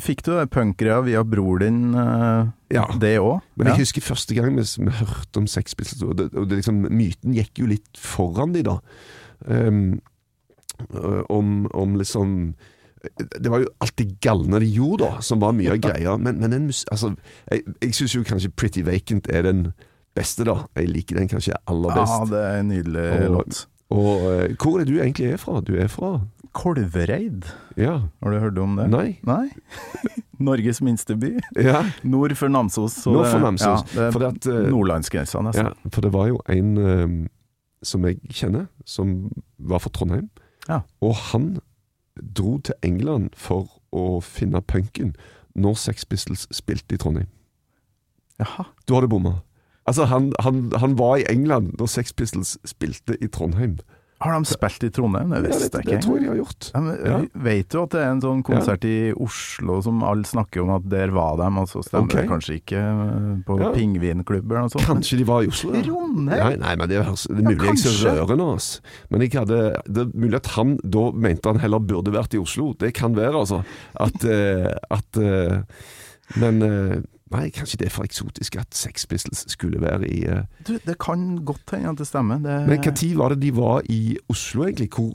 Fikk 0.00 0.22
du 0.24 0.30
punkgreia 0.48 1.02
via 1.04 1.20
bror 1.28 1.58
din, 1.60 1.90
uh, 1.92 2.46
Ja. 2.72 2.86
det 2.96 3.18
òg? 3.20 3.42
Men 3.56 3.66
jeg 3.68 3.82
husker 3.82 4.00
første 4.00 4.32
gang 4.34 4.54
vi, 4.56 4.62
vi 4.80 4.90
hørte 4.96 5.36
om 5.42 5.46
Sex 5.46 5.74
Pistols, 5.76 6.02
og, 6.08 6.16
det, 6.16 6.30
og 6.32 6.48
det 6.48 6.62
liksom, 6.62 6.86
myten 6.88 7.34
gikk 7.36 7.60
jo 7.60 7.66
litt 7.68 7.90
foran 8.00 8.54
de 8.54 8.62
da. 8.64 8.78
Um, 9.44 10.00
om, 11.30 11.66
om 11.74 11.96
liksom 11.96 12.54
Det 13.40 13.50
var 13.52 13.60
jo 13.60 13.68
alt 13.84 13.96
det 14.00 14.20
galne 14.24 14.60
de 14.62 14.66
gjorde, 14.72 15.04
da, 15.04 15.20
som 15.20 15.40
var 15.42 15.52
mye 15.52 15.74
av 15.74 15.80
greia. 15.86 16.16
Men, 16.16 16.38
men 16.40 16.50
den, 16.54 16.66
altså, 16.90 17.14
jeg, 17.50 17.62
jeg 17.82 17.94
syns 17.94 18.14
jo 18.16 18.22
kanskje 18.24 18.50
Pretty 18.56 18.82
Vacant 18.86 19.28
er 19.28 19.42
den 19.44 19.66
beste, 20.16 20.44
da. 20.48 20.60
Jeg 20.78 20.88
liker 20.88 21.18
den 21.20 21.28
kanskje 21.28 21.56
aller 21.68 21.94
best. 21.98 22.14
Ja, 22.16 22.24
det 22.32 22.42
er 22.48 22.60
en 22.62 22.68
nydelig 22.72 23.08
Og- 23.28 23.30
låt. 23.38 23.66
Og 23.94 24.22
øh, 24.32 24.54
hvor 24.56 24.78
er 24.80 24.84
det 24.86 24.94
du 24.94 25.00
egentlig 25.02 25.26
er 25.34 25.36
fra? 25.38 25.60
Du 25.60 25.74
er 25.76 25.86
fra 25.92 26.14
Kolvereid, 26.56 27.44
Ja. 27.76 27.98
har 28.22 28.30
du 28.30 28.38
hørt 28.40 28.58
om 28.58 28.76
det? 28.78 28.86
Nei? 28.90 29.18
Nei? 29.26 29.48
Norges 30.48 30.80
minste 30.82 31.16
by. 31.20 31.34
Ja. 31.60 31.82
Nord 32.02 32.34
for 32.38 32.48
Namsos. 32.48 32.92
så 33.04 33.12
Nord 33.12 33.26
for 33.30 33.38
Namsos. 33.44 33.84
Ja, 33.94 34.08
øh, 34.08 34.70
nordlandsgrensa, 34.70 35.42
nesten. 35.44 35.66
Ja, 35.68 35.90
for 35.92 36.00
det 36.06 36.12
var 36.14 36.28
jo 36.32 36.40
en 36.50 36.72
eh, 36.78 37.28
som 37.84 38.04
jeg 38.08 38.18
kjenner, 38.32 38.66
som 38.88 39.28
var 39.58 39.78
fra 39.84 39.90
Trondheim. 39.94 40.30
Ja. 40.68 40.80
Og 41.00 41.14
han 41.30 41.58
dro 42.36 42.58
til 42.58 42.74
England 42.82 43.30
for 43.36 43.68
å 43.92 44.20
finne 44.24 44.62
punken 44.62 45.14
når 45.54 45.74
Sex 45.78 46.04
Pistols 46.04 46.46
spilte 46.54 46.94
i 46.94 46.98
Trondheim. 46.98 47.28
Jaha. 48.40 48.64
Du 48.88 48.94
hadde 48.94 49.08
bomma. 49.08 49.40
Altså, 49.86 50.04
han, 50.04 50.32
han, 50.40 50.72
han 50.80 50.98
var 50.98 51.16
i 51.16 51.26
England 51.30 51.74
når 51.78 51.86
Sex 51.86 52.12
Pistols 52.12 52.56
spilte 52.64 53.18
i 53.20 53.28
Trondheim. 53.28 53.78
Har 54.24 54.32
de 54.38 54.48
spilt 54.48 54.84
i 54.86 54.90
Trondheim? 54.94 55.32
Det 55.34 55.42
visste 55.44 55.68
det, 55.74 55.82
jeg 55.84 55.98
det 55.98 56.06
tror 56.06 56.16
jeg 56.16 56.24
de 56.24 56.30
har 56.30 56.38
gjort. 56.40 56.68
Men, 56.74 56.98
Ja. 57.04 57.18
Vet 57.44 57.68
du 57.74 57.78
at 57.82 57.94
det 57.94 58.00
er 58.00 58.10
en 58.14 58.22
sånn 58.24 58.40
konsert 58.46 58.86
i 58.88 58.96
Oslo 59.20 59.76
som 59.84 60.00
alle 60.06 60.24
snakker 60.24 60.62
om 60.64 60.72
at 60.78 60.86
der 60.88 61.12
var 61.12 61.36
de, 61.40 61.48
og 61.60 61.68
så 61.68 61.82
stemmer 61.84 62.08
okay. 62.08 62.24
det 62.24 62.30
kanskje 62.32 62.56
ikke 62.62 62.80
eh, 62.80 63.30
på 63.44 63.58
Ja. 63.60 63.70
pingvinklubb 63.76 64.48
eller 64.48 64.64
noe 64.66 64.72
sånt? 64.72 64.86
Kanskje 64.88 65.20
de 65.20 65.28
var 65.28 65.44
i 65.44 65.50
Oslo? 65.52 65.74
ja. 65.76 65.84
Nei, 66.24 66.56
nei, 66.56 66.74
men 66.80 66.88
det 66.88 66.98
er, 67.02 67.10
det 67.12 67.38
er 67.38 67.48
mulig 67.50 67.68
jeg 67.74 67.82
ser 67.84 68.14
rørende. 68.16 68.50
Altså. 68.56 68.80
Men 69.10 69.20
jeg 69.26 69.34
hadde, 69.36 69.60
det 69.86 70.06
er 70.06 70.12
mulig 70.14 70.40
at 70.40 70.52
han 70.56 70.76
da 70.82 71.04
mente 71.12 71.50
han 71.52 71.60
heller 71.60 71.84
burde 71.84 72.14
vært 72.14 72.34
i 72.34 72.40
Oslo. 72.40 72.72
Det 72.80 72.94
kan 72.96 73.16
være, 73.16 73.34
altså. 73.44 73.60
At, 74.00 74.24
eh, 74.24 74.70
at 74.90 75.20
eh, 75.20 75.60
Men 76.40 76.62
nei, 77.34 77.48
kanskje 77.54 77.80
det 77.82 77.88
er 77.88 77.94
for 77.94 78.06
eksotisk 78.06 78.58
at 78.60 78.76
Sex 78.76 79.06
Pistols 79.10 79.44
skulle 79.52 79.80
være 79.82 80.08
i 80.08 80.22
uh... 80.30 80.44
Du, 80.66 80.76
det 80.78 80.96
kan 81.02 81.36
godt 81.46 81.74
hende 81.74 81.94
at 81.94 82.00
det 82.00 82.06
stemmer. 82.08 82.40
Det, 82.42 82.60
Men 82.68 82.82
når 82.82 82.96
var 83.18 83.34
det 83.34 83.42
de 83.42 83.52
var 83.56 83.82
i 83.90 84.16
Oslo, 84.28 84.64
egentlig? 84.64 84.90
Hvor, 84.94 85.12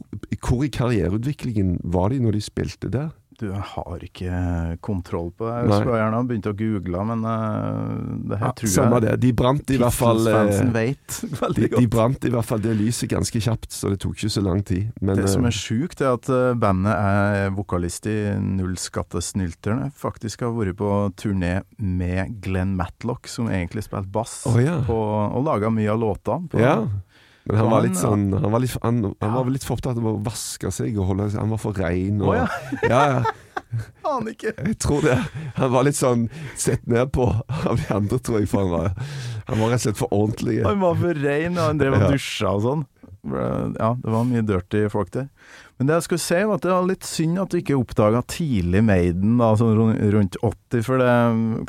hvor 0.48 0.64
i 0.64 0.72
karriereutviklingen 0.74 1.80
var 1.84 2.10
de 2.10 2.20
når 2.20 2.38
de 2.38 2.42
spilte 2.42 2.92
der? 2.92 3.10
Du, 3.40 3.46
jeg 3.48 3.64
har 3.72 4.02
ikke 4.04 4.38
kontroll 4.84 5.30
på 5.32 5.48
det. 5.48 5.54
Jeg 5.62 5.70
Nei. 5.72 5.78
skulle 5.80 6.00
gjerne 6.02 6.18
ha 6.20 6.26
begynt 6.28 6.48
å 6.50 6.54
google, 6.60 7.04
men 7.08 7.22
uh, 7.24 8.02
det 8.28 8.40
her 8.42 8.50
Ja, 8.50 8.56
tror 8.60 8.72
samme 8.74 9.00
jeg 9.00 9.06
det. 9.06 9.14
De 9.24 9.32
brant 9.40 9.72
i 9.72 9.78
hvert 9.80 9.96
fall 9.96 10.28
eh, 10.28 10.60
vet 10.76 11.20
de, 11.56 11.70
de 11.72 11.86
brant 11.88 12.28
i 12.28 12.32
hvert 12.34 12.48
fall 12.50 12.64
det 12.64 12.74
lyset 12.82 13.12
ganske 13.14 13.42
kjapt, 13.46 13.72
så 13.72 13.94
det 13.94 14.02
tok 14.04 14.18
ikke 14.18 14.34
så 14.36 14.44
lang 14.44 14.60
tid. 14.68 14.90
Men 15.00 15.22
det 15.22 15.30
som 15.32 15.48
eh, 15.48 15.54
er 15.54 15.56
sjukt, 15.56 16.04
er 16.04 16.18
at 16.18 16.28
eh, 16.36 16.52
bandet 16.60 16.96
er 16.96 17.54
vokalist 17.56 18.10
i 18.12 18.18
Nullskattesnylterne. 18.44 19.92
Faktisk 19.96 20.44
har 20.44 20.52
vært 20.58 20.78
på 20.80 20.92
turné 21.20 21.62
med 21.78 22.40
Glenn 22.44 22.76
Matlock, 22.80 23.32
som 23.32 23.48
egentlig 23.52 23.86
spilte 23.88 24.12
bass, 24.12 24.42
oh, 24.50 24.60
ja. 24.62 24.82
på, 24.88 24.98
og 25.00 25.46
laga 25.48 25.72
mye 25.74 25.92
av 25.96 26.04
låtene. 26.04 26.50
på- 26.52 26.60
Ja. 26.60 26.76
Men 27.50 27.58
han 27.58 27.70
var 27.72 27.82
litt 27.82 27.98
sånn 27.98 28.26
Han 28.38 28.52
var, 28.54 28.62
litt, 28.62 28.76
han, 28.84 29.00
han 29.18 29.32
var 29.34 29.48
litt 29.50 29.64
for 29.66 29.80
opptatt 29.80 29.98
av 29.98 30.06
å 30.06 30.18
vaske 30.22 30.70
seg 30.74 30.98
og 31.02 31.10
holde 31.10 31.32
Han 31.34 31.54
var 31.56 31.62
for 31.62 31.78
rein. 31.78 32.22
Og, 32.22 32.36
oh, 32.36 32.38
ja. 32.38 32.46
ja, 32.86 33.02
ja. 33.16 33.24
Aner 34.10 34.34
ikke. 34.34 34.54
Jeg 34.58 34.78
tror 34.82 35.04
det. 35.06 35.18
Han 35.58 35.74
var 35.74 35.86
litt 35.86 35.98
sånn 35.98 36.28
sett 36.58 36.86
ned 36.90 37.12
på 37.14 37.28
av 37.50 37.82
de 37.82 37.90
andre, 37.94 38.22
tror 38.22 38.40
jeg. 38.42 38.50
For 38.50 38.66
han 38.66 38.72
var, 38.74 38.94
han 39.50 39.62
var 39.62 39.74
rett 39.74 39.82
og 39.82 39.86
slett 39.88 40.00
for 40.00 40.16
ordentlig. 40.16 40.60
Han 40.66 40.82
var 40.82 40.98
for 41.02 41.22
rein, 41.26 41.58
og 41.58 41.68
han 41.68 41.82
drev 41.82 41.98
og 42.00 42.08
dusja 42.16 42.54
og 42.56 42.64
sånn. 42.66 42.88
Ja, 43.30 43.92
det 44.00 44.14
var 44.16 44.26
mye 44.30 44.46
dirty 44.48 44.86
folk 44.94 45.12
der. 45.14 45.28
Men 45.80 45.88
det 45.88 45.96
jeg 45.96 46.04
skulle 46.10 46.20
si, 46.20 46.38
var 46.44 46.58
at 46.58 46.66
det 46.66 46.72
var 46.74 46.88
litt 46.90 47.06
synd 47.08 47.40
at 47.40 47.54
du 47.54 47.62
ikke 47.62 47.78
oppdaga 47.80 48.20
tidlig 48.28 48.82
Maiden, 48.84 49.38
da, 49.40 49.54
sånn 49.56 49.78
rundt 50.12 50.36
80, 50.44 50.82
for 50.84 51.00
det 51.00 51.14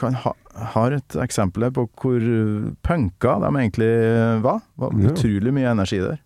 kan 0.02 0.16
ha, 0.24 0.32
har 0.74 0.96
et 0.96 1.14
eksempel 1.22 1.68
her 1.68 1.74
på 1.76 1.84
hvor 1.94 2.24
punka 2.82 3.36
de 3.44 3.50
egentlig 3.54 3.90
var. 4.42 4.64
Det 4.66 4.82
var 4.82 5.12
utrolig 5.12 5.52
mye 5.54 5.70
energi 5.70 6.00
der. 6.02 6.18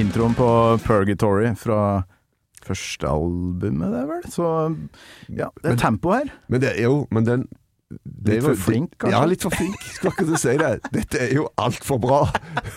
Introen 0.00 0.32
på 0.32 0.48
Purgatory 0.88 1.52
fra 1.60 1.82
første 2.68 3.08
albumet, 3.08 3.90
det 3.92 4.00
er 4.02 4.06
vel. 4.10 4.22
Så 4.32 4.46
ja, 5.28 5.48
det 5.62 5.64
er 5.64 5.74
Men- 5.74 5.78
tempo 5.82 6.12
her. 6.14 6.30
Men 6.48 6.60
det 6.60 6.72
er 6.78 6.82
jo 6.86 7.06
men 7.10 7.24
den, 7.26 7.48
det 7.92 8.38
Litt 8.38 8.44
for 8.46 8.54
flink, 8.56 8.94
kanskje? 8.98 9.18
Ja, 9.18 9.24
litt 9.28 9.42
for 9.44 9.50
flink. 9.52 9.76
Skulle 9.92 10.12
akkurat 10.14 10.40
si 10.40 10.56
det. 10.56 10.72
Dette 10.94 11.18
er 11.26 11.34
jo 11.36 11.48
altfor 11.60 11.98
bra. 12.00 12.22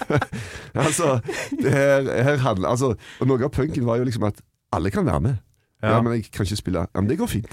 altså, 0.85 1.19
det 1.61 1.71
her, 1.71 2.09
her 2.23 2.37
handler 2.43 2.69
altså, 2.73 2.93
Og 3.21 3.27
noe 3.29 3.45
av 3.47 3.53
punken 3.55 3.85
var 3.87 4.01
jo 4.01 4.07
liksom 4.09 4.27
at 4.27 4.41
alle 4.75 4.91
kan 4.91 5.05
være 5.07 5.21
med. 5.29 5.37
Ja, 5.83 5.89
Ja. 5.95 6.01
men 6.01 6.13
jeg 6.17 6.31
kan 6.33 6.45
ikke 6.47 6.57
spille. 6.57 6.81
Ja, 6.95 6.99
men 7.01 7.07
det 7.09 7.17
går 7.19 7.27
fint. 7.29 7.51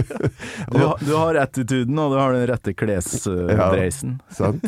Du, 0.72 0.78
har- 0.78 0.98
du 1.04 1.14
har 1.16 1.34
attituden, 1.42 1.98
og 1.98 2.12
du 2.14 2.18
har 2.18 2.32
den 2.32 2.46
rette 2.48 2.72
klesdreisen. 2.74 4.20
Ja, 4.22 4.34
Sant? 4.34 4.66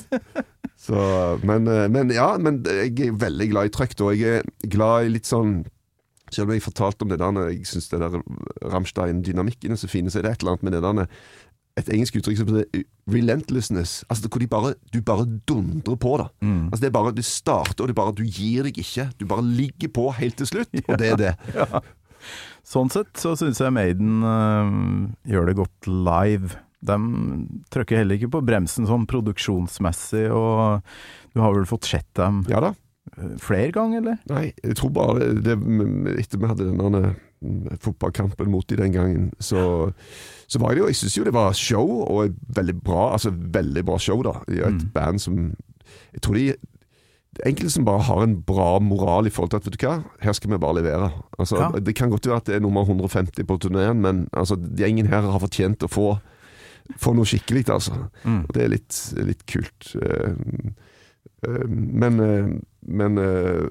Så, 0.83 1.39
men, 1.47 1.67
eh, 1.71 1.87
men 1.89 2.11
ja, 2.11 2.33
men 2.43 2.63
jeg 2.67 3.07
er 3.07 3.13
veldig 3.23 3.47
glad 3.53 3.69
i 3.69 3.73
trøkk, 3.75 3.95
og 4.03 4.17
Jeg 4.19 4.41
er 4.43 4.69
glad 4.69 5.07
i 5.07 5.13
litt 5.15 5.29
sånn 5.31 5.61
Selv 6.33 6.49
om 6.49 6.55
jeg 6.57 6.65
fortalte 6.65 7.05
om 7.05 7.13
det 7.13 7.21
der 7.21 7.39
jeg 7.51 7.67
syns 7.69 7.91
det 7.93 8.01
der 8.03 8.19
Rammstein-dynamikken 8.73 9.75
er 9.75 9.81
så 9.81 9.91
fine, 9.91 10.11
så 10.11 10.21
er 10.21 10.27
det 10.27 10.37
et 10.37 10.45
eller 10.45 10.57
annet 10.57 10.69
med 10.69 10.77
det 10.77 10.83
der 10.83 11.09
Et 11.81 11.89
engelsk 11.89 12.19
uttrykk 12.19 12.37
som 12.37 12.49
heter 12.53 12.83
relentlessness. 13.09 14.05
Altså 14.13 14.29
hvor 14.29 14.45
bare, 14.47 14.75
du 14.93 15.01
bare 15.01 15.25
dundrer 15.49 15.97
på, 15.97 16.17
da. 16.21 16.27
Mm. 16.45 16.67
Altså 16.69 16.81
det 16.83 16.91
er 16.91 16.99
bare, 16.99 17.15
det 17.17 17.25
starter, 17.25 17.81
og 17.81 17.89
det 17.89 17.95
er 17.95 18.03
bare 18.03 18.13
Du 18.13 18.25
gir 18.25 18.69
deg 18.69 18.79
ikke. 18.79 19.11
Du 19.19 19.25
bare 19.27 19.45
ligger 19.45 19.89
på 19.89 20.11
helt 20.19 20.37
til 20.37 20.47
slutt, 20.47 20.69
og 20.89 20.99
det 20.99 21.09
er 21.15 21.17
det. 21.17 21.35
Sånn 22.73 22.93
sett 22.93 23.17
så 23.19 23.33
syns 23.35 23.59
jeg 23.61 23.75
Maiden 23.75 24.23
øh, 24.23 24.77
gjør 25.33 25.49
det 25.49 25.57
godt 25.59 25.89
live. 25.89 26.61
De 26.83 26.99
trykker 27.73 28.03
heller 28.03 28.19
ikke 28.19 28.33
på 28.37 28.43
bremsen 28.47 28.87
sånn 28.89 29.07
produksjonsmessig, 29.11 30.27
og 30.35 30.83
du 31.35 31.43
har 31.43 31.55
vel 31.55 31.67
fått 31.69 31.87
sett 31.91 32.09
dem 32.19 32.43
Ja 32.51 32.63
da. 32.63 32.73
Flere 33.43 33.73
ganger, 33.75 33.99
eller? 34.01 34.19
Nei, 34.31 34.53
jeg 34.63 34.77
tror 34.79 34.91
bare 34.95 35.33
det, 35.43 35.57
Etter 36.19 36.39
vi 36.39 36.47
hadde 36.51 36.69
denne 36.71 37.01
mm, 37.43 37.79
fotballkampen 37.83 38.51
mot 38.51 38.67
de 38.71 38.77
den 38.79 38.93
gangen, 38.95 39.31
så, 39.43 39.93
så 40.49 40.59
var 40.63 40.73
det 40.75 40.79
jo 40.85 40.87
Jeg 40.93 40.97
syns 41.01 41.17
jo 41.19 41.25
det 41.27 41.35
var 41.35 41.53
show, 41.59 41.89
og 42.07 42.27
et 42.29 42.37
veldig 42.57 42.77
bra 42.87 43.09
Altså 43.17 43.33
veldig 43.35 43.85
bra 43.89 43.99
show, 43.99 44.23
da. 44.23 44.39
De 44.49 44.61
er 44.61 44.69
et 44.71 44.83
Mm. 44.85 44.93
band 44.95 45.21
som 45.21 45.41
Jeg 46.15 46.23
tror 46.23 46.35
de 46.39 46.55
Enkelte 47.47 47.71
som 47.73 47.85
bare 47.89 48.03
har 48.05 48.23
en 48.27 48.35
bra 48.45 48.79
moral 48.79 49.27
i 49.27 49.31
forhold 49.33 49.51
til 49.51 49.57
at 49.57 49.65
vet 49.67 49.79
du 49.81 49.87
hva, 49.87 49.95
her 50.21 50.33
skal 50.37 50.51
vi 50.53 50.59
bare 50.61 50.75
levere. 50.83 51.07
Altså, 51.41 51.57
Ja. 51.63 51.71
Det 51.81 51.95
kan 51.97 52.11
godt 52.13 52.27
være 52.29 52.37
at 52.37 52.45
det 52.45 52.55
er 52.57 52.61
nummer 52.61 52.85
150 52.85 53.47
på 53.49 53.57
turneen, 53.59 54.03
men 54.05 54.29
altså, 54.37 54.57
gjengen 54.77 55.09
her 55.09 55.23
har 55.25 55.41
fortjent 55.41 55.81
å 55.83 55.89
få, 55.89 56.19
få 57.01 57.15
noe 57.17 57.25
skikkelig, 57.25 57.65
altså. 57.73 57.95
Mm. 58.27 58.43
Og 58.45 58.53
det 58.53 58.63
er 58.63 58.69
litt, 58.69 58.99
litt 59.17 59.47
kult. 59.49 59.95
eh, 59.97 60.29
eh, 60.29 60.71
Men, 61.43 62.21
eh, 62.23 62.51
men 62.87 63.19
eh, 63.19 63.65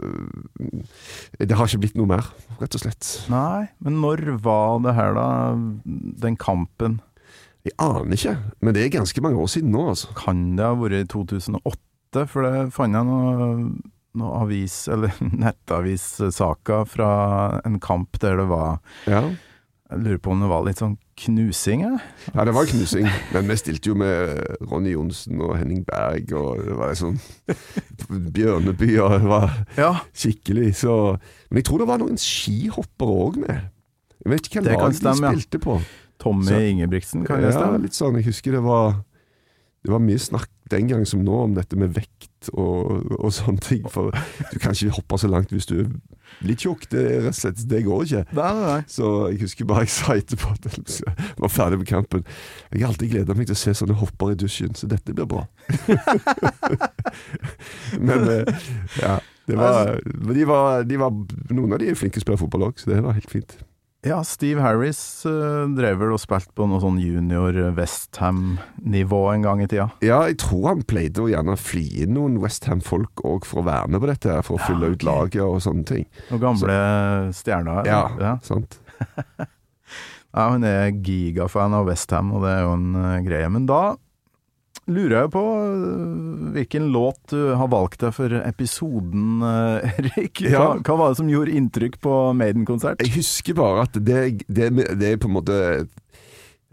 det 1.39 1.55
har 1.55 1.67
ikke 1.69 1.83
blitt 1.85 1.95
noe 1.99 2.09
mer, 2.09 2.27
rett 2.59 2.75
og 2.75 2.83
slett. 2.83 3.07
Nei, 3.31 3.69
men 3.83 4.01
når 4.03 4.25
var 4.43 4.81
det 4.83 4.95
her, 4.97 5.15
da? 5.15 5.27
Den 6.25 6.35
kampen? 6.39 6.99
Jeg 7.63 7.77
aner 7.79 8.17
ikke, 8.17 8.35
men 8.59 8.75
det 8.75 8.83
er 8.83 8.93
ganske 8.97 9.23
mange 9.23 9.39
år 9.39 9.51
siden 9.53 9.71
nå, 9.71 9.85
altså. 9.93 10.11
Kan 10.17 10.55
det 10.57 10.65
ha 10.67 10.75
vært 10.79 11.05
i 11.05 11.09
2008? 11.11 12.25
For 12.27 12.43
det 12.43 12.71
fant 12.75 12.97
jeg 12.97 13.07
noe 13.07 13.51
noe 14.19 14.41
avis, 14.43 14.75
eller 14.91 15.15
nettavissaker 15.21 16.83
fra 16.89 17.11
en 17.67 17.79
kamp 17.83 18.19
der 18.23 18.41
det 18.41 18.49
var 18.51 18.79
Ja. 19.07 19.29
Jeg 19.91 20.05
lurer 20.05 20.19
på 20.23 20.31
om 20.31 20.39
det 20.39 20.47
var 20.47 20.63
litt 20.63 20.79
sånn 20.79 20.93
knusing, 21.25 21.81
ja? 21.85 21.97
ja, 22.35 22.45
det 22.45 22.53
var 22.55 22.65
knusing. 22.69 23.07
Men 23.33 23.47
vi 23.51 23.55
stilte 23.61 23.91
jo 23.91 23.95
med 23.95 24.39
Ronny 24.71 24.93
Johnsen 24.95 25.41
og 25.41 25.55
Henning 25.59 25.83
Berg, 25.87 26.31
og 26.37 26.61
det 26.65 26.77
var 26.79 26.93
sånn 26.97 27.19
Bjørneby, 28.09 28.89
og 29.03 29.15
det 29.19 29.29
var 29.29 29.53
Ja, 29.77 29.91
skikkelig 30.13 30.73
så 30.81 30.95
Men 31.49 31.61
jeg 31.61 31.65
tror 31.67 31.81
det 31.83 31.87
var 31.91 32.01
noen 32.01 32.17
skihoppere 32.21 33.15
òg 33.27 33.37
med. 33.45 33.69
Jeg 34.23 34.31
vet 34.31 34.47
ikke 34.47 34.61
kan 34.61 34.69
lag 34.77 34.93
de 34.93 35.07
ja. 35.09 35.31
spilte 35.33 35.59
på. 35.63 35.79
Tommy 36.21 36.45
Så- 36.45 36.59
Ingebrigtsen, 36.69 37.25
kan 37.25 37.41
Ja, 37.41 37.51
stemme? 37.51 37.81
litt 37.81 37.93
sånn. 37.97 38.15
Jeg 38.19 38.25
husker 38.29 38.51
det 38.51 38.61
var 38.63 39.03
Det 39.81 39.89
var 39.89 40.03
mye 40.03 40.21
snakk 40.21 40.49
den 40.71 40.87
gang 40.87 41.05
som 41.09 41.23
nå 41.25 41.37
om 41.45 41.55
dette 41.55 41.77
med 41.79 41.91
vekt 41.95 42.49
og, 42.53 43.07
og 43.17 43.31
sånne 43.33 43.61
ting. 43.63 43.87
For 43.91 44.13
du 44.51 44.59
kan 44.61 44.75
ikke 44.75 44.95
hoppe 44.97 45.19
så 45.19 45.29
langt 45.31 45.51
hvis 45.53 45.67
du 45.69 45.75
er 45.81 45.89
litt 46.47 46.63
tjukk. 46.63 46.85
Det, 46.91 47.33
slett, 47.35 47.63
det 47.69 47.81
går 47.87 48.05
ikke. 48.05 48.23
Nei, 48.37 48.51
nei. 48.59 48.77
Så 48.91 49.09
jeg 49.31 49.41
husker 49.43 49.69
bare 49.69 49.87
jeg 49.87 49.93
sa 49.95 50.15
etterpå 50.17 50.53
at 50.53 50.69
jeg 50.69 51.17
var 51.41 51.53
ferdig 51.53 51.81
med 51.81 51.89
kampen. 51.89 52.23
Jeg 52.69 52.85
har 52.85 52.93
alltid 52.93 53.13
gleda 53.15 53.37
meg 53.37 53.49
til 53.49 53.57
å 53.57 53.61
se 53.63 53.75
sånne 53.81 53.97
hopper 53.99 54.35
i 54.35 54.39
dusjen, 54.39 54.77
så 54.77 54.89
dette 54.91 55.17
blir 55.17 55.29
bra. 55.29 55.43
Men 58.07 58.29
eh, 58.37 58.69
ja. 59.01 59.19
Det 59.49 59.57
var, 59.57 59.97
de 60.05 60.43
var, 60.47 60.83
de 60.87 60.97
var, 61.01 61.15
noen 61.49 61.73
av 61.73 61.81
de 61.81 61.89
er 61.91 61.97
flinke 61.97 62.15
til 62.15 62.23
å 62.23 62.27
spille 62.27 62.39
fotball 62.39 62.69
òg, 62.69 62.77
så 62.79 62.93
det 62.93 63.01
var 63.03 63.17
helt 63.17 63.31
fint. 63.33 63.57
Ja, 64.01 64.23
Steve 64.25 64.63
Harris 64.65 64.99
uh, 65.29 65.67
drev 65.77 65.99
vel 66.01 66.15
og 66.15 66.21
spilte 66.23 66.49
på 66.57 66.65
noe 66.65 66.81
sånn 66.81 66.97
junior 66.97 67.53
Westham-nivå 67.77 69.19
en 69.29 69.45
gang 69.45 69.61
i 69.61 69.67
tida. 69.69 69.91
Ja, 70.01 70.23
jeg 70.25 70.39
tror 70.41 70.71
han 70.71 70.81
pleide 70.89 71.21
å 71.21 71.29
gjerne 71.29 71.53
fly 71.59 71.83
inn 72.07 72.15
noen 72.17 72.39
Westham-folk 72.41 73.21
òg 73.21 73.45
for 73.45 73.61
å 73.61 73.67
være 73.69 73.93
med 73.93 74.01
på 74.01 74.09
dette, 74.09 74.31
her, 74.33 74.45
for 74.47 74.57
å 74.57 74.61
Ja, 74.63 74.71
fylle 74.71 74.89
ut 74.95 75.05
laget 75.05 75.43
og 75.45 75.61
sånne 75.61 75.85
ting. 75.85 76.07
Noen 76.31 76.41
gamle 76.47 76.77
stjerner. 77.37 77.85
Ja, 77.89 78.05
ja. 78.17 78.37
sant. 78.45 78.79
Ja, 80.31 80.45
hun 80.53 80.63
er 80.63 80.93
gigafan 81.03 81.73
av 81.75 81.89
Westham, 81.89 82.29
og 82.31 82.45
det 82.45 82.53
er 82.53 82.61
jo 82.63 82.75
en 82.77 82.91
uh, 82.95 83.17
greie. 83.19 83.49
Men 83.51 83.65
da 83.67 83.81
lurer 84.89 85.17
jeg 85.21 85.31
på 85.33 85.41
eh, 85.61 86.51
hvilken 86.57 86.89
låt 86.93 87.19
du 87.31 87.53
har 87.59 87.69
valgt 87.71 88.01
deg 88.01 88.13
for 88.17 88.33
episoden, 88.41 89.41
eh, 89.45 89.91
Erik. 90.01 90.41
Hva, 90.47 90.51
Ja. 90.51 90.67
hva 90.81 90.97
var 90.99 91.09
det 91.13 91.19
som 91.21 91.29
gjorde 91.31 91.53
inntrykk 91.57 91.99
på 92.01 92.15
Maiden-konsert? 92.39 93.01
Jeg 93.05 93.13
husker 93.19 93.53
bare 93.61 93.85
at 93.87 93.99
det, 94.01 94.21
det, 94.47 94.71
det 94.99 95.13
på 95.21 95.29
en 95.29 95.35
måte 95.37 95.57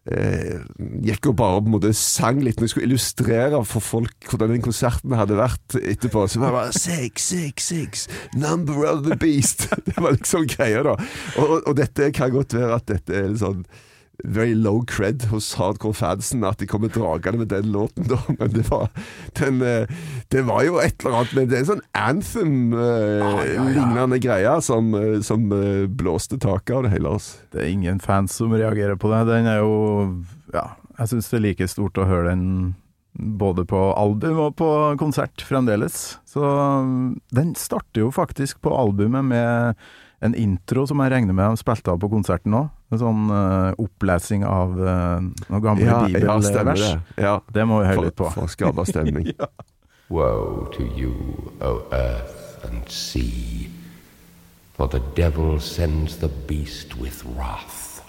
eh, 0.08 0.62
Gikk 1.04 1.28
og 1.30 1.36
bare 1.36 1.60
på 1.60 1.68
en 1.68 1.74
måte 1.76 1.92
sang 1.96 2.40
litt. 2.40 2.56
Når 2.58 2.68
jeg 2.68 2.72
skulle 2.74 2.88
illustrere 2.88 3.60
for 3.68 3.84
folk 3.84 4.30
hvordan 4.30 4.54
den 4.56 4.64
konserten 4.64 5.12
hadde 5.18 5.36
vært 5.38 5.76
etterpå, 5.82 6.24
så 6.32 6.40
var 6.40 6.54
det 6.54 6.58
bare 6.62 6.78
Six, 6.78 7.28
six, 7.34 7.68
six, 7.74 8.06
number 8.34 8.86
of 8.88 9.04
the 9.06 9.16
beast. 9.20 9.68
Det 9.86 9.98
var 10.00 10.16
liksom 10.16 10.48
greia, 10.48 10.82
da. 10.86 10.96
Og, 11.42 11.58
og 11.68 11.76
dette 11.78 12.08
kan 12.16 12.32
godt 12.34 12.56
være 12.56 12.80
at 12.80 12.88
dette 12.88 13.14
er 13.20 13.28
litt 13.34 13.42
sånn 13.44 13.62
Very 14.24 14.54
low 14.54 14.82
cred 14.82 15.22
hos 15.30 15.54
hardcore-fansen 15.54 16.42
at 16.42 16.58
de 16.58 16.66
kommer 16.66 16.88
dragende 16.90 17.38
med 17.38 17.48
den 17.52 17.70
låten, 17.70 18.08
da. 18.10 18.18
Men 18.38 18.50
det 18.50 18.64
var, 18.66 18.88
den, 19.38 19.62
eh, 19.62 19.86
det 20.34 20.42
var 20.48 20.64
jo 20.66 20.80
et 20.82 20.98
eller 21.04 21.16
annet 21.20 21.34
med 21.36 21.48
Det 21.48 21.54
er 21.54 21.60
en 21.62 21.68
sånn 21.68 21.84
anthem-lignende 21.94 24.18
greie 24.24 24.60
som, 24.66 24.90
eh, 24.98 25.22
som 25.22 25.46
eh, 25.54 25.86
blåste 25.86 26.34
taket 26.42 26.74
av 26.74 26.82
det 26.88 26.94
hele. 26.96 27.14
Altså. 27.14 27.38
Det 27.54 27.62
er 27.62 27.70
ingen 27.70 28.02
fans 28.02 28.34
som 28.40 28.50
reagerer 28.50 28.98
på 28.98 29.06
det. 29.14 29.30
Den 29.30 29.46
er 29.46 29.62
jo 29.62 29.70
Ja, 30.50 30.74
jeg 30.98 31.06
syns 31.12 31.30
det 31.30 31.38
er 31.38 31.46
like 31.46 31.62
stort 31.70 31.94
å 32.00 32.08
høre 32.08 32.32
den 32.32 32.74
både 33.18 33.64
på 33.66 33.78
album 33.98 34.38
og 34.38 34.56
på 34.58 34.68
konsert 34.98 35.42
fremdeles. 35.46 36.18
Så 36.26 36.42
den 37.34 37.54
starter 37.58 38.06
jo 38.06 38.10
faktisk 38.14 38.62
på 38.66 38.74
albumet 38.74 39.30
med 39.30 39.88
en 40.20 40.34
intro 40.34 40.86
som 40.86 41.00
jeg 41.02 41.12
regner 41.12 41.36
med 41.36 41.52
de 41.52 41.60
spilte 41.60 41.92
av 41.92 42.00
på 42.02 42.10
konserten 42.10 42.56
òg. 42.58 42.70
En 42.90 43.00
sånn 43.02 43.28
uh, 43.30 43.70
opplesing 43.78 44.44
av 44.48 44.74
uh, 44.74 45.20
noen 45.46 45.62
gamle 45.62 45.86
ja, 45.86 45.98
bibelvers. 46.06 46.48
Ja, 46.50 46.64
det. 46.72 47.22
Ja, 47.22 47.34
Det 47.54 47.66
må 47.68 47.82
vi 47.82 47.90
høre 47.90 48.06
litt 48.08 48.18
på. 48.18 48.30
for 48.34 48.48
å 48.48 48.50
skape 48.50 48.86
stemning. 48.88 49.30
Woe 50.08 50.70
to 50.72 50.86
you, 50.96 51.52
O 51.60 51.84
earth 51.92 52.64
and 52.64 52.88
sea, 52.88 53.68
for 54.72 54.88
the 54.88 55.02
devil 55.14 55.60
sends 55.60 56.16
the 56.16 56.30
beast 56.48 56.96
with 56.96 57.24
wrath, 57.36 58.00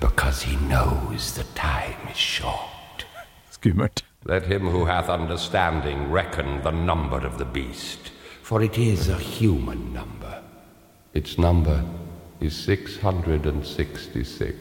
because 0.00 0.42
he 0.42 0.56
knows 0.68 1.34
the 1.34 1.44
time 1.58 1.98
is 2.08 2.16
short. 2.16 3.04
Skummelt. 3.50 4.04
Let 4.24 4.46
him 4.46 4.68
who 4.68 4.84
hath 4.84 5.08
understanding 5.08 6.12
reckon 6.12 6.62
the 6.62 6.70
number 6.70 7.26
of 7.26 7.38
the 7.38 7.44
beast, 7.44 8.12
for 8.42 8.62
it 8.62 8.78
is 8.78 9.08
a 9.08 9.18
human 9.18 9.92
number. 9.92 10.37
Its 11.18 11.36
number 11.36 11.82
is 12.40 12.54
666. 12.54 14.54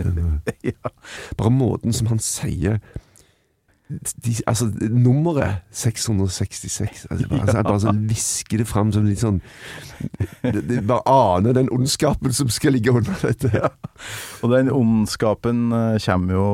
ja, 0.62 0.72
Bare 1.36 1.50
måten 1.50 1.92
som 1.92 2.06
han 2.10 2.18
sier 2.18 2.80
de, 3.90 4.34
altså, 4.46 4.70
nummeret 4.90 5.54
666 5.74 7.06
altså, 7.10 7.28
bare, 7.28 7.40
altså, 7.40 7.56
jeg 7.56 7.64
bare 7.66 7.80
sånn 7.82 8.06
visker 8.06 8.58
det 8.62 8.66
fram 8.70 8.92
som 8.94 9.04
litt 9.06 9.20
sånn 9.22 9.40
det, 10.44 10.62
det 10.68 10.86
Bare 10.86 11.02
aner 11.10 11.52
den 11.58 11.70
ondskapen 11.74 12.32
som 12.34 12.48
skal 12.54 12.72
ligge 12.74 12.90
under 12.94 13.14
dette. 13.22 13.70
Og 14.42 14.50
den 14.54 14.70
ondskapen 14.70 15.72
uh, 15.74 15.98
kommer 16.06 16.32
jo 16.38 16.46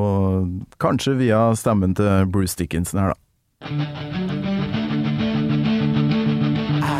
kanskje 0.83 1.12
via 1.21 1.40
stemmen 1.57 1.95
til 1.97 2.27
Bruce 2.33 2.57
Dickinson 2.59 3.01
her, 3.05 3.11
da. 3.12 3.16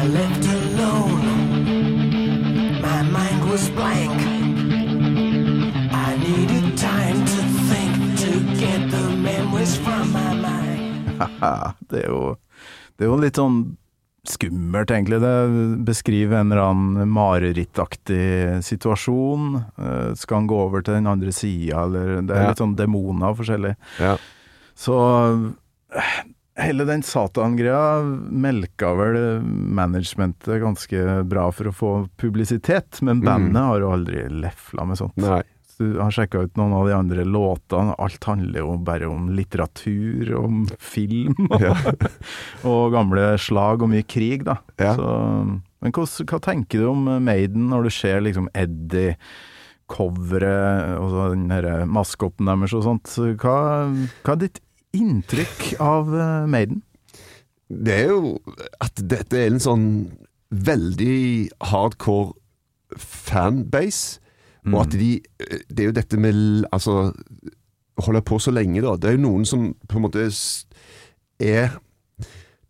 I 0.07 0.36
det 11.91 12.05
er 12.05 12.09
jo 12.11 12.37
Det 12.97 13.05
er 13.05 13.11
jo 13.11 13.19
litt 13.21 13.37
sånn 13.37 13.59
skummelt, 14.27 14.91
egentlig. 14.91 15.21
Det 15.23 15.35
beskriver 15.87 16.41
en 16.41 16.53
eller 16.53 16.63
annen 16.65 17.11
marerittaktig 17.15 18.65
situasjon. 18.67 19.61
Eh, 19.79 20.15
Skal 20.19 20.41
han 20.41 20.49
gå 20.51 20.61
over 20.65 20.83
til 20.83 20.99
den 20.99 21.07
andre 21.11 21.33
sida, 21.33 21.85
eller 21.85 22.23
Det 22.27 22.35
er 22.35 22.49
litt 22.51 22.63
sånn 22.63 22.77
demoner 22.79 23.37
forskjellig. 23.39 23.75
Ja. 24.03 24.17
Så 24.77 24.97
eh, 25.95 26.17
hele 26.67 26.89
den 26.89 27.05
Satan-greia 27.07 28.03
melka 28.33 28.95
vel 28.99 29.19
managementet 29.45 30.61
ganske 30.63 31.23
bra 31.29 31.51
for 31.53 31.71
å 31.71 31.77
få 31.77 31.93
publisitet, 32.21 33.03
men 33.03 33.23
bandet 33.25 33.63
har 33.63 33.85
jo 33.85 33.93
aldri 33.93 34.27
lefla 34.33 34.89
med 34.89 34.99
sånt. 35.01 35.17
Nei. 35.23 35.43
Du 35.77 35.99
har 36.01 36.13
sjekka 36.15 36.41
ut 36.47 36.57
noen 36.57 36.73
av 36.73 36.87
de 36.89 36.95
andre 36.97 37.25
låtene, 37.29 37.93
alt 38.01 38.25
handler 38.25 38.63
jo 38.63 38.77
bare 38.87 39.11
om 39.13 39.27
litteratur, 39.37 40.31
om 40.39 40.63
film 40.81 41.35
og, 41.51 41.61
Ja. 41.67 41.75
og 42.65 42.95
gamle 42.95 43.27
slag 43.43 43.85
og 43.85 43.91
mye 43.93 44.07
krig, 44.09 44.47
da. 44.49 44.57
Ja. 44.81 44.95
Så, 44.97 45.11
men 45.85 45.93
hva, 45.93 46.07
hva 46.33 46.41
tenker 46.47 46.81
du 46.81 46.89
om 46.95 47.05
Maiden 47.27 47.69
når 47.73 47.89
du 47.89 47.93
ser 47.93 48.25
liksom 48.25 48.49
Eddie, 48.57 49.19
coveret 49.87 50.97
og 50.99 51.13
så 51.13 51.27
den 51.35 51.45
derre 51.53 51.85
maskotten 51.87 52.49
deres 52.51 52.73
og 52.75 52.83
sånt? 52.89 53.13
Hva, 53.39 53.59
hva 54.25 54.33
er 54.35 54.41
ditt 54.47 54.63
inntrykk 54.97 55.77
av 55.85 56.09
eh, 56.17 56.49
Maiden? 56.51 56.81
Det 57.69 57.95
er 58.01 58.11
jo 58.15 58.33
at 58.83 58.99
dette 59.11 59.37
er 59.45 59.53
en 59.53 59.63
sånn 59.63 59.87
veldig 60.55 61.51
hardcore 61.69 62.35
fanbase, 63.03 64.21
og 64.73 64.81
at 64.83 64.97
de 64.99 65.11
Det 65.69 65.83
er 65.83 65.91
jo 65.91 65.97
dette 65.97 66.19
med 66.19 66.67
Altså 66.73 67.13
holde 68.03 68.23
på 68.23 68.39
så 68.43 68.53
lenge, 68.53 68.83
da. 68.85 68.97
Det 68.97 69.09
er 69.09 69.17
jo 69.17 69.25
noen 69.25 69.47
som 69.49 69.71
på 69.89 69.99
en 69.99 70.05
måte 70.05 70.27
er 71.41 71.77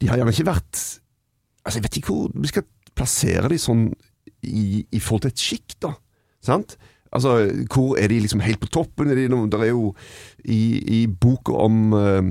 De 0.00 0.08
har 0.10 0.20
gjerne 0.20 0.34
ikke 0.34 0.50
vært 0.50 0.82
Altså, 1.66 1.78
jeg 1.78 1.86
vet 1.86 1.96
ikke 1.98 2.12
hvor 2.12 2.34
vi 2.34 2.50
skal 2.52 2.66
plassere 2.96 3.48
de 3.50 3.58
sånn 3.58 3.88
i, 4.46 4.84
i 4.94 5.00
forhold 5.02 5.24
til 5.24 5.32
et 5.32 5.42
sjikt, 5.42 5.74
da. 5.82 5.90
Sant? 6.44 6.76
Altså, 7.10 7.32
hvor 7.72 7.96
er 7.98 8.06
de 8.12 8.20
liksom 8.22 8.42
helt 8.44 8.60
på 8.62 8.70
toppen? 8.70 9.10
Er 9.10 9.18
de 9.18 9.26
noen, 9.32 9.50
der 9.50 9.64
er 9.64 9.72
jo 9.72 9.88
i, 10.44 10.78
i 10.78 11.00
boka 11.10 11.56
om, 11.66 11.80
eh, 11.98 12.30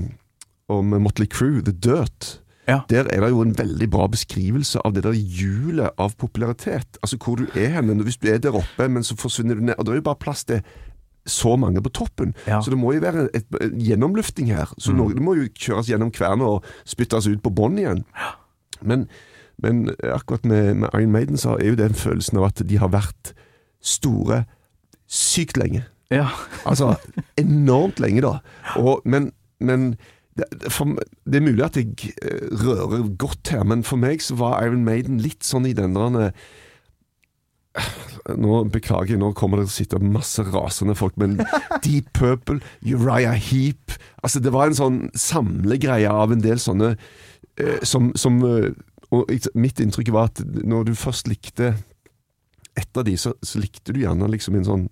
om 0.71 0.95
Motley 1.03 1.27
Crew, 1.27 1.59
The 1.65 1.75
Dirt, 1.75 2.29
Ja. 2.67 2.79
der 2.89 3.05
er 3.13 3.21
det 3.21 3.29
jo 3.29 3.41
en 3.41 3.57
veldig 3.57 3.89
bra 3.93 4.07
beskrivelse 4.09 4.79
av 4.85 4.95
det 4.95 5.03
der 5.05 5.13
hjulet 5.13 5.93
av 6.01 6.15
popularitet. 6.17 6.97
Altså 7.03 7.17
hvor 7.21 7.37
du 7.37 7.45
er 7.53 7.75
hen. 7.75 8.01
Hvis 8.01 8.17
du 8.17 8.27
er 8.31 8.41
der 8.41 8.57
oppe, 8.57 8.87
men 8.89 9.03
så 9.03 9.15
forsvinner 9.17 9.55
du 9.55 9.61
ned. 9.61 9.75
Og 9.77 9.85
det 9.85 9.93
er 9.93 10.01
jo 10.01 10.09
bare 10.09 10.21
plass 10.21 10.43
til 10.45 10.61
så 11.25 11.55
mange 11.55 11.81
på 11.81 11.89
toppen. 11.89 12.33
Ja. 12.47 12.61
Så 12.61 12.69
det 12.69 12.77
må 12.79 12.93
jo 12.93 13.01
være 13.01 13.29
et, 13.33 13.45
en 13.61 13.79
gjennomlufting 13.81 14.51
her. 14.53 14.73
Så 14.77 14.93
noe, 14.93 15.13
det 15.13 15.23
må 15.25 15.35
jo 15.37 15.47
kjøres 15.53 15.89
gjennom 15.89 16.11
kvernet 16.13 16.47
og 16.47 16.65
spyttes 16.85 17.27
ut 17.27 17.41
på 17.41 17.53
bånn 17.53 17.79
igjen. 17.81 18.03
Men, 18.81 19.07
men 19.61 19.89
akkurat 20.03 20.45
med, 20.45 20.73
med 20.83 20.89
Iron 20.93 21.11
Maiden 21.11 21.41
så 21.41 21.57
er 21.57 21.73
jo 21.73 21.79
den 21.81 21.97
følelsen 21.97 22.41
av 22.41 22.51
at 22.51 22.61
de 22.69 22.77
har 22.81 22.93
vært 22.93 23.33
store 23.81 24.43
sykt 25.09 25.57
lenge. 25.57 25.85
Ja. 26.13 26.29
Altså 26.65 26.93
enormt 27.41 27.99
lenge, 27.99 28.21
da. 28.21 28.37
Og, 28.77 29.01
men, 29.05 29.31
men 29.59 29.95
det, 30.35 30.71
for, 30.73 30.97
det 31.23 31.39
er 31.39 31.45
mulig 31.45 31.63
at 31.63 31.77
jeg 31.79 32.11
eh, 32.19 32.47
rører 32.59 33.07
godt 33.17 33.53
her, 33.53 33.63
men 33.63 33.85
for 33.87 33.99
meg 33.99 34.23
så 34.23 34.35
var 34.39 34.65
Iron 34.65 34.83
Maiden 34.87 35.21
litt 35.23 35.47
sånn 35.47 35.67
i 35.69 35.75
den 35.77 35.95
der 35.95 36.17
eh, 36.25 36.45
Nå 38.35 38.63
beklager 38.71 39.19
nå 39.21 39.33
kommer 39.37 39.59
det 39.59 39.67
til 39.67 39.73
å 39.73 39.75
sitte 39.75 40.01
masse 40.01 40.43
rasende 40.47 40.95
folk, 40.97 41.15
men 41.21 41.37
Deep 41.85 42.11
Purple, 42.17 42.59
Uriah 42.83 43.37
Heap 43.37 43.95
Altså, 44.23 44.41
det 44.43 44.51
var 44.55 44.67
en 44.71 44.77
sånn 44.79 44.99
samlegreie 45.15 46.11
av 46.11 46.33
en 46.33 46.43
del 46.43 46.59
sånne 46.59 46.95
eh, 46.95 47.79
som, 47.87 48.11
som 48.19 48.41
eh, 48.47 48.71
Og 49.15 49.31
mitt 49.55 49.79
inntrykk 49.79 50.11
var 50.15 50.31
at 50.33 50.43
når 50.43 50.89
du 50.89 50.95
først 50.99 51.31
likte 51.31 51.75
et 52.75 52.97
av 52.99 53.05
de, 53.07 53.15
så, 53.15 53.31
så 53.39 53.61
likte 53.63 53.93
du 53.95 54.01
gjerne 54.01 54.27
liksom 54.27 54.57
en 54.59 54.67
sånn 54.67 54.87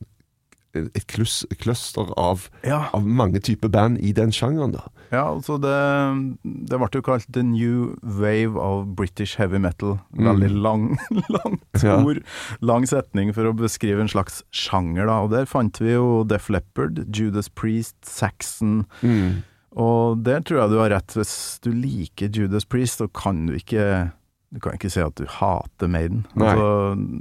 et 0.76 1.06
klus, 1.08 1.46
cluster 1.62 2.10
av, 2.18 2.50
Ja. 2.66 2.90
av 2.94 3.06
mange 3.06 3.40
typer 3.40 3.70
band 3.70 4.00
i 4.02 4.12
den 4.12 4.32
sjangeren. 4.32 4.72
da. 4.74 4.88
Ja, 5.12 5.28
altså 5.30 5.60
det, 5.62 5.74
det 6.44 6.80
ble 6.82 6.88
jo 6.94 7.02
kalt 7.06 7.28
The 7.32 7.44
New 7.44 7.96
Wave 8.02 8.58
of 8.58 8.88
British 8.98 9.36
Heavy 9.38 9.60
Metal. 9.62 10.00
Veldig 10.18 10.50
lang, 10.50 10.98
langt 11.30 11.84
Ja. 11.84 12.00
ord, 12.04 12.24
lang 12.62 12.86
setning 12.90 13.34
for 13.34 13.46
å 13.46 13.54
beskrive 13.56 14.02
en 14.02 14.10
slags 14.10 14.42
sjanger, 14.52 15.06
da. 15.06 15.20
Og 15.22 15.30
der 15.32 15.46
fant 15.46 15.78
vi 15.80 15.94
jo 15.94 16.24
Def 16.26 16.50
Leppard, 16.50 17.06
Judas 17.14 17.50
Priest, 17.50 17.96
Saxon. 18.10 18.86
Og 19.74 20.20
der 20.26 20.42
tror 20.46 20.64
jeg 20.64 20.70
du 20.74 20.78
har 20.82 20.92
rett. 20.94 21.14
Hvis 21.18 21.60
du 21.66 21.72
liker 21.74 22.30
Judas 22.34 22.66
Priest, 22.66 23.00
så 23.02 23.08
kan 23.14 23.46
du 23.48 23.56
ikke 23.58 24.12
Du 24.54 24.60
kan 24.62 24.76
ikke 24.78 24.92
si 24.94 25.02
at 25.02 25.16
du 25.18 25.26
hater 25.40 25.90
Maiden. 25.90 26.28
Altså, 26.38 26.68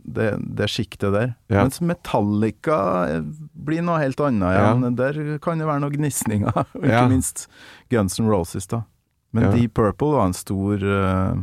det, 0.05 0.29
det 0.59 0.69
sjiktet 0.69 1.15
der. 1.15 1.31
Ja. 1.49 1.63
Mens 1.63 1.81
Metallica 1.81 2.79
eh, 3.09 3.23
blir 3.57 3.85
noe 3.87 4.03
helt 4.03 4.21
annet 4.21 4.53
Ja. 4.53 4.67
Ja. 4.77 4.91
Der 4.99 5.21
kan 5.41 5.63
det 5.63 5.69
være 5.69 5.81
noen 5.81 5.97
gnisninger. 5.97 6.53
Og 6.77 6.85
ikke 6.85 7.07
minst 7.09 7.47
Guns 7.93 8.21
N' 8.21 8.29
Roses, 8.29 8.69
da. 8.69 8.83
Men. 9.33 9.49
Deep 9.55 9.73
Purple 9.79 10.13
var 10.13 10.29
en 10.29 10.37
stor 10.37 10.85
eh, 10.85 11.41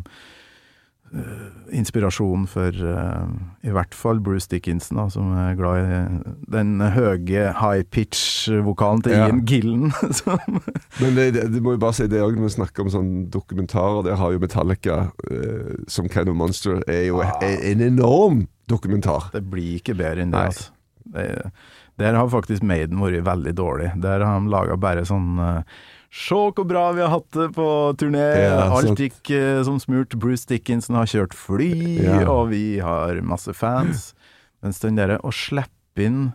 inspirasjon 1.73 2.45
for 2.49 2.73
eh, 2.73 3.29
i 3.67 3.71
hvert 3.73 3.95
fall 3.97 4.19
Bruce 4.23 4.47
Dickinson, 4.51 4.97
da, 4.99 5.05
som 5.13 5.31
er 5.37 5.55
glad 5.59 5.79
i 5.81 5.99
den 6.53 6.75
høye 6.95 7.49
high 7.59 7.83
pitch-vokalen 7.93 9.03
til 9.05 9.15
Ja. 9.17 9.27
Ian 9.27 9.41
Gillen. 9.49 9.91
som, 10.19 10.39
Men 11.01 11.15
det, 11.17 11.27
det, 11.37 11.47
det 11.53 11.61
må 11.65 11.75
jo 11.75 11.81
bare 11.81 11.97
si 11.97 12.07
det 12.11 12.21
òg 12.23 12.37
når 12.37 12.47
vi 12.49 12.53
snakker 12.57 12.85
om 12.85 12.93
sånne 12.93 13.25
dokumentarer. 13.33 14.03
Der 14.09 14.19
har 14.21 14.33
jo 14.35 14.41
Metallica 14.43 14.99
eh, 15.31 15.75
som 15.87 16.09
Kind 16.09 16.29
of 16.31 16.37
Monster 16.39 16.81
er 16.87 17.07
jo 17.09 17.21
Ah. 17.25 17.35
en, 17.43 17.59
en 17.73 17.81
enorm 17.89 18.45
dokumentar. 18.69 19.29
det 19.33 19.43
blir 19.49 19.79
ikke 19.79 19.95
bedre 19.97 20.23
enn 20.23 20.31
det. 20.33 20.45
Altså. 20.51 20.71
Det, 21.09 21.25
der 21.99 22.15
har 22.15 22.29
faktisk 22.31 22.63
Maiden 22.63 23.01
vært 23.01 23.25
veldig 23.25 23.53
dårlig. 23.57 23.89
Der 23.99 24.21
har 24.23 24.39
de 24.39 24.51
laga 24.53 24.77
bare 24.79 25.03
sånn 25.09 25.33
eh, 25.41 25.61
Se 26.11 26.33
hvor 26.35 26.65
bra 26.65 26.87
vi 26.97 27.01
har 27.03 27.11
hatt 27.13 27.29
det 27.37 27.51
på 27.53 27.65
turné! 28.01 28.23
Ja, 28.47 28.63
Alt 28.73 28.97
gikk 28.99 29.29
eh, 29.35 29.59
som 29.63 29.77
smurt. 29.81 30.15
Bruce 30.17 30.47
Dickinson 30.49 30.95
har 30.97 31.05
kjørt 31.09 31.35
fly, 31.37 31.69
Ja. 32.01 32.23
og 32.31 32.49
vi 32.49 32.79
har 32.81 33.21
masse 33.21 33.53
fans. 33.53 34.13
Mens 34.63 34.79
den 34.81 34.97
derre 34.97 35.19
å 35.21 35.29
slippe 35.31 36.01
inn 36.03 36.31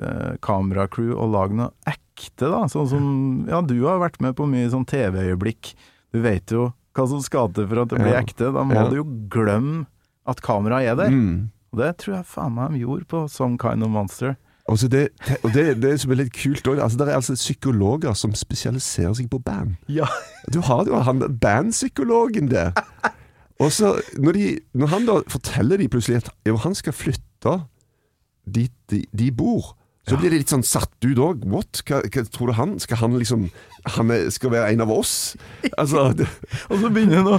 eh, 0.00 0.36
kameracrew 0.40 1.10
og 1.16 1.32
lage 1.34 1.56
noe 1.58 1.72
ekte, 1.90 2.46
da. 2.46 2.62
Sånn 2.70 2.86
som 2.88 3.06
Ja, 3.50 3.60
du 3.66 3.74
har 3.88 3.98
vært 3.98 4.20
med 4.22 4.36
på 4.38 4.46
mye 4.48 4.70
sånn 4.70 4.86
TV-øyeblikk. 4.86 5.74
Du 6.14 6.22
vet 6.22 6.46
jo 6.54 6.70
hva 6.96 7.08
som 7.10 7.20
skal 7.20 7.50
til 7.52 7.66
for 7.68 7.82
at 7.82 7.88
det 7.92 7.98
blir 7.98 8.14
Ja. 8.14 8.22
ekte. 8.22 8.52
Da 8.54 8.62
må 8.64 8.88
du 8.88 8.96
jo 9.02 9.04
glemme 9.28 9.86
at 10.26 10.40
kameraet 10.40 10.92
er 10.92 10.96
der. 11.02 11.10
Mm. 11.10 11.50
Og 11.74 11.78
det 11.82 11.96
tror 11.98 12.14
jeg 12.22 12.24
faen 12.30 12.54
meg 12.54 12.72
de 12.72 12.84
gjorde 12.86 13.04
på 13.10 13.28
Some 13.28 13.58
Kind 13.58 13.82
of 13.82 13.90
Monster. 13.90 14.36
Og 14.66 14.80
det, 14.90 15.08
og 15.42 15.52
det, 15.54 15.76
det 15.82 15.92
som 16.02 16.10
er 16.10 16.18
litt 16.24 16.32
kult 16.34 16.66
òg, 16.66 16.80
altså, 16.82 16.98
det 16.98 17.06
er 17.06 17.14
altså 17.20 17.36
psykologer 17.38 18.16
som 18.18 18.34
spesialiserer 18.34 19.14
seg 19.14 19.28
på 19.30 19.38
band. 19.38 19.76
Ja. 19.88 20.08
Du 20.52 20.58
har 20.66 20.88
jo 20.88 20.98
han 21.06 21.22
bandpsykologen 21.40 22.50
der. 22.50 22.72
Og 23.62 23.70
så, 23.72 23.94
når, 24.18 24.32
de, 24.32 24.58
når 24.74 24.86
han 24.86 25.06
da 25.06 25.20
forteller 25.30 25.78
de 25.80 25.88
plutselig 25.88 26.18
at 26.24 26.30
jo, 26.48 26.56
han 26.66 26.74
skal 26.74 26.92
flytte 26.92 27.54
dit 28.46 28.74
de, 28.90 29.04
de 29.18 29.30
bor, 29.32 29.76
så 30.06 30.14
blir 30.20 30.30
det 30.30 30.38
litt 30.44 30.52
sånn 30.52 30.62
satt 30.62 30.92
ut 31.02 31.18
òg. 31.18 31.42
What? 31.50 31.80
Hva, 31.88 31.98
hva 32.06 32.22
tror 32.30 32.52
du 32.52 32.54
han? 32.54 32.76
Skal 32.82 33.00
han 33.00 33.16
liksom 33.18 33.48
Han 33.96 34.10
er, 34.14 34.28
skal 34.34 34.50
være 34.54 34.72
en 34.74 34.82
av 34.84 34.90
oss? 34.94 35.14
Altså 35.78 36.04
Og 36.70 36.76
så 36.82 36.90
begynner 36.94 37.20
han 37.22 37.30
å, 37.34 37.38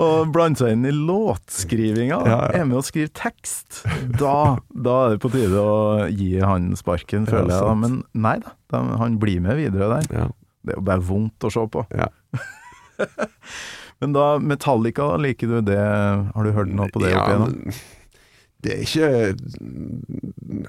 å 0.00 0.06
blande 0.32 0.60
seg 0.62 0.72
inn 0.76 0.88
i 0.88 0.94
låtskrivinga. 0.96 2.18
Ja, 2.24 2.38
ja. 2.48 2.62
Er 2.62 2.66
med 2.68 2.80
å 2.80 2.84
skrive 2.84 3.12
tekst. 3.16 3.82
Da, 4.16 4.56
da 4.72 4.96
er 5.06 5.14
det 5.16 5.22
på 5.24 5.32
tide 5.34 5.60
å 5.60 6.06
gi 6.08 6.32
han 6.40 6.72
sparken, 6.80 7.28
føler 7.28 7.52
jeg. 7.52 7.62
da. 7.68 7.76
Men 7.84 8.00
nei 8.16 8.38
da, 8.44 8.82
han 9.02 9.20
blir 9.22 9.40
med 9.44 9.60
videre 9.60 9.88
der. 9.98 10.08
ja, 10.22 10.26
Det 10.64 10.74
er 10.76 10.80
jo 10.80 10.86
bare 10.88 11.04
vondt 11.12 11.48
å 11.48 11.52
se 11.52 11.66
på. 11.76 11.84
ja. 11.96 12.08
Men 14.00 14.12
da, 14.12 14.24
Metallica, 14.44 15.14
liker 15.16 15.48
du 15.48 15.60
det? 15.70 15.80
Har 15.80 16.44
du 16.44 16.50
hørt 16.52 16.68
noe 16.68 16.90
på 16.92 17.00
det 17.00 17.14
opp 17.16 17.16
Ja, 17.16 17.28
igjennom? 17.32 17.78
Det 18.64 18.72
er 18.72 18.80
ikke 18.82 19.08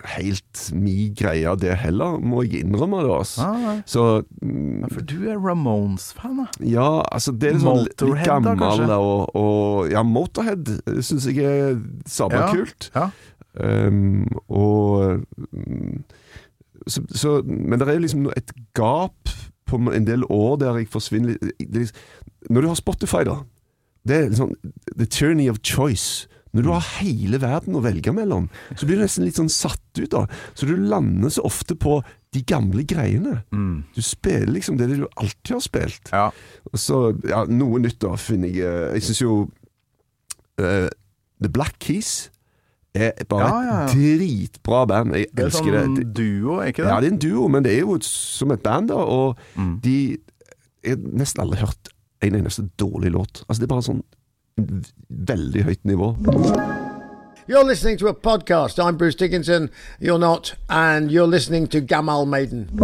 helt 0.05 0.61
mi 0.75 0.95
greie, 1.17 1.53
det 1.59 1.75
heller, 1.81 2.17
må 2.19 2.41
jeg 2.43 2.65
innrømme. 2.65 2.99
det 3.05 3.13
altså. 3.15 3.41
Ah. 3.47 3.79
Så 3.85 4.03
mm, 4.41 4.79
Ja, 4.81 4.87
for 4.91 5.01
du 5.01 5.15
er 5.29 5.37
Ramones-fan, 5.39 6.37
da? 6.43 6.45
Ja, 6.67 6.89
altså 7.11 7.31
det 7.31 7.53
er 7.53 7.59
sånn 7.63 7.83
litt 7.85 8.01
Motorhead 8.01 8.43
da, 8.91 8.97
og, 8.99 9.35
og 9.35 9.89
Ja, 9.91 10.03
Motorhead 10.03 10.67
syns 11.01 11.25
jeg 11.29 11.39
er 11.45 11.79
Ja. 12.19 12.51
kult. 12.53 12.91
Ja. 12.95 13.09
Um, 13.57 14.27
og 14.53 15.23
mm, 15.49 16.03
så, 16.87 17.01
så, 17.09 17.41
Men 17.43 17.79
det 17.79 17.87
er 17.89 17.99
liksom 18.03 18.27
et 18.37 18.51
gap 18.77 19.31
på 19.67 19.79
en 19.91 20.05
del 20.05 20.23
år 20.29 20.59
der 20.61 20.77
jeg 20.77 20.87
forsvinner 20.93 21.33
er 21.41 21.65
liksom- 21.73 21.97
Når 22.49 22.61
du 22.61 22.67
har 22.67 22.75
Spotify, 22.75 23.23
da 23.25 23.39
Det 24.07 24.15
er 24.15 24.29
liksom 24.29 24.53
The 24.97 25.05
tyranny 25.05 25.49
of 25.49 25.57
choice. 25.63 26.27
Når 26.53 26.63
du 26.63 26.69
har 26.71 26.85
hele 27.01 27.39
verden 27.41 27.75
å 27.75 27.81
velge 27.83 28.13
mellom, 28.15 28.49
så 28.75 28.85
blir 28.87 28.97
du 28.97 29.03
nesten 29.03 29.25
litt 29.25 29.35
sånn 29.35 29.49
satt 29.51 29.79
ut. 29.99 30.09
da 30.11 30.25
Så 30.55 30.65
du 30.69 30.75
lander 30.77 31.29
så 31.29 31.43
ofte 31.45 31.75
på 31.75 31.99
de 32.33 32.41
gamle 32.43 32.83
greiene. 32.87 33.43
Mm. 33.51 33.83
Du 33.95 34.01
spiller 34.01 34.47
liksom 34.53 34.77
det 34.77 34.87
du 34.93 35.07
alltid 35.17 35.53
har 35.55 35.59
spilt. 35.63 36.09
Ja. 36.13 36.29
Og 36.71 36.79
Så, 36.79 37.01
ja, 37.27 37.43
noe 37.45 37.79
nytt 37.79 37.99
da, 37.99 38.15
finner 38.15 38.47
jeg 38.47 38.63
eh, 38.65 38.93
Jeg 38.95 39.03
syns 39.03 39.21
jo 39.21 39.35
uh, 40.61 40.87
The 41.41 41.49
Black 41.53 41.77
Keys 41.79 42.29
er 42.97 43.11
bare 43.29 43.47
Ja, 43.47 43.57
ja, 43.61 43.79
et 43.85 43.93
dritbra 43.93 44.85
band. 44.89 45.13
Jeg 45.13 45.27
Det 45.33 45.43
er 45.43 45.49
elsker 45.51 45.75
sånn 45.83 45.95
det. 45.99 46.07
duo, 46.17 46.55
er 46.63 46.71
ikke 46.71 46.83
det? 46.85 46.89
Ja, 46.89 46.99
det 47.03 47.09
er 47.11 47.13
en 47.13 47.19
duo, 47.21 47.47
men 47.53 47.63
det 47.67 47.75
er 47.75 47.83
jo 47.83 47.97
som 48.01 48.51
et 48.55 48.63
band, 48.65 48.89
da. 48.89 48.95
Og 48.95 49.37
Mm. 49.55 49.79
de 49.81 50.17
Jeg 50.83 50.95
har 50.97 51.17
nesten 51.19 51.41
aldri 51.43 51.57
hørt 51.59 51.89
en 52.21 52.33
eneste 52.35 52.63
dårlig 52.79 53.11
låt. 53.11 53.43
Altså, 53.49 53.59
det 53.59 53.63
er 53.63 53.75
bare 53.75 53.81
sånn 53.85 54.03
veldig 54.57 55.63
høyt 55.63 55.83
nivå. 55.85 56.15
You're 57.47 57.63
listening 57.63 57.97
to 57.99 58.07
a 58.07 58.13
podcast. 58.13 58.77
I'm 58.79 58.97
Bruce 58.97 59.15
Dickinson. 59.15 59.69
You're 59.99 60.19
not. 60.19 60.55
And 60.69 61.11
you're 61.11 61.27
listening 61.27 61.67
to 61.67 61.79
Gamal 61.81 62.25
Maiden. 62.27 62.69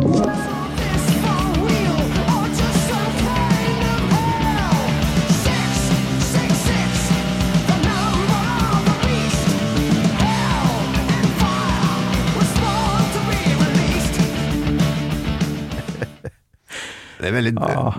Det 17.19 17.28
er 17.28 17.32
veldig 17.32 17.53
Ah. 17.61 17.93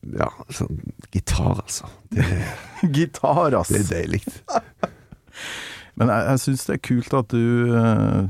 Ja, 0.00 0.30
sånn 0.48 0.78
gitar, 1.12 1.60
altså. 1.60 1.88
Det, 2.12 2.24
Gitar, 2.94 3.56
ass. 3.58 3.72
det 3.72 3.82
er 3.84 3.90
deilig. 3.90 4.22
Men 6.00 6.12
jeg, 6.12 6.26
jeg 6.30 6.42
syns 6.44 6.68
det 6.68 6.76
er 6.76 6.84
kult 6.88 7.16
at 7.18 7.34
du 7.34 7.74
uh, 7.74 8.22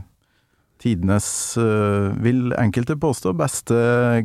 tidenes, 0.83 1.29
uh, 1.61 2.11
vil 2.25 2.51
enkelte 2.59 2.97
påstå, 2.99 3.35
beste 3.39 3.77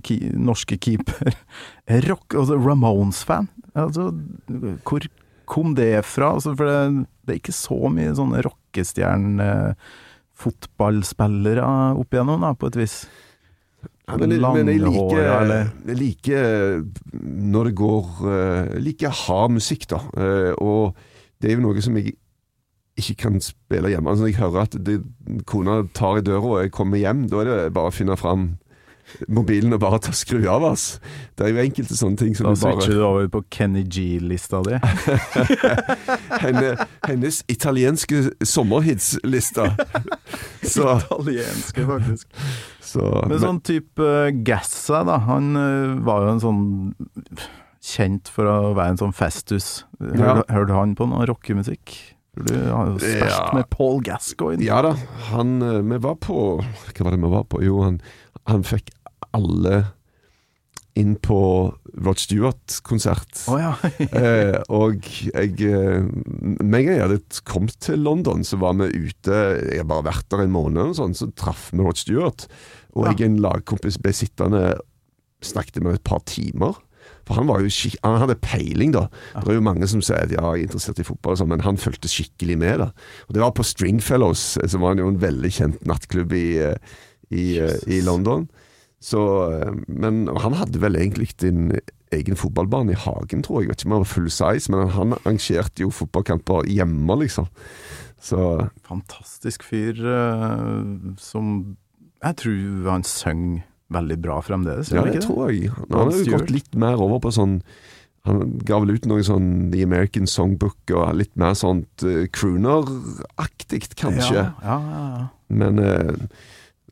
ki 0.08 0.18
norske 0.34 0.80
keeper. 0.82 1.38
er 1.86 2.08
Rock, 2.10 2.34
altså 2.34 2.58
Ramones-fan. 2.58 3.52
Altså, 3.76 4.10
hvor 4.88 5.06
kom 5.46 5.76
det 5.78 5.92
fra? 6.10 6.34
Altså, 6.40 6.56
for 6.58 6.72
det, 6.72 7.06
det 7.28 7.36
er 7.36 7.44
ikke 7.44 7.60
så 7.60 7.78
mye 7.94 8.16
sånne 8.18 8.42
rockestjerne 8.48 9.52
fotballspillere 10.36 11.68
opp 11.96 12.16
igjennom, 12.16 12.42
da, 12.44 12.56
på 12.58 12.72
et 12.72 12.82
vis. 12.82 13.04
Ja, 14.06 14.18
men, 14.22 14.36
men 14.38 14.70
jeg 14.70 14.84
liker, 14.84 15.22
eller? 15.42 15.72
jeg 15.88 15.98
liker 15.98 16.84
når 17.16 17.70
det 17.72 17.76
går 17.80 18.10
eh, 18.30 18.68
Jeg 18.76 18.84
liker 18.86 19.16
hard 19.26 19.56
musikk, 19.56 19.88
da. 19.90 20.02
Eh, 20.14 20.52
og 20.62 20.94
det 21.42 21.50
er 21.50 21.58
jo 21.58 21.64
noe 21.66 21.82
som 21.82 21.98
jeg 21.98 22.14
ikke 22.96 23.16
kan 23.26 23.40
spille 23.44 23.90
hjemme. 23.92 24.12
Altså, 24.12 24.24
når 24.24 24.32
jeg 24.32 24.40
hører 24.40 24.68
at 24.68 24.78
det, 24.88 25.00
kona 25.50 25.80
tar 25.98 26.20
i 26.20 26.26
døra 26.26 26.52
og 26.52 26.62
jeg 26.64 26.76
kommer 26.76 27.02
hjem, 27.02 27.26
da 27.32 27.42
er 27.42 27.50
det 27.50 27.74
bare 27.76 27.92
å 27.92 27.96
finne 27.96 28.16
fram 28.20 28.54
mobilen 29.32 29.74
og 29.76 29.80
bare 29.84 30.00
ta 30.06 30.12
skru 30.16 30.42
av 30.52 30.64
oss. 30.68 31.00
Det 31.36 31.46
er 31.48 31.54
jo 31.54 31.64
enkelte 31.66 31.98
sånne 31.98 32.20
ting 32.20 32.36
som 32.38 32.50
Da 32.50 32.56
switcher 32.60 32.96
bare 32.96 33.00
du 33.00 33.04
over 33.08 33.28
på 33.36 33.42
Kenny 33.54 33.84
G-lista 33.84 34.62
di. 34.66 34.80
henne, 36.44 36.76
Hennes 37.08 37.42
italienske 37.52 38.24
sommerhitsliste. 38.46 39.70
Så, 40.66 40.88
Italienske, 40.98 41.84
faktisk. 41.86 42.28
så 42.82 43.04
Men 43.30 43.38
sånn 43.44 43.60
type 43.66 44.08
Gassa, 44.48 45.04
da. 45.06 45.20
Han 45.28 45.52
eh, 45.60 45.92
var 46.08 46.24
jo 46.26 46.32
en 46.34 46.42
sånn 46.42 46.64
Kjent 47.86 48.32
for 48.34 48.50
å 48.50 48.72
være 48.74 48.96
en 48.96 48.98
sånn 49.04 49.14
festus. 49.14 49.84
Ja. 50.02 50.40
Hørte 50.50 50.74
han 50.74 50.96
på 50.98 51.06
noe 51.12 51.28
rockemusikk? 51.30 51.94
Du 52.36 52.56
har 52.58 52.90
jo 52.90 52.96
spilt 52.98 53.30
Ja. 53.30 53.52
med 53.54 53.70
Paul 53.70 54.02
Gascoigne. 54.04 54.66
Ja 54.66 54.82
da, 54.84 54.96
han 55.30 55.62
eh, 55.62 55.82
Vi 55.86 56.00
var 56.04 56.18
på 56.20 56.40
Hva 56.66 57.06
var 57.06 57.14
det 57.16 57.22
vi 57.22 57.30
var 57.38 57.46
på? 57.48 57.62
Jo, 57.64 57.84
han, 57.86 58.02
han 58.50 58.66
fikk 58.66 58.90
alle 59.36 59.84
inn 60.96 61.18
på 61.20 61.38
Rod 62.06 62.20
Stewart-konsert. 62.24 63.42
Oh, 63.52 63.60
ja. 63.60 63.74
eh, 64.16 64.62
og 64.72 65.04
jeg 65.28 65.58
eh, 65.68 66.06
Med 66.64 66.78
en 66.80 66.88
gang 66.88 66.94
jeg 66.94 67.04
hadde 67.04 67.42
kommet 67.48 67.76
til 67.84 68.00
London, 68.00 68.46
så 68.48 68.60
var 68.62 68.78
vi 68.80 68.88
ute 68.96 69.42
Jeg 69.60 69.82
har 69.82 69.90
bare 69.90 70.08
vært 70.08 70.30
der 70.32 70.46
en 70.46 70.56
måned, 70.56 70.94
og 70.94 70.98
sånn, 71.02 71.16
så 71.18 71.28
traff 71.36 71.68
vi 71.74 71.84
Rod 71.84 72.00
Stewart. 72.00 72.48
Og 72.96 73.10
Ja. 73.10 73.12
jeg 73.12 73.28
en 73.28 73.42
lagkompis 73.44 74.00
ble 74.00 74.16
sittende 74.16 74.78
snakket 75.44 75.84
med 75.84 76.00
et 76.00 76.08
par 76.08 76.24
timer. 76.24 76.80
For 77.26 77.38
han 77.40 77.50
var 77.50 77.62
jo 77.62 77.72
skik 77.74 77.98
han 78.06 78.20
hadde 78.22 78.38
peiling, 78.42 78.94
da. 78.96 79.08
Det 79.42 79.50
er 79.52 79.58
jo 79.60 79.66
mange 79.66 79.88
som 79.90 80.02
sier 80.06 80.24
at 80.24 80.34
ja, 80.34 80.44
jeg 80.54 80.64
er 80.64 80.68
interessert 80.70 81.02
i 81.02 81.06
fotball, 81.08 81.36
og 81.36 81.42
sånn, 81.42 81.52
men 81.52 81.66
han 81.66 81.80
fulgte 81.82 82.10
skikkelig 82.12 82.58
med. 82.62 82.80
da. 82.86 82.92
Og 83.28 83.36
Det 83.36 83.42
var 83.44 83.52
på 83.58 83.66
Stringfellows, 83.66 84.46
som 84.72 84.86
var 84.86 84.96
jo 84.96 85.10
en 85.10 85.20
veldig 85.22 85.52
kjent 85.52 85.86
nattklubb 85.90 86.34
i, 86.38 86.48
eh, 86.62 86.78
i, 87.32 87.58
eh, 87.60 87.80
i 87.88 88.02
London. 88.06 88.48
Så, 89.06 89.22
eh, 89.54 89.76
men 89.88 90.26
han 90.42 90.58
hadde 90.58 90.82
vel 90.82 90.98
egentlig 90.98 91.30
en 91.46 91.76
egen 92.16 92.38
fotballbane 92.40 92.96
i 92.96 93.00
hagen, 93.06 93.44
tror 93.46 93.62
jeg. 93.62 93.68
Jeg 93.68 93.74
vet 93.74 93.84
ikke 93.84 93.90
om 93.90 93.96
han 93.98 94.06
var 94.06 94.14
full 94.14 94.32
size, 94.34 94.72
men 94.74 94.94
han 94.96 95.16
arrangerte 95.20 95.86
jo 95.86 95.92
fotballkamper 95.94 96.70
hjemme, 96.72 97.20
liksom. 97.22 97.50
Så 98.26 98.40
Fantastisk 98.88 99.66
fyr 99.68 100.00
eh, 100.00 100.86
som 101.22 101.50
Jeg 102.24 102.38
tror 102.42 102.88
han 102.90 103.04
søng 103.06 103.44
veldig 103.94 104.18
bra 104.24 104.40
fremdeles. 104.42 104.90
ja, 104.90 105.04
det 105.06 105.22
tror 105.28 105.52
jeg. 105.52 105.70
Han 105.92 106.10
har 106.10 106.16
jo 106.16 106.38
gått 106.38 106.50
litt 106.50 106.74
mer 106.74 106.98
over 106.98 107.22
på 107.22 107.30
sånn 107.36 107.60
Han 108.26 108.56
ga 108.66 108.80
vel 108.82 108.96
ut 108.98 109.06
noe 109.06 109.22
sånn 109.22 109.70
The 109.70 109.84
American 109.86 110.26
Songbook 110.26 110.90
og 110.98 111.20
litt 111.20 111.36
mer 111.38 111.54
sånt 111.54 112.02
uh, 112.02 112.26
crooner-aktig, 112.34 113.84
kanskje. 113.94 114.48
Ja, 114.48 114.56
ja, 114.66 114.80
ja. 115.20 115.28
Men 115.54 115.78
eh, 115.78 116.16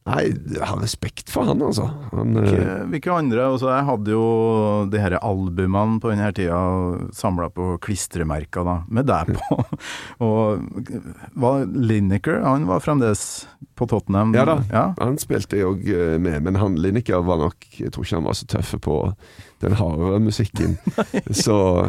Nei, 0.04 0.24
jeg 0.52 0.68
har 0.68 0.82
respekt 0.82 1.30
for 1.32 1.48
han, 1.48 1.62
altså. 1.64 1.86
Han, 2.12 2.34
eh, 2.36 2.44
Hvilke, 2.44 2.72
hvilke 2.92 3.12
andre 3.16 3.46
altså 3.54 3.70
Jeg 3.72 3.86
hadde 3.88 4.12
jo 4.12 4.24
de 4.92 5.00
her 5.00 5.16
albumene 5.24 6.02
på 6.04 6.12
denne 6.12 6.28
tida 6.36 6.58
samla 7.16 7.48
på 7.56 7.78
klistremerker 7.84 8.68
da, 8.68 8.74
med 8.92 9.08
deg 9.08 9.32
på. 9.38 9.58
Og 10.28 10.66
var 11.40 11.64
Lineker 11.72 12.42
Han 12.44 12.68
var 12.68 12.84
fremdeles 12.84 13.24
på 13.80 13.88
Tottenham? 13.88 14.36
Ja 14.36 14.44
da. 14.50 14.58
Ja. 14.74 14.84
Han 15.00 15.16
spilte 15.22 15.62
jeg 15.62 15.72
òg 15.72 15.88
med, 16.20 16.42
men 16.50 16.60
han 16.60 16.76
Lineker 16.84 17.24
var 17.24 17.40
nok 17.46 17.70
Jeg 17.80 17.94
tror 17.96 18.04
ikke 18.04 18.20
han 18.20 18.28
var 18.28 18.38
så 18.38 18.50
tøff 18.58 18.76
på 18.84 18.98
den 19.64 19.78
harde 19.80 20.20
musikken. 20.20 20.76
så 21.46 21.88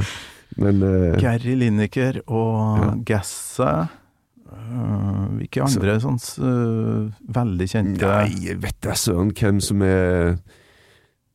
Men 0.55 0.79
uh, 0.87 1.19
Gary 1.19 1.57
Lineker 1.59 2.23
og 2.31 2.79
Ja. 2.79 2.95
Gassa. 3.11 3.71
Hvilke 4.45 5.65
andre 5.65 5.97
sånn 6.03 6.21
uh, 6.45 7.09
veldig 7.33 7.67
kjente 7.71 8.11
Nei, 8.11 8.29
jeg 8.51 8.61
vet 8.63 8.77
da 8.85 8.97
søren 8.99 9.33
hvem 9.35 9.61
som 9.65 9.83
er 9.87 10.37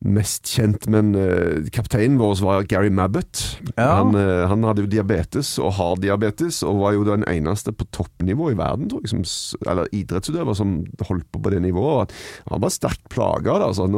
mest 0.00 0.48
kjent, 0.48 0.86
men 0.88 1.10
uh, 1.12 1.66
kapteinen 1.74 2.16
vår 2.20 2.38
var 2.40 2.68
Gary 2.70 2.88
Mabbott. 2.94 3.42
Ja. 3.74 3.98
Han, 3.98 4.14
eh, 4.16 4.46
han 4.48 4.64
hadde 4.64 4.86
jo 4.86 4.88
diabetes, 4.94 5.52
og 5.60 5.74
har 5.76 5.98
diabetes, 6.00 6.62
og 6.64 6.80
var 6.80 6.94
jo 6.96 7.04
den 7.04 7.26
eneste 7.28 7.74
på 7.76 7.84
toppnivå 7.92 8.48
i 8.54 8.56
verden, 8.56 8.88
tror 8.88 9.04
jeg, 9.04 9.12
som, 9.12 9.26
eller 9.68 9.90
idrettsutøver 9.92 10.56
som 10.56 10.78
holdt 11.04 11.28
på 11.28 11.42
på 11.44 11.52
det 11.52 11.60
nivået. 11.66 12.14
Han 12.48 12.64
var 12.64 12.72
sterkt 12.72 13.04
plaga. 13.12 13.58
Altså, 13.66 13.90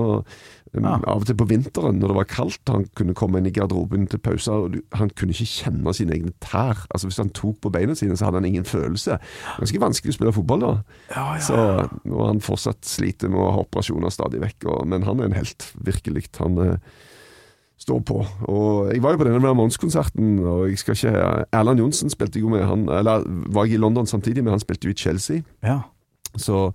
Ja. 0.73 0.95
Av 0.97 1.21
og 1.21 1.27
til 1.29 1.37
på 1.37 1.45
vinteren, 1.51 1.99
når 2.01 2.13
det 2.13 2.17
var 2.17 2.29
kaldt, 2.31 2.71
han 2.73 2.87
kunne 2.97 3.13
komme 3.19 3.41
inn 3.41 3.49
i 3.51 3.53
garderoben 3.53 4.07
til 4.09 4.23
pauser, 4.25 4.65
og 4.65 4.79
han 4.97 5.13
kunne 5.13 5.35
ikke 5.35 5.51
kjenne 5.51 5.93
sine 5.97 6.17
egne 6.17 6.33
tær. 6.41 6.87
Altså 6.89 7.11
Hvis 7.11 7.21
han 7.21 7.33
tok 7.37 7.61
på 7.61 7.73
beina 7.75 7.97
sine, 7.99 8.17
så 8.17 8.29
hadde 8.29 8.41
han 8.41 8.49
ingen 8.49 8.65
følelse. 8.69 9.19
Ganske 9.61 9.83
vanskelig 9.83 10.15
å 10.15 10.17
spille 10.17 10.35
fotball 10.39 10.65
da. 10.65 10.73
Ja, 11.13 11.27
ja. 11.37 11.45
Så 11.45 11.61
og 12.09 12.25
han 12.25 12.41
fortsatt 12.45 12.89
sliter 12.89 13.29
med 13.33 13.43
å 13.43 13.53
ha 13.53 13.65
operasjoner 13.67 14.13
stadig 14.15 14.41
vekk, 14.43 14.69
og, 14.73 14.83
men 14.89 15.05
han 15.05 15.21
er 15.21 15.29
en 15.29 15.37
helt, 15.37 15.69
virkelig. 15.85 16.31
Han 16.41 16.57
eh, 16.65 16.77
står 17.83 18.03
på. 18.09 18.23
Og 18.49 18.93
Jeg 18.95 19.03
var 19.05 19.15
jo 19.15 19.23
på 19.23 19.29
denne 19.29 19.55
Mons-konserten, 19.59 20.39
og 20.41 20.69
jeg 20.71 20.81
skal 20.81 20.97
ikke 20.97 21.47
Erland 21.53 21.85
Johnsen 21.85 22.13
spilte 22.13 22.41
jo 22.41 22.53
med 22.53 22.65
han, 22.69 22.89
eller 22.89 23.27
var 23.53 23.69
jeg 23.69 23.77
i 23.77 23.83
London 23.83 24.09
samtidig, 24.09 24.45
men 24.45 24.57
han 24.57 24.63
spilte 24.63 24.89
jo 24.89 24.95
i 24.97 25.03
Chelsea. 25.05 25.45
ja. 25.65 25.83
Så, 26.41 26.73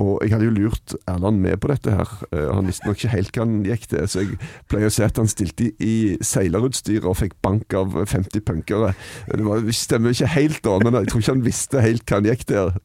og 0.00 0.22
jeg 0.24 0.32
hadde 0.32 0.46
jo 0.48 0.54
lurt 0.56 0.94
Erland 1.10 1.42
med 1.44 1.58
på 1.60 1.68
dette 1.70 1.92
her. 1.92 2.10
Eh, 2.32 2.46
han 2.48 2.68
visste 2.70 2.88
nok 2.88 2.96
ikke 2.98 3.12
helt 3.12 3.32
hva 3.36 3.44
han 3.44 3.58
gikk 3.66 3.86
til, 3.92 4.06
så 4.08 4.22
jeg 4.24 4.38
pleier 4.70 4.88
å 4.88 4.94
si 4.94 5.04
at 5.04 5.20
han 5.20 5.28
stilte 5.30 5.68
i, 5.68 5.70
i 5.84 5.94
seilerutstyr 6.24 7.04
og 7.10 7.18
fikk 7.20 7.36
bank 7.44 7.76
av 7.76 7.94
50 8.08 8.44
punkere. 8.48 8.94
Det 9.28 9.44
var, 9.46 9.62
stemmer 9.76 10.16
ikke 10.16 10.32
helt 10.38 10.62
da, 10.64 10.78
men 10.82 11.00
jeg 11.02 11.10
tror 11.12 11.24
ikke 11.24 11.34
han 11.36 11.46
visste 11.46 11.84
helt 11.84 12.04
hva 12.08 12.20
han 12.20 12.30
gikk 12.32 12.46
til. 12.50 12.74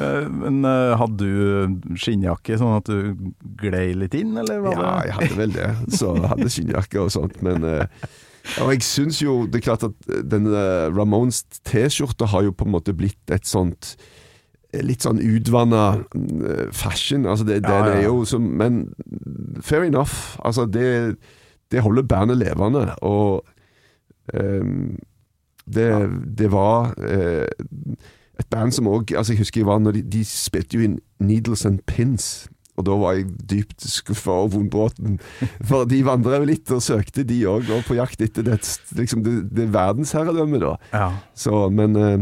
Eh, 0.00 0.24
Men 0.32 0.64
øh, 0.64 0.94
hadde 0.96 1.18
du 1.20 1.96
skinnjakke 2.00 2.56
sånn 2.56 2.78
at 2.78 2.88
du 2.88 3.12
glei 3.60 3.90
litt 3.92 4.14
inn, 4.16 4.30
eller 4.40 4.62
var 4.64 4.78
det? 4.78 4.86
Ja, 4.86 4.92
jeg 5.04 5.16
hadde 5.18 5.36
vel 5.36 5.52
det. 5.52 5.66
Så 5.98 6.14
jeg 6.16 6.30
hadde 6.30 6.48
skinnjakke 6.54 7.02
og 7.02 7.10
sånt, 7.12 7.36
men 7.44 7.66
eh, 7.68 8.08
Og 8.64 8.72
jeg 8.72 8.86
syns 8.88 9.20
jo 9.20 9.34
Det 9.52 9.60
er 9.60 9.66
klart 9.68 9.84
at 9.90 10.08
den 10.32 10.48
eh, 10.48 10.88
Ramones 10.96 11.42
T-skjorta 11.68 12.30
har 12.32 12.48
jo 12.48 12.56
på 12.56 12.64
en 12.64 12.72
måte 12.78 12.96
blitt 12.96 13.36
et 13.36 13.44
sånt 13.44 13.92
eh, 13.98 14.21
Litt 14.80 15.04
sånn 15.04 15.20
utvanna 15.20 15.82
eh, 16.16 16.68
fashion. 16.72 17.26
Altså 17.28 17.44
det, 17.48 17.60
Ja, 17.66 17.82
ja, 17.86 17.98
er 17.98 18.06
jo 18.06 18.24
som 18.28 18.46
Men 18.56 18.94
fair 19.60 19.84
enough. 19.84 20.38
Altså 20.40 20.64
det, 20.66 21.16
det 21.72 21.84
holder 21.84 22.02
bandet 22.08 22.40
levende, 22.40 22.94
og 23.02 23.44
um, 24.34 24.98
det, 25.66 25.88
det 26.38 26.48
var 26.52 26.94
uh, 26.98 27.46
et 28.40 28.48
band 28.50 28.72
som 28.74 28.88
òg 28.90 29.12
altså 29.16 29.32
Jeg 29.32 29.44
husker 29.44 29.60
jeg 29.60 29.68
var 29.68 29.78
når 29.78 29.98
de, 29.98 30.02
de 30.16 30.24
spilte 30.26 30.76
jo 30.76 30.86
inn 30.86 30.98
Needles 31.22 31.66
and 31.68 31.80
Pins. 31.86 32.48
Og 32.80 32.86
da 32.88 32.94
var 32.96 33.18
jeg 33.18 33.28
dypt 33.50 33.84
skuffa 33.84 34.34
og 34.46 34.54
vondbråten. 34.54 35.18
For 35.68 35.84
de 35.88 36.00
vandra 36.06 36.40
jo 36.40 36.48
litt 36.48 36.70
og 36.72 36.80
søkte, 36.84 37.24
de 37.28 37.42
òg, 37.48 37.68
og 37.68 37.84
på 37.86 37.98
jakt 37.98 38.24
etter 38.24 38.46
det, 38.46 38.58
liksom 38.96 39.24
det, 39.26 39.34
det 39.52 39.68
verdensherredømmet, 39.74 40.64
da. 40.64 40.72
Ja. 40.94 41.10
Så, 41.36 41.66
men 41.74 41.98
eh, 42.00 42.16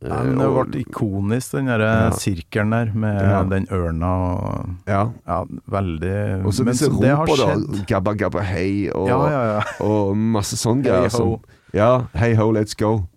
Ja, 0.00 0.22
men 0.22 0.38
det 0.38 0.46
ble 0.70 0.80
ikonisk, 0.84 1.50
den 1.56 1.66
der 1.66 1.80
Ja. 1.80 2.10
sirkelen 2.14 2.70
der 2.70 2.92
med 2.94 3.20
Ja. 3.20 3.42
den 3.42 3.66
ørna 3.66 4.38
og 4.38 4.70
Ja. 4.86 5.10
Ja, 5.26 5.44
veldig 5.68 6.44
Og 6.46 6.52
så 6.52 6.64
disse 6.64 6.88
ropa, 6.88 7.36
da. 7.36 7.56
Gabba 7.86 8.14
gabba 8.14 8.40
hei, 8.42 8.88
og, 8.94 9.08
Ja, 9.08 9.28
ja, 9.28 9.42
ja. 9.58 9.62
og 9.84 10.16
masse 10.16 10.54
sånn 10.56 10.82
Hey 10.84 10.92
greier. 10.92 11.10
som- 11.10 11.40
Ja, 11.74 12.02
hey 12.14 12.34
ho, 12.34 12.52
let's 12.52 12.74
go. 12.76 13.08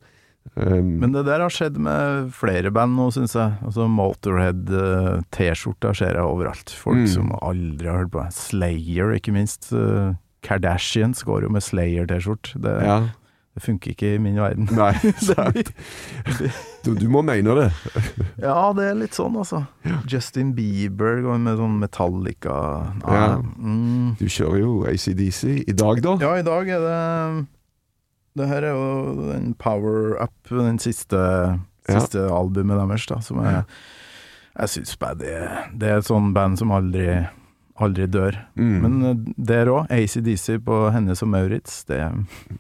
Um, 0.58 1.00
Men 1.00 1.12
det 1.14 1.26
der 1.26 1.40
har 1.40 1.50
skjedd 1.50 1.78
med 1.78 2.34
flere 2.34 2.72
band 2.74 2.98
nå, 2.98 3.12
syns 3.14 3.34
jeg. 3.36 3.54
Altså 3.64 3.88
Motorhead-T-skjorta 3.88 5.94
ser 5.96 6.14
jeg 6.18 6.26
overalt. 6.26 6.70
Folk 6.70 6.98
Mm. 6.98 7.08
som 7.08 7.32
aldri 7.42 7.86
har 7.88 7.98
hørt 8.06 8.12
på. 8.12 8.32
Slayer, 8.34 9.14
ikke 9.16 9.32
minst. 9.34 9.72
Eh, 9.72 10.14
Kardashians 10.44 11.24
går 11.24 11.42
jo 11.44 11.50
med 11.50 11.62
Slayer-T-skjorte. 11.62 12.60
Det, 12.60 12.84
ja. 12.84 13.02
Det 13.52 13.64
funker 13.66 13.92
ikke 13.92 14.14
i 14.16 14.20
min 14.24 14.38
verden. 14.40 14.68
Nei, 14.78 14.94
sant. 15.28 15.72
Du, 16.86 16.94
du 16.96 17.08
må 17.12 17.20
mene 17.28 17.56
det. 17.58 17.66
Ja, 18.46 18.72
det 18.74 18.86
er 18.90 18.96
litt 18.98 19.14
sånn, 19.18 19.36
altså. 19.38 19.60
Justin 20.10 20.54
Bieber 20.58 21.20
går 21.26 21.42
med 21.44 21.60
sånn 21.60 21.76
Metallica 21.82 22.56
Nei, 23.04 23.18
Ja. 23.20 23.26
Mm. 23.60 24.14
Du 24.18 24.24
kjører 24.32 24.62
jo 24.64 24.72
ACDC 24.90 25.42
i 25.68 25.76
dag, 25.78 26.00
da. 26.06 26.16
Ja, 26.24 26.32
i 26.40 26.46
dag 26.48 26.72
er 26.74 26.86
det 26.88 27.02
Det 28.40 28.48
her 28.48 28.64
er 28.72 28.74
jo 28.80 29.28
den 29.34 29.52
Power 29.60 30.16
Up, 30.24 30.34
den 30.50 30.80
siste, 30.80 31.20
Ja. 31.92 32.00
albumet 32.32 32.80
deres, 32.80 33.06
da, 33.12 33.20
som 33.20 33.44
er 33.44 33.66
Jeg 34.56 34.74
syns 34.78 34.96
det, 35.20 35.36
det 35.78 35.88
er 35.92 36.00
et 36.00 36.08
sånn 36.08 36.32
band 36.34 36.58
som 36.60 36.72
aldri 36.72 37.28
Aldri 37.82 38.08
dør. 38.12 38.38
Mm. 38.60 38.74
Men 38.84 38.98
eh, 39.10 39.22
der 39.52 39.72
òg, 39.72 39.92
ACDC 39.94 40.60
på 40.66 40.80
Hennes 40.94 41.24
og 41.26 41.32
Maurits, 41.34 41.80
det, 41.90 42.02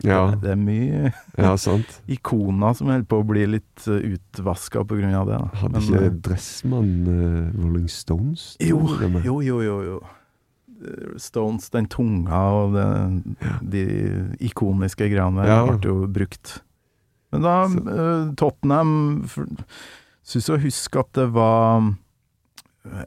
ja, 0.05 0.21
det 0.41 0.53
er 0.55 0.59
mye 0.59 1.11
ja, 1.11 1.53
sant. 1.61 1.99
ikoner 2.15 2.77
som 2.77 2.89
holder 2.91 3.07
på 3.09 3.21
å 3.21 3.27
bli 3.31 3.45
litt 3.57 3.85
utvaska 3.87 4.85
på 4.87 4.97
grunn 5.01 5.17
av 5.17 5.29
det. 5.29 5.37
Da. 5.37 5.61
Hadde 5.61 5.77
Men, 5.77 5.85
ikke 5.89 6.07
eh, 6.07 6.17
Dressmann 6.29 6.95
uh, 7.05 7.61
Rolling 7.61 7.87
Stones? 7.91 8.49
Jo, 8.63 8.81
jo, 9.25 9.37
jo, 9.45 9.61
jo, 9.67 9.77
jo. 9.91 10.01
Stones, 11.21 11.67
den 11.69 11.85
tunga 11.93 12.39
og 12.57 12.73
det, 12.73 12.85
de 13.69 13.83
ikoniske 14.49 15.05
greiene 15.11 15.43
der 15.43 15.51
Ja. 15.51 15.59
ble 15.69 15.91
jo 15.91 16.07
brukt. 16.09 16.55
Men 17.31 17.45
da, 17.45 17.57
eh, 17.69 18.31
Tottenham 18.35 19.27
Syns 20.21 20.49
å 20.53 20.57
huske 20.61 21.01
at 21.01 21.11
det 21.17 21.27
var 21.33 21.81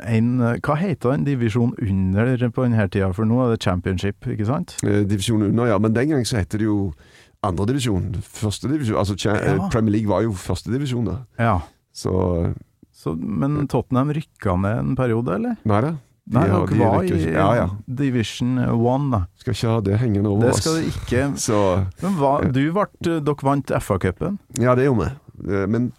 en 0.07 0.39
Hva 0.63 0.77
heter 0.79 1.11
den 1.17 1.25
divisjon 1.27 1.73
under 1.83 2.37
på 2.55 2.63
denne 2.65 2.87
tida, 2.91 3.13
for 3.15 3.25
nå 3.27 3.41
er 3.45 3.55
det 3.57 3.63
championship, 3.65 4.27
ikke 4.31 4.47
sant? 4.47 4.77
Eh, 4.87 5.03
divisjon 5.09 5.43
under, 5.51 5.67
ja. 5.73 5.79
Men 5.83 5.93
den 5.97 6.09
gang 6.15 6.25
så 6.25 6.39
heter 6.39 6.59
det 6.63 6.69
jo 6.69 6.93
andredivisjon. 7.45 8.15
Førstedivisjon. 8.23 8.97
Altså 8.97 9.17
cha- 9.17 9.35
Ja. 9.35 9.55
eh, 9.57 9.69
Premier 9.71 9.93
League 9.93 10.09
var 10.09 10.23
jo 10.23 10.31
førstedivisjon 10.33 11.05
da. 11.05 11.19
Ja. 11.39 11.61
Så 11.93 12.55
Så, 12.95 13.13
men 13.21 13.67
Tottenham 13.69 14.09
rykka 14.15 14.55
ned 14.57 14.79
en 14.79 14.97
periode, 14.97 15.29
eller? 15.35 15.57
Nei 15.67 15.81
da. 15.83 15.91
De 16.27 16.39
Nei, 16.39 16.47
dere 16.47 16.79
var 16.79 17.03
i. 17.05 17.33
Ja, 17.35 17.55
ja. 17.55 17.69
Division 17.87 18.57
One, 18.59 19.11
da. 19.11 19.27
Skal 19.37 19.53
ikke 19.53 19.69
ha 19.75 19.81
det 19.81 19.99
hengende 20.01 20.31
over 20.31 20.49
oss. 20.49 20.57
Det 20.57 20.63
skal 20.63 20.75
du 20.79 20.87
ikke. 20.89 21.37
Så 21.47 21.87
Men 22.01 22.15
hva, 22.17 22.31
du 22.51 22.73
ble, 22.73 22.87
dere 23.03 23.35
vant 23.43 23.67
FA-cupen. 23.67 24.39
Ja, 24.59 24.75
det 24.75 24.87
gjorde 24.87 25.11
vi. 25.11 25.53
Eh, 25.53 25.67
Men 25.67 25.93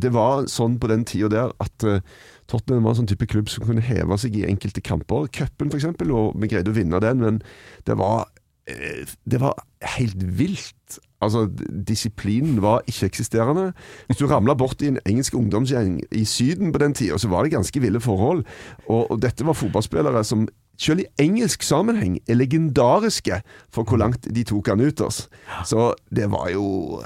det 0.00 0.10
var 0.10 0.48
sånn 0.50 0.80
på 0.80 0.88
den 0.88 1.04
tida 1.04 1.28
der 1.30 1.52
at 1.60 1.84
eh, 1.84 2.00
Tottenham 2.48 2.86
var 2.86 2.94
en 2.94 3.02
sånn 3.02 3.10
type 3.10 3.28
klubb 3.28 3.50
som 3.52 3.66
kunne 3.68 3.84
heve 3.84 4.18
seg 4.20 4.36
i 4.38 4.46
enkelte 4.48 4.82
kamper. 4.84 5.28
Cupen 5.34 5.72
f.eks., 5.72 5.90
og 6.08 6.38
vi 6.40 6.50
greide 6.50 6.72
å 6.72 6.76
vinne 6.76 7.00
den, 7.04 7.24
men 7.24 7.42
det 7.88 7.98
var 8.00 8.30
eh, 8.70 9.04
Det 9.24 9.40
var 9.42 9.58
helt 9.98 10.22
vilt. 10.38 10.98
Altså, 11.20 11.48
disiplinen 11.88 12.62
var 12.62 12.86
ikke-eksisterende. 12.86 13.72
Hvis 14.06 14.20
du 14.20 14.26
ramla 14.30 14.54
bort 14.54 14.82
i 14.82 14.92
en 14.92 15.00
engelsk 15.04 15.34
ungdomsgjeng 15.34 15.98
i 16.14 16.24
Syden 16.24 16.72
på 16.72 16.80
den 16.80 16.94
tida, 16.94 17.18
så 17.18 17.28
var 17.28 17.44
det 17.44 17.56
ganske 17.56 17.82
ville 17.82 18.00
forhold. 18.00 18.44
Og, 18.86 19.10
og 19.10 19.22
dette 19.22 19.46
var 19.46 19.58
fotballspillere 19.58 20.24
som 20.24 20.46
selv 20.78 21.02
i 21.02 21.08
engelsk 21.18 21.62
sammenheng 21.66 22.20
er 22.28 22.38
legendariske 22.38 23.40
for 23.74 23.82
hvor 23.82 23.98
langt 23.98 24.28
de 24.30 24.44
tok 24.46 24.70
han 24.70 24.80
ut. 24.80 25.00
Oss. 25.02 25.26
Så 25.66 25.92
det 26.14 26.30
var 26.30 26.52
jo 26.54 27.02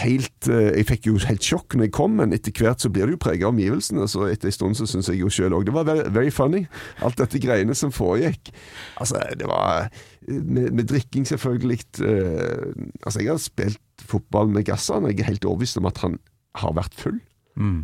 helt 0.00 0.48
eh, 0.50 0.70
Jeg 0.80 0.86
fikk 0.88 1.06
jo 1.08 1.14
helt 1.22 1.44
sjokk 1.46 1.76
når 1.76 1.86
jeg 1.88 1.94
kom, 1.94 2.16
men 2.18 2.34
etter 2.34 2.54
hvert 2.58 2.82
så 2.82 2.90
blir 2.92 3.06
det 3.06 3.14
jo 3.16 3.20
preget 3.22 3.46
av 3.46 3.52
omgivelsene. 3.54 4.06
Så 4.10 4.26
etter 4.30 4.50
en 4.50 4.56
stund 4.56 4.78
så 4.78 4.88
syns 4.90 5.10
jeg 5.12 5.20
jo 5.22 5.30
sjøl 5.32 5.54
òg 5.56 5.66
det 5.68 5.74
var 5.76 5.86
very, 5.88 6.06
very 6.14 6.32
funny, 6.34 6.64
alt 7.04 7.18
dette 7.20 7.38
greiene 7.42 7.76
som 7.78 7.92
foregikk. 7.94 8.50
Altså, 9.00 9.22
det 9.38 9.46
var 9.50 9.90
Med, 10.26 10.70
med 10.72 10.86
drikking, 10.88 11.26
selvfølgelig. 11.28 11.82
eh, 12.00 12.72
altså, 13.04 13.20
jeg 13.20 13.28
har 13.28 13.38
spilt 13.42 13.80
fotball 14.08 14.48
med 14.48 14.64
Gassan, 14.64 15.04
og 15.04 15.12
jeg 15.12 15.20
er 15.20 15.28
helt 15.28 15.44
overbevist 15.44 15.76
om 15.76 15.84
at 15.90 15.98
han 16.00 16.18
har 16.56 16.72
vært 16.72 16.94
full. 16.96 17.18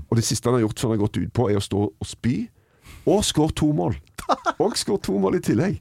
Og 0.09 0.17
det 0.17 0.25
siste 0.25 0.49
han 0.49 0.57
har 0.57 0.65
gjort 0.65 0.81
før 0.81 0.89
han 0.89 0.97
har 0.99 1.03
gått 1.07 1.19
utpå, 1.21 1.51
er 1.51 1.61
å 1.61 1.63
stå 1.63 1.83
og 1.93 2.07
spy. 2.09 2.49
Og 3.07 3.21
skåre 3.29 3.53
to 3.55 3.69
mål. 3.77 3.95
Og 4.59 4.73
skåre 4.81 5.03
to 5.05 5.19
mål 5.21 5.37
i 5.37 5.43
tillegg. 5.45 5.77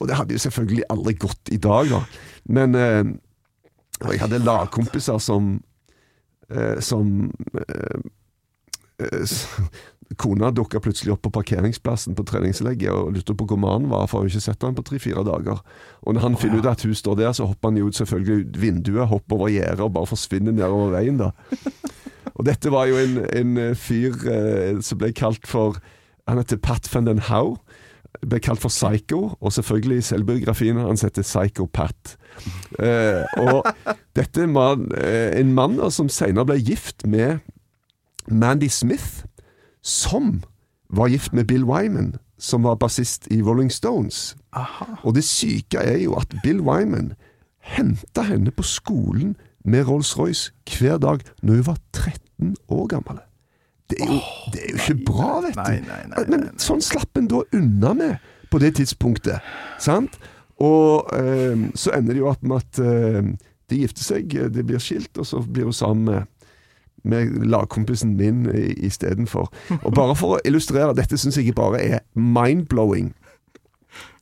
Og 0.00 0.08
det 0.10 0.18
hadde 0.20 0.36
jo 0.36 0.42
selvfølgelig 0.44 0.84
aldri 0.92 1.14
gått 1.24 1.50
i 1.56 1.58
dag, 1.64 1.88
da. 1.90 2.02
Men 2.52 2.76
eh, 2.76 3.02
og 4.02 4.12
jeg 4.14 4.22
hadde 4.24 4.42
lagkompiser 4.44 5.18
som 5.22 5.54
eh, 6.50 6.80
Som 6.80 7.30
eh, 7.54 8.02
Kona 10.20 10.50
dukka 10.52 10.80
plutselig 10.80 11.14
opp 11.14 11.22
på 11.24 11.32
parkeringsplassen 11.32 12.16
på 12.16 12.24
treningslegget 12.28 12.92
og 12.92 13.14
lurte 13.16 13.34
på 13.36 13.46
hvor 13.48 13.60
mannen 13.60 13.90
var, 13.90 14.06
for 14.10 14.20
hun 14.20 14.28
har 14.28 14.34
ikke 14.34 14.44
sett 14.44 14.66
han 14.66 14.76
på 14.76 14.84
tre-fire 14.84 15.24
dager. 15.26 15.62
Og 16.02 16.14
når 16.14 16.26
han 16.26 16.36
finner 16.36 16.60
ut 16.60 16.68
at 16.68 16.84
hun 16.84 16.94
står 16.94 17.16
der, 17.20 17.32
så 17.32 17.46
hopper 17.48 17.70
han 17.70 17.80
jo 17.80 17.88
selvfølgelig 17.96 18.44
ut 18.44 18.60
vinduet, 18.60 19.08
hopper 19.08 19.38
over 19.38 19.52
gjerdet 19.52 19.80
og 19.80 19.94
bare 19.96 20.10
forsvinner 20.10 20.52
nedover 20.52 20.92
veien, 20.96 21.20
da. 21.22 21.32
Og 22.36 22.46
dette 22.46 22.70
var 22.72 22.86
jo 22.88 22.96
en, 22.96 23.18
en 23.28 23.74
fyr 23.76 24.14
eh, 24.30 24.78
som 24.84 25.00
ble 25.00 25.10
kalt 25.12 25.46
for 25.48 25.76
Han 26.30 26.38
heter 26.38 26.60
Pat 26.62 26.86
van 26.92 27.08
den 27.08 27.18
Hau. 27.26 27.56
Ble 28.22 28.38
kalt 28.40 28.62
for 28.62 28.70
Psycho, 28.70 29.36
og 29.40 29.52
selvfølgelig 29.52 29.98
i 29.98 30.06
selvbiografien 30.06 30.76
hans 30.78 31.02
heter 31.02 31.22
Psycho 31.26 31.66
Pat. 31.66 32.16
Eh, 32.78 33.24
og 33.42 33.66
dette 34.16 34.44
er 34.44 34.46
man, 34.46 34.86
eh, 34.96 35.40
en 35.40 35.54
mann 35.54 35.80
som 35.90 36.08
senere 36.08 36.46
ble 36.46 36.60
gift 36.62 37.06
med 37.06 37.38
Mandy 38.28 38.68
Smith, 38.68 39.24
som 39.82 40.42
var 40.90 41.08
gift 41.08 41.32
med 41.32 41.44
Bill 41.44 41.64
Wyman, 41.64 42.14
som 42.38 42.62
var 42.62 42.74
bassist 42.74 43.26
i 43.30 43.42
Rolling 43.42 43.72
Stones. 43.72 44.36
Og 45.02 45.14
det 45.14 45.24
syke 45.24 45.78
er 45.78 45.98
jo 45.98 46.14
at 46.14 46.34
Bill 46.42 46.60
Wyman 46.60 47.12
henta 47.62 48.22
henne 48.22 48.50
på 48.50 48.62
skolen 48.62 49.36
med 49.64 49.86
Rolls-Royce 49.86 50.50
hver 50.78 50.98
dag 50.98 51.22
når 51.42 51.54
hun 51.54 51.66
var 51.66 51.78
13 51.92 52.56
år 52.68 52.86
gammel. 52.86 53.20
Det 53.92 54.00
er 54.00 54.10
jo, 54.10 54.18
det 54.52 54.64
er 54.64 54.70
jo 54.72 54.80
ikke 54.80 54.98
bra, 55.06 55.30
vet 55.44 55.56
du. 55.56 55.62
Nei, 55.62 55.78
nei, 55.84 56.02
nei, 56.08 56.16
nei, 56.16 56.26
Men 56.32 56.60
sånn 56.62 56.84
slapp 56.84 57.20
en 57.20 57.30
da 57.30 57.42
unna 57.52 57.94
med 57.98 58.28
på 58.52 58.60
det 58.62 58.74
tidspunktet. 58.80 59.44
Sant? 59.80 60.18
Og 60.62 61.12
eh, 61.16 61.68
så 61.78 61.94
ender 61.96 62.16
det 62.16 62.22
jo 62.22 62.30
opp 62.30 62.44
med 62.44 62.62
at 62.62 62.82
eh, 62.84 63.32
de 63.72 63.80
gifter 63.82 64.04
seg, 64.04 64.36
de 64.52 64.64
blir 64.64 64.82
skilt, 64.82 65.12
og 65.20 65.28
så 65.28 65.40
blir 65.44 65.68
hun 65.68 65.76
sammen 65.76 66.08
med 66.08 66.30
med 67.02 67.46
lagkompisen 67.50 68.16
min 68.16 68.46
istedenfor. 68.78 69.48
Og 69.82 69.94
bare 69.94 70.14
for 70.14 70.36
å 70.36 70.42
illustrere, 70.46 70.94
dette 70.94 71.18
syns 71.18 71.34
jeg 71.34 71.54
bare 71.58 71.80
er 71.82 72.04
mind-blowing. 72.14 73.08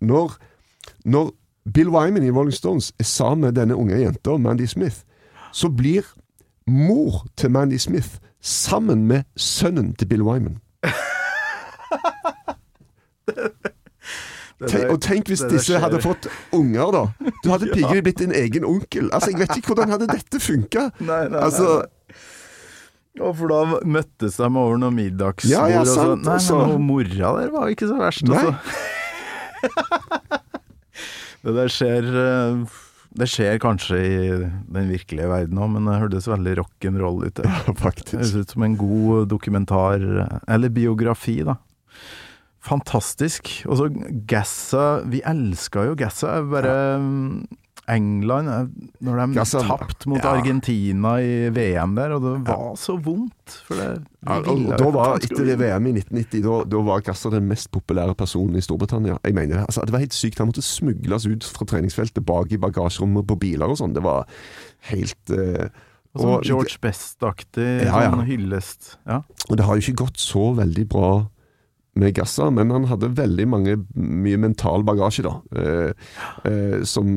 Når, 0.00 0.38
når 1.04 1.28
Bill 1.74 1.90
Wyman 1.92 2.24
i 2.24 2.30
Rolling 2.30 2.56
Stones 2.56 2.92
er 2.98 3.04
sammen 3.04 3.44
med 3.50 3.58
denne 3.60 3.76
unge 3.76 4.00
jenta, 4.00 4.36
Mandy 4.36 4.66
Smith, 4.66 5.04
så 5.52 5.68
blir 5.68 6.06
mor 6.66 7.26
til 7.36 7.50
Mandy 7.50 7.76
Smith 7.76 8.16
sammen 8.40 9.06
med 9.08 9.24
sønnen 9.36 9.92
til 10.00 10.08
Bill 10.10 10.22
Wyman. 10.26 10.58
Tenk, 14.60 14.90
og 14.92 14.98
tenk 15.00 15.30
hvis 15.32 15.40
disse 15.48 15.78
hadde 15.80 16.02
fått 16.04 16.26
unger, 16.52 16.90
da. 16.92 17.30
Du 17.44 17.48
hadde 17.48 17.70
piggelig 17.76 18.02
blitt 18.04 18.18
din 18.20 18.34
egen 18.36 18.66
onkel. 18.68 19.08
Altså, 19.16 19.30
Jeg 19.32 19.40
vet 19.40 19.54
ikke 19.56 19.72
hvordan 19.72 19.94
hadde 19.94 20.08
dette 20.10 20.40
funka. 20.44 20.82
Altså, 21.40 21.78
Og 23.20 23.32
for 23.38 23.48
da 23.52 23.80
møttes 23.88 24.36
de 24.36 24.44
over 24.50 24.76
noen 24.80 24.98
middagsbord, 24.98 25.48
Ja, 25.50 25.64
ja, 25.72 25.80
og 25.80 25.88
sånn. 25.88 26.26
sant, 26.28 26.52
Nei, 26.52 26.68
men 26.74 26.84
mora 26.90 27.32
der 27.40 27.54
var 27.56 27.72
ikke 27.72 27.88
så 27.88 27.96
verst, 28.00 28.28
altså. 28.28 28.52
det 31.44 31.56
der 31.56 31.72
skjer 31.72 32.06
eh, 32.20 32.78
Det 33.10 33.26
skjer 33.26 33.58
kanskje 33.62 33.96
i 33.98 34.18
den 34.70 34.90
virkelige 34.90 35.30
verden 35.30 35.58
òg, 35.58 35.72
men 35.74 35.88
det 35.88 35.98
hørtes 35.98 36.28
veldig 36.30 36.54
rock'n'roll 36.60 37.24
ut. 37.26 37.40
Ja, 37.42 37.74
faktisk. 37.86 38.12
Det 38.12 38.20
høres 38.22 38.36
ut 38.36 38.54
som 38.54 38.66
en 38.66 38.76
god 38.78 39.30
dokumentar, 39.32 40.04
eller 40.46 40.72
biografi, 40.74 41.40
da. 41.46 41.58
Fantastisk. 42.60 43.48
Og 43.66 43.78
så 43.80 43.86
Gassa 44.28 45.00
Vi 45.08 45.22
elska 45.24 45.86
jo 45.88 45.96
Gassa. 45.98 46.38
Bare 46.44 46.74
mm, 47.00 47.59
England 47.90 48.48
eh, 48.52 48.68
Når 49.06 49.18
de 49.20 49.26
Gassa- 49.38 49.62
tapte 49.66 50.08
mot 50.10 50.22
ja. 50.22 50.32
Argentina 50.36 51.16
i 51.20 51.48
VM 51.54 51.94
der, 51.98 52.14
og 52.16 52.22
det 52.24 52.32
var 52.48 52.76
så 52.80 52.96
vondt. 53.02 53.56
Det 53.68 53.88
Ja, 54.20 54.36
og, 54.38 54.48
og 54.52 54.72
da 54.78 54.88
var, 54.94 55.14
Etter. 55.18 55.52
VM 55.56 55.86
i 55.90 55.92
1990, 55.96 56.42
da, 56.44 56.56
da 56.70 56.82
var 56.86 57.00
Gasser 57.06 57.30
den 57.34 57.46
mest 57.48 57.70
populære 57.72 58.14
personen 58.18 58.56
i 58.60 58.64
Storbritannia. 58.64 59.16
Jeg 59.24 59.34
mener 59.34 59.56
det. 59.60 59.66
Altså, 59.66 59.84
det 59.88 59.94
var 59.96 60.02
helt 60.04 60.16
sykt. 60.16 60.38
Han 60.42 60.50
måtte 60.52 60.62
smugles 60.66 61.26
ut 61.26 61.46
fra 61.56 61.66
treningsfeltet 61.72 62.24
bak 62.28 62.52
i 62.52 62.60
bagasjerommet 62.60 63.26
på 63.30 63.38
biler 63.40 63.72
og 63.72 63.80
sånn. 63.80 63.94
Det 63.96 64.02
var 64.04 64.26
helt 64.92 65.34
uh, 65.34 65.66
Og 66.14 66.24
Sånn 66.26 66.44
George 66.48 66.78
Best-aktig 66.82 67.68
Ja, 67.86 68.00
ja. 68.04 68.10
sånn 68.12 68.26
hyllest. 68.28 68.96
Ja. 69.06 69.20
Og 69.48 69.56
det 69.60 69.66
har 69.68 69.78
jo 69.78 69.84
ikke 69.88 70.04
gått 70.04 70.18
så 70.20 70.50
veldig 70.58 70.88
bra 70.90 71.10
med 71.98 72.14
Gasser, 72.14 72.50
men 72.54 72.70
han 72.70 72.86
hadde 72.90 73.10
veldig 73.18 73.46
mange, 73.50 73.76
mye 73.94 74.38
mental 74.40 74.84
bagasje, 74.86 75.24
da. 75.26 75.34
Eh, 75.56 76.12
eh, 76.46 76.78
som 76.86 77.10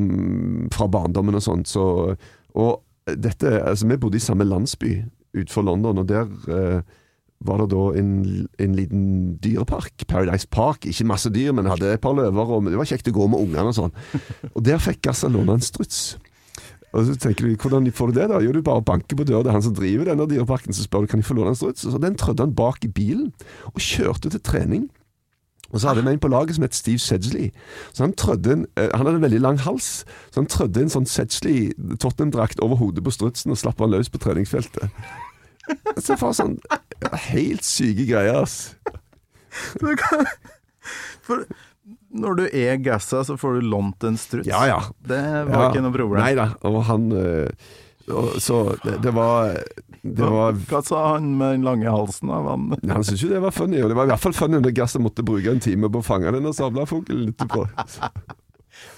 fra 0.73 0.87
barndommen 0.91 1.37
og 1.37 1.45
sånt. 1.45 1.69
Så, 1.69 2.15
og 2.57 2.73
dette 3.05 3.59
Altså, 3.59 3.87
vi 3.87 3.99
bodde 3.99 4.17
i 4.17 4.23
samme 4.23 4.47
landsby 4.47 4.95
utenfor 5.33 5.65
London, 5.67 6.01
og 6.01 6.09
der 6.09 6.27
eh, 6.49 6.81
var 7.43 7.59
det 7.59 7.71
da 7.73 7.83
en, 7.99 8.11
en 8.59 8.75
liten 8.77 9.07
dyrepark, 9.43 10.05
Paradise 10.07 10.47
Park. 10.47 10.87
Ikke 10.87 11.07
masse 11.07 11.29
dyr, 11.33 11.51
men 11.51 11.67
hadde 11.67 11.93
et 11.93 12.01
par 12.01 12.15
løver, 12.15 12.53
og 12.55 12.69
det 12.69 12.79
var 12.79 12.87
kjekt 12.87 13.11
å 13.11 13.17
gå 13.17 13.27
med 13.31 13.43
ungene 13.43 13.73
og 13.73 13.77
sånn. 13.77 13.97
Og 14.53 14.63
der 14.63 14.81
fikk 14.81 15.03
Gasser 15.09 15.33
låne 15.33 15.57
en 15.57 15.65
struts. 15.65 16.15
Og 16.93 17.07
så 17.07 17.15
tenker 17.17 17.47
du, 17.47 17.55
hvordan 17.57 17.89
får 17.91 18.11
du 18.11 18.19
det 18.19 18.27
da? 18.29 18.39
Jo, 18.43 18.51
du 18.53 18.61
bare 18.65 18.83
banker 18.85 19.17
på 19.17 19.25
døra, 19.25 19.41
det 19.43 19.49
er 19.49 19.57
han 19.57 19.65
som 19.65 19.73
driver 19.77 20.11
denne 20.11 20.27
dyreparken, 20.29 20.75
så 20.77 20.85
spør 20.85 21.05
du, 21.05 21.09
kan 21.09 21.23
de 21.23 21.25
få 21.25 21.37
låne 21.37 21.53
en 21.55 21.57
struts? 21.57 21.87
Så 21.89 22.01
den 22.01 22.17
trødde 22.19 22.45
han 22.45 22.53
bak 22.55 22.85
i 22.85 22.91
bilen, 22.93 23.31
og 23.73 23.81
kjørte 23.81 24.29
til 24.29 24.43
trening. 24.45 24.91
Og 25.73 25.81
så 25.81 25.89
hadde 25.89 26.03
vi 26.05 26.13
en 26.13 26.21
på 26.21 26.29
laget 26.29 26.55
som 26.55 26.63
het 26.67 26.75
Steve 26.77 27.01
Sedgley. 27.01 27.49
Så 27.93 28.03
han 28.05 28.13
en, 28.51 28.65
eh, 28.77 28.89
han 28.93 29.05
hadde 29.05 29.15
en 29.15 29.25
veldig 29.25 29.41
lang 29.41 29.57
hals, 29.59 30.05
så 30.29 30.41
han 30.41 30.45
trødde 30.45 30.81
en 30.81 30.93
sånn 30.93 31.09
Sedgley 31.09 31.73
Tottenham-drakt 31.97 32.61
over 32.61 32.75
hodet 32.75 33.03
på 33.03 33.11
strutsen 33.11 33.51
og 33.51 33.57
slapp 33.57 33.81
han 33.81 33.89
løs 33.89 34.09
på 34.09 34.21
treningsfeltet. 34.21 34.89
Så 35.97 36.15
var 36.21 36.33
sånn, 36.37 36.59
helt 37.31 37.65
syke 37.65 38.05
greier, 38.05 38.43
ass. 38.43 38.75
For 41.25 41.45
når 42.13 42.35
du 42.37 42.43
er 42.47 42.77
Gassa, 42.83 43.23
så 43.25 43.37
får 43.39 43.57
du 43.57 43.69
lånt 43.73 44.03
en 44.05 44.19
struts. 44.21 44.47
Ja, 44.49 44.63
ja. 44.69 44.81
Det 45.01 45.21
var 45.49 45.71
ikke 45.71 45.81
noe 45.85 45.95
problem. 45.95 46.21
Nei 46.21 46.35
da, 46.37 46.51
og 46.69 46.83
han 46.89 47.09
eh, 47.17 47.71
og, 48.11 48.33
Så 48.43 48.75
det, 48.83 48.97
det 48.99 49.13
var 49.15 49.53
Det 50.03 50.27
var 50.27 50.57
Hva 50.67 50.81
sa 50.83 51.03
han 51.13 51.29
med 51.39 51.53
den 51.55 51.63
lange 51.63 51.87
halsen? 51.87 52.33
Av 52.35 52.49
Han, 52.51 52.65
Han 52.83 53.05
syntes 53.07 53.23
jo 53.23 53.31
det 53.31 53.39
var 53.43 53.55
funny, 53.55 53.79
og 53.79 53.93
det 53.93 53.95
var 53.95 54.09
i 54.09 54.11
hvert 54.11 54.25
fall 54.25 54.35
funny 54.35 54.59
når 54.59 54.75
gassa 54.75 54.99
måtte 54.99 55.23
bruke 55.25 55.53
en 55.53 55.63
time 55.63 55.87
på 55.87 56.03
å 56.03 56.05
fange 56.05 56.33
denne 56.35 56.51
sabla 56.55 56.83
fuglen 56.89 57.31
etterpå. 57.31 57.63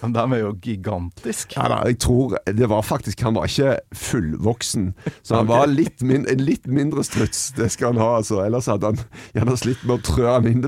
Men 0.02 0.14
de 0.16 0.24
er 0.24 0.42
jo 0.42 0.52
gigantiske. 0.64 1.58
Ja, 1.58 1.68
da, 1.72 1.80
jeg 1.90 2.00
tror 2.04 2.36
det 2.46 2.70
var 2.72 2.82
faktisk 2.86 3.22
Han 3.26 3.36
var 3.38 3.50
ikke 3.50 3.76
fullvoksen, 3.96 4.88
så 5.26 5.40
han 5.42 5.50
var 5.50 5.68
litt 5.72 6.02
min, 6.06 6.26
litt 6.40 6.68
mindre 6.68 7.04
struts. 7.06 7.52
Det 7.58 7.70
skal 7.74 7.94
han 7.94 8.02
ha, 8.04 8.10
altså. 8.22 8.42
Ellers 8.46 8.70
hadde 8.72 8.94
han 8.94 9.02
gjerne 9.36 9.58
slitt 9.60 9.84
med 9.86 9.98
å 10.00 10.06
trø 10.06 10.28
han 10.32 10.48
inn 10.50 10.66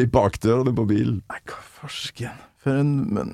i 0.00 0.06
bakdørene 0.10 0.74
på 0.76 0.86
bilen. 0.90 1.20
Nei, 1.30 1.40
hva 1.50 1.62
farsken. 1.80 2.42
For 2.64 2.80
en 2.80 2.94
men, 3.14 3.32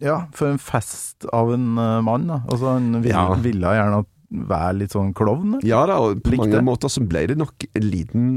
Ja, 0.00 0.22
for 0.34 0.48
en 0.50 0.58
fest 0.62 1.26
av 1.36 1.52
en 1.54 1.74
uh, 1.78 2.00
mann, 2.02 2.26
da. 2.30 2.40
Altså, 2.48 2.74
han 2.76 2.92
ville, 3.02 3.12
Ja. 3.14 3.34
ville 3.40 3.74
gjerne 3.76 4.04
være 4.30 4.76
litt 4.78 4.92
sånn 4.94 5.10
klovn. 5.16 5.58
Ja 5.66 5.82
da, 5.90 5.98
og 5.98 6.22
på 6.22 6.30
Likte. 6.34 6.44
mange 6.46 6.62
måter 6.64 6.88
så 6.92 7.02
ble 7.06 7.26
det 7.32 7.36
nok 7.40 7.66
en 7.74 7.86
liten 7.90 8.28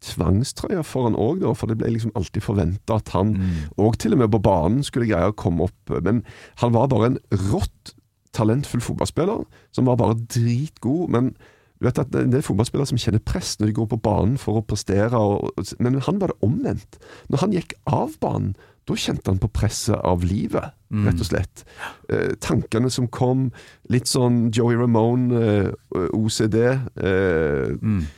tvangstrøye 0.00 0.82
for 0.86 1.08
han 1.08 1.18
òg, 1.18 1.40
da. 1.44 1.54
For 1.56 1.70
det 1.70 1.78
ble 1.80 1.92
liksom 1.94 2.14
alltid 2.18 2.44
forventa 2.44 2.98
at 3.00 3.12
han 3.14 3.34
Og 3.76 3.98
til 4.00 4.16
og 4.16 4.22
med 4.22 4.32
på 4.32 4.42
banen 4.42 4.82
skulle 4.86 5.08
greie 5.10 5.30
å 5.30 5.36
komme 5.36 5.68
opp. 5.68 5.94
Men 6.02 6.24
han 6.62 6.72
var 6.76 6.88
bare 6.92 7.12
en 7.12 7.18
rått 7.50 7.94
talentfull 8.36 8.80
fotballspiller, 8.80 9.44
som 9.74 9.88
var 9.90 9.98
bare 10.00 10.18
dritgod. 10.30 11.08
Men 11.10 11.32
du 11.80 11.86
vet 11.88 11.98
at 11.98 12.12
det 12.12 12.36
er 12.36 12.44
fotballspillere 12.44 12.90
som 12.92 13.00
kjenner 13.00 13.22
press 13.24 13.54
når 13.58 13.70
de 13.70 13.76
går 13.78 13.88
på 13.94 14.00
banen 14.04 14.36
for 14.38 14.60
å 14.60 14.64
prestere, 14.66 15.16
og, 15.16 15.48
men 15.80 15.96
han 16.04 16.20
var 16.20 16.28
det 16.32 16.44
omvendt. 16.44 16.98
Når 17.32 17.40
han 17.40 17.54
gikk 17.56 17.74
av 17.88 18.18
banen, 18.20 18.52
da 18.88 18.96
kjente 18.98 19.30
han 19.30 19.38
på 19.40 19.48
presset 19.54 19.96
av 19.96 20.24
livet, 20.26 20.72
rett 21.06 21.20
og 21.22 21.26
slett. 21.28 21.64
Eh, 22.10 22.32
tankene 22.42 22.90
som 22.90 23.06
kom, 23.08 23.50
litt 23.88 24.08
sånn 24.10 24.50
Joey 24.52 24.76
Ramone, 24.76 25.40
eh, 25.40 25.70
OCD. 26.16 26.56
Eh, 26.66 27.76
eh, 27.80 28.08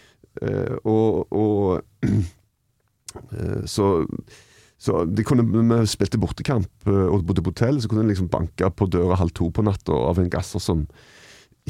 og, 0.88 1.32
og 1.32 1.82
eh, 3.36 3.60
så 3.68 3.92
så 4.82 5.04
de 5.06 5.22
kunne, 5.22 5.44
Vi 5.46 5.86
spilte 5.86 6.18
bortekamp 6.18 6.88
eh, 6.90 7.06
og 7.06 7.26
bodde 7.28 7.44
på 7.44 7.52
hotell, 7.52 7.78
så 7.78 7.90
kunne 7.90 8.02
en 8.02 8.10
liksom 8.10 8.30
banke 8.32 8.66
på 8.74 8.88
døra 8.90 9.20
halv 9.20 9.30
to 9.36 9.46
på 9.54 9.62
natta 9.62 9.94
av 9.94 10.18
en 10.18 10.30
gasser 10.32 10.62
som 10.62 10.86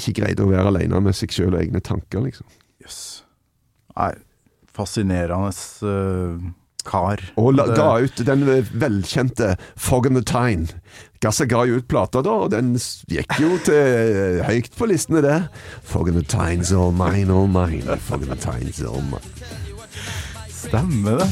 ikke 0.00 0.14
greide 0.22 0.46
å 0.46 0.48
være 0.48 0.70
alene 0.70 1.02
med 1.04 1.16
seg 1.18 1.34
sjøl 1.34 1.52
og 1.52 1.60
egne 1.60 1.82
tanker, 1.84 2.22
liksom. 2.24 2.48
Jøss. 2.80 3.02
Nei, 3.92 4.14
fascinerende 4.72 5.52
uh, 5.84 6.46
kar. 6.88 7.20
Og 7.36 7.52
la, 7.58 7.66
ga 7.76 7.90
ut 8.00 8.22
den 8.24 8.46
velkjente 8.72 9.52
Fog 9.76 10.08
on 10.08 10.16
the 10.16 10.24
Tyne. 10.24 10.80
Gasser 11.22 11.46
ga 11.46 11.62
jo 11.68 11.76
ut 11.78 11.86
plata 11.86 12.18
da, 12.26 12.32
og 12.44 12.50
den 12.50 12.72
gikk 13.06 13.36
jo 13.38 13.54
til 13.62 13.78
eh, 13.78 14.40
høyt 14.42 14.74
på 14.74 14.88
listene, 14.90 15.22
det. 15.22 15.38
Fog 15.86 16.08
on 16.10 16.18
the 16.18 16.74
all 16.74 16.90
mine, 16.90 17.30
all 17.30 17.46
mine. 17.46 17.96
Fog 18.08 18.22
on 18.26 18.34
the 18.34 18.88
all 18.88 19.02
mine. 19.06 19.22
Stemmer 20.50 21.22
det. 21.22 21.28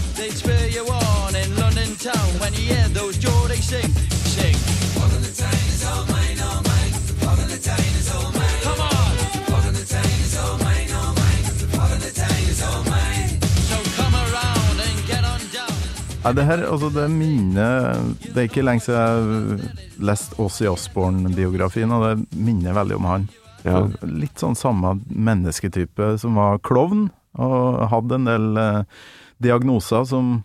Nei, 16.20 16.32
det 16.36 16.44
her, 16.44 16.62
altså 16.68 16.90
det 16.92 17.06
minner 17.08 17.96
Det 18.20 18.34
er 18.36 18.48
ikke 18.48 18.64
lenge 18.66 18.84
siden 18.84 18.98
jeg 19.00 20.02
leste 20.04 20.36
Åssi 20.42 20.68
Osborne-biografien, 20.68 21.92
og 21.96 22.04
det 22.04 22.40
minner 22.40 22.76
veldig 22.76 22.98
om 22.98 23.08
han. 23.08 23.24
Ja. 23.64 23.80
Litt 24.04 24.40
sånn 24.40 24.56
samme 24.56 24.98
mennesketype 25.08 26.14
som 26.20 26.36
var 26.40 26.60
klovn, 26.64 27.08
og 27.40 27.80
hadde 27.92 28.18
en 28.18 28.28
del 28.28 28.60
eh, 28.60 29.00
diagnoser 29.40 30.06
som 30.08 30.40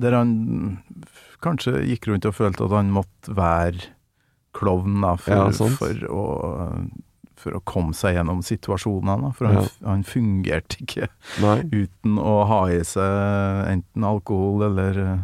Der 0.00 0.14
han 0.16 0.30
kanskje 1.44 1.82
gikk 1.84 2.06
rundt 2.08 2.24
og 2.24 2.36
følte 2.38 2.64
at 2.64 2.72
han 2.72 2.92
måtte 2.94 3.34
være 3.36 3.90
klovn 4.56 5.02
da, 5.04 5.14
for, 5.20 5.36
Ja, 5.36 5.72
for, 5.76 6.04
å, 6.08 6.24
for 7.40 7.56
å 7.56 7.62
komme 7.66 7.96
seg 7.96 8.14
gjennom 8.18 8.42
situasjonene. 8.44 9.32
For 9.36 9.48
han, 9.50 9.62
Ja. 9.64 9.88
han 9.88 10.04
fungerte 10.04 10.78
ikke 10.84 11.08
Nei. 11.42 11.58
uten 11.72 12.18
å 12.20 12.36
ha 12.46 12.60
i 12.70 12.80
seg 12.84 13.66
enten 13.72 14.04
alkohol 14.04 14.66
eller 14.68 15.00
eh, 15.06 15.18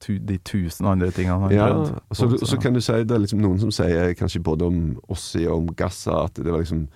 tu, 0.00 0.16
de 0.18 0.38
tusen 0.38 0.86
andre 0.88 1.10
tingene 1.12 1.46
han 1.48 1.52
Ja, 1.54 1.66
prøvde. 1.68 2.00
og 2.08 2.16
så, 2.16 2.28
på, 2.30 2.40
så 2.46 2.56
kan 2.62 2.74
du 2.76 2.80
si 2.80 2.92
det 3.04 3.14
er 3.16 3.24
liksom 3.24 3.40
noen 3.44 3.60
som 3.60 3.70
sier 3.74 4.14
kanskje 4.18 4.42
både 4.46 4.66
om 4.70 4.82
Ossi 5.12 5.44
og 5.46 5.56
om 5.62 5.70
Gassa 5.76 6.24
at 6.24 6.34
det 6.40 6.48
var 6.52 6.62
liksom 6.64 6.86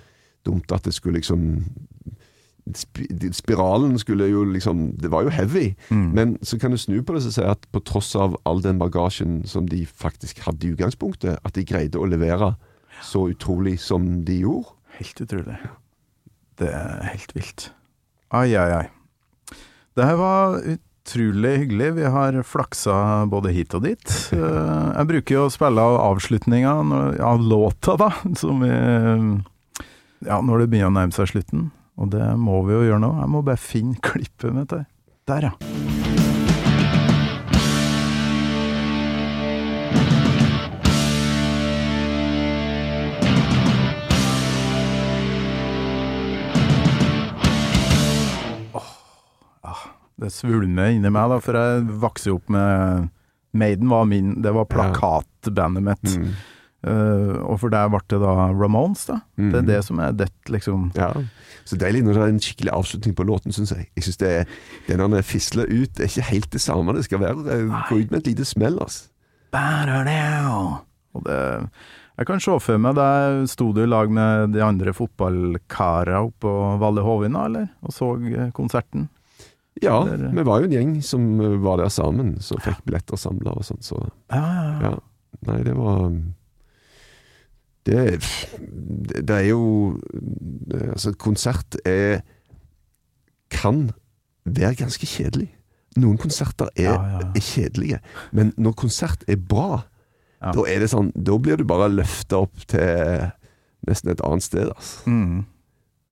dumt 0.47 0.73
at 0.75 0.83
det 0.89 0.95
skulle 0.97 1.21
liksom 1.21 1.63
Spiralen 3.33 3.97
skulle 3.99 4.29
jo 4.31 4.45
liksom 4.47 4.93
Det 5.03 5.11
var 5.11 5.25
jo 5.27 5.31
heavy. 5.35 5.75
Mm. 5.91 6.11
Men 6.15 6.39
så 6.43 6.59
kan 6.61 6.71
du 6.71 6.79
snu 6.79 7.01
på 7.03 7.13
det 7.17 7.25
og 7.27 7.33
si 7.35 7.43
at 7.43 7.67
på 7.75 7.81
tross 7.85 8.15
av 8.17 8.37
all 8.47 8.61
den 8.63 8.79
bagasjen 8.79 9.41
som 9.51 9.67
de 9.67 9.85
faktisk 9.87 10.39
hadde 10.47 10.69
i 10.69 10.73
utgangspunktet, 10.77 11.39
at 11.45 11.55
de 11.59 11.65
greide 11.67 11.99
å 11.99 12.07
levere 12.07 12.53
så 13.03 13.27
utrolig 13.33 13.77
som 13.83 14.23
de 14.27 14.41
gjorde. 14.45 14.73
Helt 14.99 15.21
utrolig. 15.25 15.59
Det 16.61 16.69
er 16.73 17.05
helt 17.11 17.33
vilt. 17.37 17.69
Ai, 18.33 18.53
ai, 18.57 18.71
ai. 18.83 18.89
Det 19.97 20.07
her 20.09 20.17
var 20.21 20.59
utrolig 20.63 21.53
hyggelig. 21.65 21.89
Vi 21.99 22.05
har 22.15 22.39
flaksa 22.47 22.95
både 23.29 23.53
hit 23.57 23.75
og 23.77 23.85
dit. 23.89 24.05
Eh, 24.33 24.89
Jeg 24.97 25.09
bruker 25.11 25.35
jo 25.37 25.47
å 25.49 25.53
spille 25.53 25.83
av 25.83 25.99
avslutninga 26.13 26.73
av 27.27 27.41
låta, 27.43 27.97
da, 28.01 28.11
som 28.39 28.63
vi 28.63 28.71
Ja, 30.23 30.39
når 30.41 30.63
det 30.63 30.71
begynner 30.73 30.93
å 30.93 30.97
nærme 31.01 31.17
seg 31.17 31.33
slutten. 31.33 31.71
Og 32.01 32.13
det 32.15 32.25
må 32.41 32.63
vi 32.69 32.77
jo 32.77 32.85
gjøre 32.87 33.03
nå. 33.03 33.13
Jeg 33.21 33.33
må 33.35 33.43
bare 33.45 33.61
finne 33.61 33.99
klippet 34.09 34.55
mitt 34.57 34.73
her. 34.77 34.87
Der, 35.29 35.51
ja. 35.51 36.12
Det 50.23 50.31
svulmer 50.33 50.93
inni 50.95 51.11
meg, 51.11 51.29
da, 51.35 51.41
for 51.43 51.59
jeg 51.59 51.85
vokste 52.03 52.33
opp 52.37 52.49
med 52.53 53.11
Maiden 53.53 53.91
var 53.93 54.07
min 54.09 54.37
Det 54.41 54.53
var 54.55 54.65
plakatbandet 54.71 55.83
mitt. 55.85 56.17
Mm. 56.17 56.33
Uh, 56.83 57.37
og 57.47 57.61
for 57.63 57.71
der 57.71 57.87
ble 57.93 58.01
det 58.11 58.19
da 58.23 58.33
Ramones, 58.51 59.05
da. 59.07 59.21
Det 59.37 59.55
er 59.55 59.63
Mhm. 59.63 59.67
det 59.69 59.85
som 59.87 60.01
er 60.03 60.13
det, 60.19 60.31
liksom. 60.51 60.89
Ja. 60.97 61.13
Så 61.65 61.77
deilig 61.79 62.01
når 62.03 62.15
det 62.17 62.23
er 62.23 62.33
en 62.33 62.41
skikkelig 62.43 62.73
avslutning 62.75 63.15
på 63.15 63.27
låten, 63.29 63.53
syns 63.55 63.71
jeg. 63.71 63.87
Jeg 63.95 64.03
synes 64.03 64.17
det 64.19 64.31
er, 64.41 64.45
det 64.89 64.97
når 64.99 65.11
det 65.15 65.25
fisler 65.25 65.65
ut, 65.71 65.93
det 65.95 66.01
er 66.01 66.11
ikke 66.11 66.31
helt 66.33 66.51
det 66.51 66.61
samme 66.61 66.93
det 66.97 67.05
skal 67.05 67.21
være. 67.23 67.45
Det 67.45 67.59
går 67.89 68.01
ut 68.03 68.11
med 68.11 68.19
et 68.19 68.27
lite 68.33 68.45
smell, 68.45 68.79
altså. 68.83 69.05
Og 71.15 71.23
det 71.25 71.69
Jeg 72.19 72.27
kan 72.27 72.41
se 72.41 72.59
for 72.61 72.79
meg 72.79 72.95
deg 72.95 73.49
sto 73.49 73.73
du 73.73 73.83
i 73.83 73.87
lag 73.87 74.11
med 74.11 74.53
de 74.53 74.61
andre 74.61 74.93
fotballkara 74.93 76.19
oppå 76.27 76.79
Valle 76.81 77.01
Hovina, 77.03 77.47
eller? 77.47 77.69
Og 77.83 77.91
så 77.95 78.11
konserten? 78.53 79.09
Ja, 79.81 80.03
Eller- 80.07 80.35
vi 80.37 80.43
var 80.45 80.61
jo 80.61 80.67
en 80.69 80.73
gjeng 80.77 80.93
som 81.03 81.41
uh, 81.41 81.57
var 81.65 81.79
der 81.81 81.89
sammen, 81.89 82.35
som 82.45 82.59
fikk 82.61 82.83
billetter 82.85 83.17
samla 83.17 83.55
og 83.57 83.65
sånn, 83.65 83.81
så 83.83 83.97
Ja, 84.31 84.43
ja, 84.43 84.91
ja. 84.91 84.99
Nei, 85.49 85.63
det 85.65 85.73
var 85.75 86.05
um, 86.07 86.35
Det, 87.85 88.21
det 89.27 89.31
er 89.31 89.47
jo 89.49 89.99
Altså, 90.93 91.15
konsert 91.19 91.77
er 91.89 92.21
Kan 93.51 93.91
være 94.45 94.75
ganske 94.75 95.07
kjedelig. 95.07 95.49
Noen 95.97 96.17
konserter 96.19 96.69
er, 96.77 96.83
ja, 96.89 96.95
ja. 97.21 97.27
er 97.37 97.41
kjedelige, 97.45 97.99
men 98.33 98.53
når 98.57 98.73
konsert 98.81 99.25
er 99.29 99.37
bra, 99.37 99.83
Ja. 100.43 100.51
da 100.57 100.65
er 100.67 100.81
det 100.81 100.89
sånn 100.91 101.13
Da 101.15 101.37
blir 101.39 101.57
du 101.61 101.65
bare 101.69 101.89
løfta 101.93 102.41
opp 102.43 102.65
til 102.67 103.31
nesten 103.87 104.11
et 104.11 104.21
annet 104.25 104.43
sted, 104.43 104.69
altså. 104.73 105.03
Mm. 105.11 105.45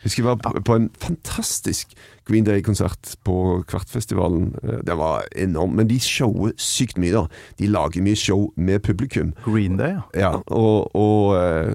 Husker 0.02 0.22
jeg 0.22 0.26
var 0.28 0.36
på, 0.40 0.60
på 0.64 0.74
en 0.78 0.90
fantastisk 0.98 1.92
Green 2.30 2.46
Day-konsert 2.46 3.16
på 3.26 3.36
Kvartfestivalen. 3.68 4.52
det 4.62 4.84
Den 4.86 4.98
var 5.00 5.24
enorm, 5.36 5.74
men 5.76 5.88
de 5.90 5.98
shower 6.00 6.52
sykt 6.60 6.98
mye, 7.00 7.12
da. 7.12 7.26
De 7.58 7.66
lager 7.70 8.02
mye 8.06 8.16
show 8.18 8.52
med 8.56 8.82
publikum. 8.86 9.32
Green 9.44 9.76
Day, 9.80 9.96
ja. 10.14 10.30
Ja, 10.30 10.30
og, 10.46 10.94
og, 10.94 11.34
eh, 11.36 11.74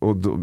og 0.00 0.22
da- 0.22 0.36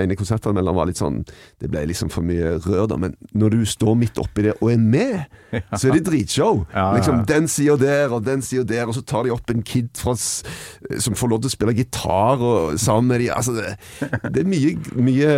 ene 0.00 0.16
konsertanmelderen 0.16 0.76
var 0.76 0.86
litt 0.88 1.00
sånn 1.00 1.24
Det 1.60 1.68
ble 1.70 1.82
liksom 1.90 2.10
for 2.12 2.22
mye 2.24 2.54
rør, 2.64 2.86
da. 2.88 2.96
Men 2.96 3.16
når 3.34 3.50
du 3.50 3.64
står 3.68 3.96
midt 3.98 4.18
oppi 4.22 4.42
det 4.46 4.54
og 4.60 4.70
er 4.72 4.78
med, 4.78 5.26
så 5.78 5.90
er 5.90 5.98
det 5.98 6.06
dritshow. 6.06 6.64
Ja. 6.74 6.92
Liksom 6.96 7.24
Den 7.26 7.48
sida 7.48 7.76
der, 7.80 8.14
og 8.14 8.24
den 8.24 8.42
sida 8.46 8.64
der, 8.64 8.86
og 8.86 8.94
så 8.94 9.02
tar 9.04 9.24
de 9.26 9.34
opp 9.34 9.50
en 9.50 9.62
kid 9.62 9.90
fra, 9.98 10.14
som 10.16 11.14
får 11.18 11.28
lov 11.32 11.42
til 11.42 11.50
å 11.50 11.56
spille 11.56 11.74
gitar 11.76 12.40
og, 12.40 12.78
sammen 12.80 13.10
med 13.12 13.20
de. 13.24 13.30
Altså, 13.34 13.52
det, 13.58 14.32
det 14.32 14.44
er 14.44 14.48
mye, 14.48 14.76
mye 14.96 15.34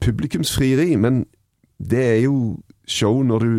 publikumsfrieri, 0.00 0.96
men 0.96 1.24
det 1.90 2.02
er 2.02 2.20
jo 2.24 2.36
show 2.88 3.22
når 3.24 3.44
du, 3.44 3.50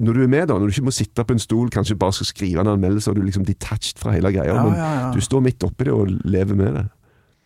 når 0.00 0.16
du 0.16 0.22
er 0.24 0.30
med, 0.30 0.46
da. 0.48 0.56
Når 0.56 0.70
du 0.70 0.74
ikke 0.74 0.88
må 0.88 0.94
sitte 0.94 1.24
på 1.26 1.36
en 1.36 1.42
stol, 1.42 1.68
kanskje 1.72 1.98
bare 2.00 2.16
skal 2.16 2.30
skrive 2.30 2.64
en 2.64 2.72
anmeldelse, 2.72 3.10
og 3.10 3.18
du 3.18 3.22
er 3.22 3.28
liksom 3.28 3.44
detached 3.48 4.00
fra 4.00 4.14
hele 4.16 4.32
greia. 4.34 4.54
Ja, 4.54 4.64
men 4.64 4.78
ja, 4.78 4.88
ja. 4.96 5.12
du 5.14 5.20
står 5.24 5.44
midt 5.44 5.66
oppi 5.66 5.88
det 5.88 5.94
og 5.94 6.10
lever 6.24 6.58
med 6.58 6.74
det. 6.78 6.86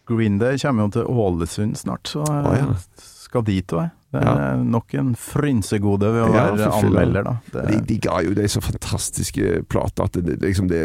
Green 0.08 0.38
Day 0.38 0.58
kommer 0.60 0.86
jo 0.86 0.94
til 0.98 1.06
Ålesund 1.08 1.76
snart, 1.80 2.08
så 2.12 2.24
ah, 2.28 2.74
skal 3.00 3.44
dit 3.46 3.72
òg. 3.72 3.92
Det 4.14 4.22
er 4.22 4.60
nok 4.62 4.92
en 4.94 5.14
frynsegode 5.18 6.10
ved 6.14 6.22
å 6.22 6.26
være 6.30 6.66
anmelder, 6.76 7.24
da. 7.26 7.32
Det, 7.50 7.64
De, 7.72 7.78
de 7.88 7.96
ga 8.04 8.20
jo 8.22 8.34
deg 8.36 8.50
så 8.52 8.60
fantastiske 8.62 9.64
plater 9.66 10.06
at 10.06 10.18
det, 10.22 10.36
liksom 10.44 10.68
det 10.70 10.84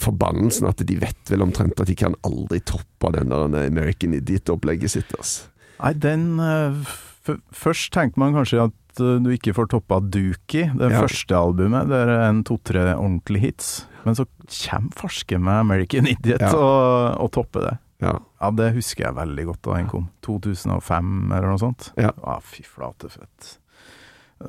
forbannelsen 0.00 0.68
at 0.68 0.84
de 0.86 0.98
vet 1.00 1.32
vel 1.32 1.42
omtrent 1.44 1.80
at 1.80 1.90
de 1.90 1.96
kan 1.98 2.14
aldri 2.24 2.60
toppe 2.64 3.10
den 3.16 3.32
der 3.32 3.66
American 3.66 4.14
Idiot-opplegget 4.16 4.94
sitt. 4.94 5.10
Altså. 5.18 5.50
Nei, 5.80 5.92
den 6.04 6.28
eh, 6.40 6.94
Først 7.24 7.92
tenkte 7.94 8.20
man 8.20 8.34
kanskje 8.36 8.66
at 8.66 9.00
eh, 9.00 9.18
du 9.24 9.30
ikke 9.32 9.54
får 9.56 9.70
toppa 9.72 10.00
Dookie, 10.00 10.66
det 10.76 10.90
Ja. 10.92 11.00
første 11.02 11.34
albumet. 11.38 11.88
Det 11.88 11.96
er 12.04 12.28
en 12.28 12.42
to-tre 12.44 12.82
ordentlige 12.94 13.40
hits. 13.46 13.86
Men 14.04 14.14
så 14.14 14.26
kommer 14.68 14.92
farske 14.92 15.38
med 15.40 15.54
American 15.62 16.06
Idiot 16.06 16.40
Ja. 16.44 16.52
og, 16.54 17.20
og 17.24 17.32
topper 17.32 17.60
det. 17.70 17.78
Ja. 18.04 18.18
Ja, 18.42 18.50
det 18.50 18.74
husker 18.74 19.06
jeg 19.06 19.14
veldig 19.16 19.44
godt 19.46 19.62
da 19.62 19.74
den 19.78 19.88
kom. 19.88 20.08
2005 20.26 21.32
eller 21.32 21.48
noe 21.48 21.58
sånt. 21.62 21.92
Ja. 21.96 22.10
Ah, 22.22 22.40
fy 22.44 22.62
flate 22.62 23.08
fett. 23.08 23.54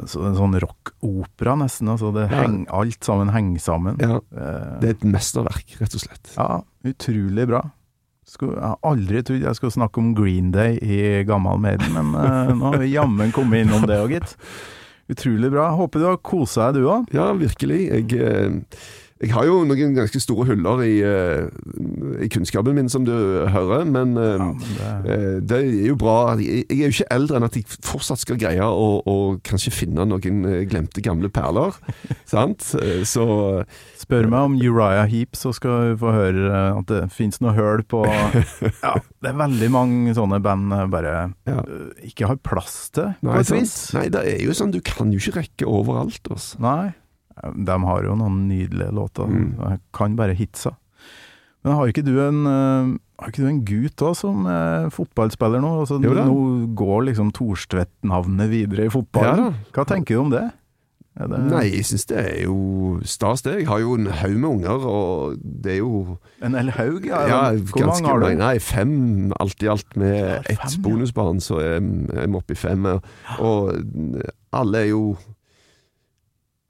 Så 0.10 0.26
en 0.28 0.36
sånn 0.36 0.58
rockopera 0.60 1.54
nesten. 1.56 1.88
Altså 1.88 2.10
det 2.12 2.26
heng, 2.34 2.66
alt 2.74 3.00
sammen 3.06 3.30
henger 3.32 3.62
sammen. 3.64 3.98
ja. 4.02 4.18
Eh, 4.36 4.80
Det 4.82 4.90
er 4.90 4.96
et 4.98 5.06
mesterverk, 5.08 5.78
rett 5.80 5.96
og 5.96 6.02
slett. 6.04 6.34
ja, 6.36 6.62
utrolig 6.84 7.48
bra. 7.48 7.62
Skulle, 8.26 8.56
jeg 8.58 8.72
har 8.72 8.80
aldri 8.90 9.22
trodd 9.22 9.44
jeg 9.46 9.58
skulle 9.60 9.76
snakke 9.76 10.02
om 10.02 10.14
Green 10.18 10.50
Day 10.54 10.80
i 10.82 10.98
Gammal 11.30 11.60
Maiden, 11.62 11.94
men 11.94 12.16
uh, 12.18 12.50
nå 12.58 12.72
har 12.72 12.82
vi 12.82 12.90
jammen 12.96 13.34
kommet 13.36 13.66
innom 13.66 13.86
det 13.86 14.00
òg, 14.02 14.16
gitt. 14.18 14.34
Utrolig 15.14 15.52
bra. 15.54 15.68
Håper 15.78 16.02
du 16.02 16.08
har 16.10 16.22
kosa 16.26 16.72
deg, 16.74 16.82
du 16.82 16.90
òg. 16.90 17.12
Ja, 17.14 17.28
virkelig. 17.38 17.84
Jeg, 17.92 18.18
eh, 18.18 18.88
jeg 19.24 19.32
har 19.32 19.46
jo 19.48 19.62
noen 19.64 19.94
ganske 19.96 20.20
store 20.20 20.44
huller 20.50 20.82
i, 20.84 20.96
eh, 21.00 21.46
i 22.26 22.28
kunnskapen 22.28 22.76
min, 22.76 22.90
som 22.92 23.06
du 23.08 23.14
hører, 23.48 23.86
men, 23.88 24.18
eh, 24.20 24.36
Ja, 24.36 24.48
men 24.52 24.58
det, 24.60 25.12
eh, 25.14 25.40
det 25.40 25.60
er 25.62 25.88
jo 25.88 25.96
bra. 25.96 26.36
Jeg 26.36 26.66
er 26.70 26.90
jo 26.90 26.92
ikke 26.92 27.08
eldre 27.16 27.38
enn 27.38 27.46
at 27.48 27.56
jeg 27.56 27.64
fortsatt 27.80 28.20
skal 28.20 28.36
greie 28.36 28.60
å, 28.60 29.00
å 29.08 29.40
kanskje 29.42 29.72
finne 29.72 30.04
noen 30.04 30.68
glemte 30.68 31.02
gamle 31.02 31.30
perler. 31.32 31.72
sant? 32.26 32.60
Så 33.08 33.64
spør 33.96 34.28
meg 34.28 34.50
om 34.50 34.60
Uriah 34.60 35.08
Heap, 35.08 35.32
så 35.40 35.54
skal 35.56 35.96
du 35.96 36.04
få 36.04 36.12
høre 36.12 36.52
at 36.76 36.92
det 36.92 37.06
fins 37.16 37.40
noe 37.40 37.56
høl 37.56 37.86
på 37.88 38.04
Ja, 38.84 38.98
det 39.24 39.32
er 39.32 39.40
veldig 39.40 39.72
mange 39.72 40.18
sånne 40.18 40.42
band 40.44 40.76
bare 40.92 41.16
Ja. 41.48 41.64
ikke 42.04 42.28
har 42.28 42.36
plass 42.44 42.90
til, 42.92 43.16
på 43.24 43.32
Nei, 43.32 43.40
et 43.40 43.56
vis. 43.56 43.94
Nei, 43.96 44.10
det 44.12 44.28
er 44.28 44.44
jo 44.44 44.52
sånn, 44.52 44.76
du 44.76 44.82
kan 44.84 45.16
jo 45.16 45.24
ikke 45.24 45.40
rekke 45.40 45.72
overalt. 45.72 46.20
Altså. 46.28 46.60
Nei. 46.60 46.92
De 47.44 47.78
har 47.84 48.04
jo 48.08 48.16
noen 48.16 48.48
nydelige 48.48 48.92
låter. 48.96 49.28
Mm. 49.28 49.80
Kan 49.94 50.16
bare 50.16 50.36
hitsa. 50.38 50.76
Men 51.66 51.80
har 51.80 51.90
ikke 51.90 52.04
du 52.06 52.14
en, 52.22 52.44
eh, 52.46 52.92
har 53.20 53.32
ikke 53.32 53.42
du 53.42 53.48
en 53.50 53.64
gutt 53.66 54.04
òg 54.06 54.16
som 54.20 54.46
er 54.46 54.92
fotballspiller 54.94 55.64
nå? 55.64 55.72
Altså, 55.82 55.98
Jo 56.04 56.14
nå 56.14 56.76
går 56.78 57.08
liksom 57.10 57.32
Thorstvedt-navnet 57.34 58.52
videre 58.52 58.86
i 58.86 58.94
fotballen. 58.94 59.50
Ja. 59.50 59.72
Hva 59.74 59.86
tenker 59.90 60.16
du 60.16 60.22
om 60.28 60.30
det? 60.36 60.52
Det 61.16 61.38
Nei, 61.48 61.62
jeg 61.72 61.86
syns 61.88 62.04
det 62.10 62.18
er 62.20 62.42
jo 62.44 63.00
stas, 63.08 63.42
det. 63.46 63.54
Jeg 63.62 63.68
har 63.70 63.80
jo 63.80 63.94
en 63.96 64.10
haug 64.20 64.34
med 64.36 64.50
unger, 64.50 64.84
og 64.84 65.38
det 65.64 65.78
er 65.78 65.78
jo 65.80 66.18
En 66.44 66.58
hel 66.60 66.70
haug? 66.76 67.06
Ja, 67.08 67.22
Ja, 67.26 67.44
Hvor 67.56 67.86
mange 67.88 68.10
har 68.10 68.20
du? 68.20 68.36
Nei, 68.36 68.60
fem 68.60 69.32
alt 69.40 69.64
i 69.64 69.70
alt. 69.72 69.96
Med 69.96 70.12
Ja, 70.14 70.42
ett 70.44 70.76
bonusbarn, 70.84 71.40
så 71.40 71.62
er 71.64 71.80
vi 71.80 72.36
oppe 72.36 72.52
i 72.52 72.60
fem. 72.60 72.86
Og 73.40 73.72
alle 74.52 74.78
er 74.84 74.90
jo 74.92 75.16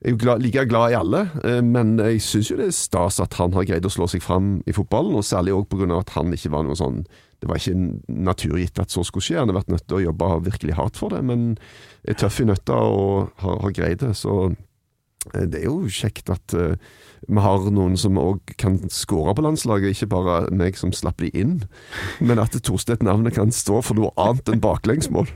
er 0.05 0.13
jo 0.13 0.35
like 0.37 0.65
glad 0.69 0.93
i 0.93 0.97
alle, 0.97 1.21
eh, 1.43 1.61
men 1.65 1.95
jeg 1.97 2.21
syns 2.21 2.51
jo 2.51 2.57
det 2.59 2.69
er 2.69 2.75
stas 2.77 3.19
at 3.23 3.37
han 3.39 3.55
har 3.55 3.65
greid 3.65 3.87
å 3.87 3.93
slå 3.93 4.07
seg 4.11 4.23
fram 4.23 4.59
i 4.69 4.75
fotballen, 4.75 5.15
og 5.17 5.25
særlig 5.25 5.55
òg 5.55 5.67
pga. 5.71 5.87
at 5.99 6.13
han 6.15 6.33
ikke 6.33 6.51
var 6.53 6.63
noe 6.63 6.75
sånn 6.75 7.05
Det 7.41 7.49
var 7.49 7.59
ikke 7.59 7.99
naturgitt 8.07 8.79
at 8.79 8.89
så 8.89 9.03
skulle 9.03 9.21
skje, 9.21 9.37
han 9.37 9.49
har 9.51 9.59
vært 9.59 9.69
nødt 9.69 9.87
til 9.87 9.97
å 9.97 10.05
jobbe 10.05 10.29
virkelig 10.45 10.77
hardt 10.77 10.97
for 10.97 11.09
det, 11.09 11.21
men 11.21 11.57
er 12.07 12.15
tøff 12.15 12.39
i 12.39 12.45
nøtta 12.45 12.73
og 12.73 13.33
har, 13.43 13.59
har 13.61 13.73
greid 13.75 13.99
det, 13.99 14.13
så 14.15 14.53
eh, 15.33 15.45
det 15.45 15.59
er 15.59 15.67
jo 15.67 15.89
kjekt 15.91 16.31
at 16.31 16.55
eh, 16.55 16.77
vi 17.27 17.41
har 17.41 17.67
noen 17.69 17.97
som 17.97 18.17
òg 18.17 18.55
kan 18.61 18.79
skåre 18.89 19.35
på 19.35 19.43
landslaget, 19.43 19.93
ikke 19.93 20.13
bare 20.13 20.37
meg 20.53 20.77
som 20.77 20.93
slapp 20.93 21.21
de 21.21 21.29
inn, 21.33 21.65
men 22.27 22.39
at 22.39 22.55
Torstedt-navnet 22.55 23.35
kan 23.35 23.51
stå 23.51 23.81
for 23.83 23.99
noe 23.99 24.13
annet 24.15 24.53
enn 24.53 24.63
baklengsmål. 24.63 25.29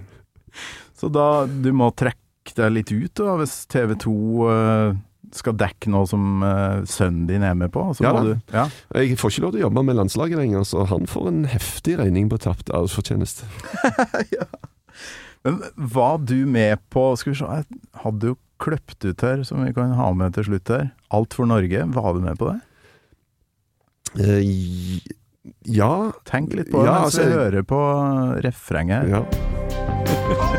Så 0.98 1.12
da 1.14 1.46
du 1.46 1.72
må 1.76 1.92
trekke 1.94 2.29
deg 2.58 2.74
litt 2.74 2.92
ut, 2.92 3.14
da, 3.20 3.36
hvis 3.40 3.54
TV 3.72 3.94
2 4.02 4.16
eh, 4.54 4.98
skal 5.36 5.58
dekke 5.60 5.92
noe 5.94 6.10
som 6.10 6.44
eh, 6.46 6.80
sønnen 6.90 7.28
din 7.30 7.46
er 7.46 7.58
med 7.58 7.72
på? 7.74 7.84
Så 7.94 8.06
Ja 8.06 8.14
må 8.16 8.24
du, 8.26 8.34
ja. 8.54 8.66
Jeg 8.98 9.18
får 9.20 9.36
ikke 9.36 9.46
lov 9.46 9.54
til 9.54 9.62
å 9.62 9.66
jobbe 9.68 9.86
med 9.90 10.00
landslaget 10.00 10.42
lenger, 10.42 10.66
så 10.68 10.88
han 10.90 11.06
får 11.10 11.30
en 11.32 11.44
heftig 11.52 12.00
regning 12.02 12.30
på 12.32 12.40
tapt 12.42 12.72
arbeidsfortjeneste. 12.74 13.50
Men 15.48 15.62
var 15.78 16.18
du 16.28 16.44
med 16.50 16.82
på 16.92 17.14
Skal 17.16 17.32
vi 17.32 17.38
se, 17.40 17.48
jeg 17.62 18.02
hadde 18.04 18.34
jo 18.34 18.40
kløpt 18.60 19.06
ut 19.08 19.22
her, 19.24 19.44
som 19.48 19.62
vi 19.64 19.72
kan 19.72 19.94
ha 19.96 20.10
med 20.12 20.36
til 20.36 20.50
slutt 20.50 20.68
her. 20.74 20.90
Alt 21.16 21.38
for 21.38 21.48
Norge, 21.48 21.86
var 21.96 22.12
du 22.18 22.20
med 22.26 22.36
på 22.42 22.50
det? 22.52 22.60
Eh, 24.20 24.42
ja 25.70 26.12
Tenk 26.26 26.56
litt 26.58 26.72
på 26.74 26.82
det 26.82 26.90
Ja, 26.90 26.96
mens 27.04 27.14
altså, 27.14 27.28
jeg 27.28 27.38
hører 27.38 27.68
på 27.70 27.80
refrenget. 28.44 29.14
Ja. 29.14 29.24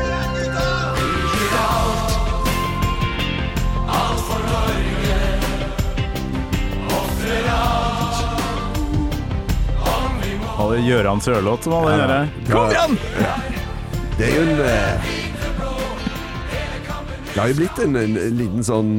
Gøran 10.85 11.21
Sørloth 11.23 11.67
som 11.67 11.75
hadde 11.77 11.91
den 11.93 12.01
derre 12.01 12.21
Kom 12.49 12.71
igjen! 12.71 12.97
Det 14.17 14.27
er 14.27 14.33
jo 14.35 14.41
en 14.45 14.61
eh, 14.65 15.11
Det 17.31 17.37
har 17.37 17.51
jo 17.51 17.57
blitt 17.61 17.81
en, 17.85 17.97
en, 18.01 18.17
en 18.25 18.37
liten 18.39 18.65
sånn 18.65 18.91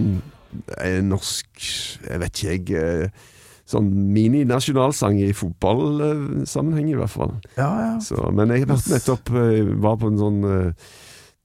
en 0.78 1.12
norsk 1.12 1.68
Jeg 2.09 2.22
vet 2.22 2.43
ikke, 2.43 2.57
jeg 2.72 3.07
eh, 3.07 3.30
Sånn 3.72 3.89
mini-nasjonalsang 4.12 5.20
i 5.22 5.30
fotballsammenheng, 5.33 6.91
i 6.93 6.97
hvert 6.99 7.12
fall. 7.12 7.30
Ja, 7.57 7.70
ja. 7.78 7.93
Så, 8.05 8.18
men 8.35 8.51
jeg 8.53 8.66
var 8.68 8.83
nettopp 8.91 9.30
eh, 9.39 9.70
Var 9.87 9.99
på 10.03 10.11
en 10.11 10.18
sånn 10.20 10.41
uh, 10.45 10.91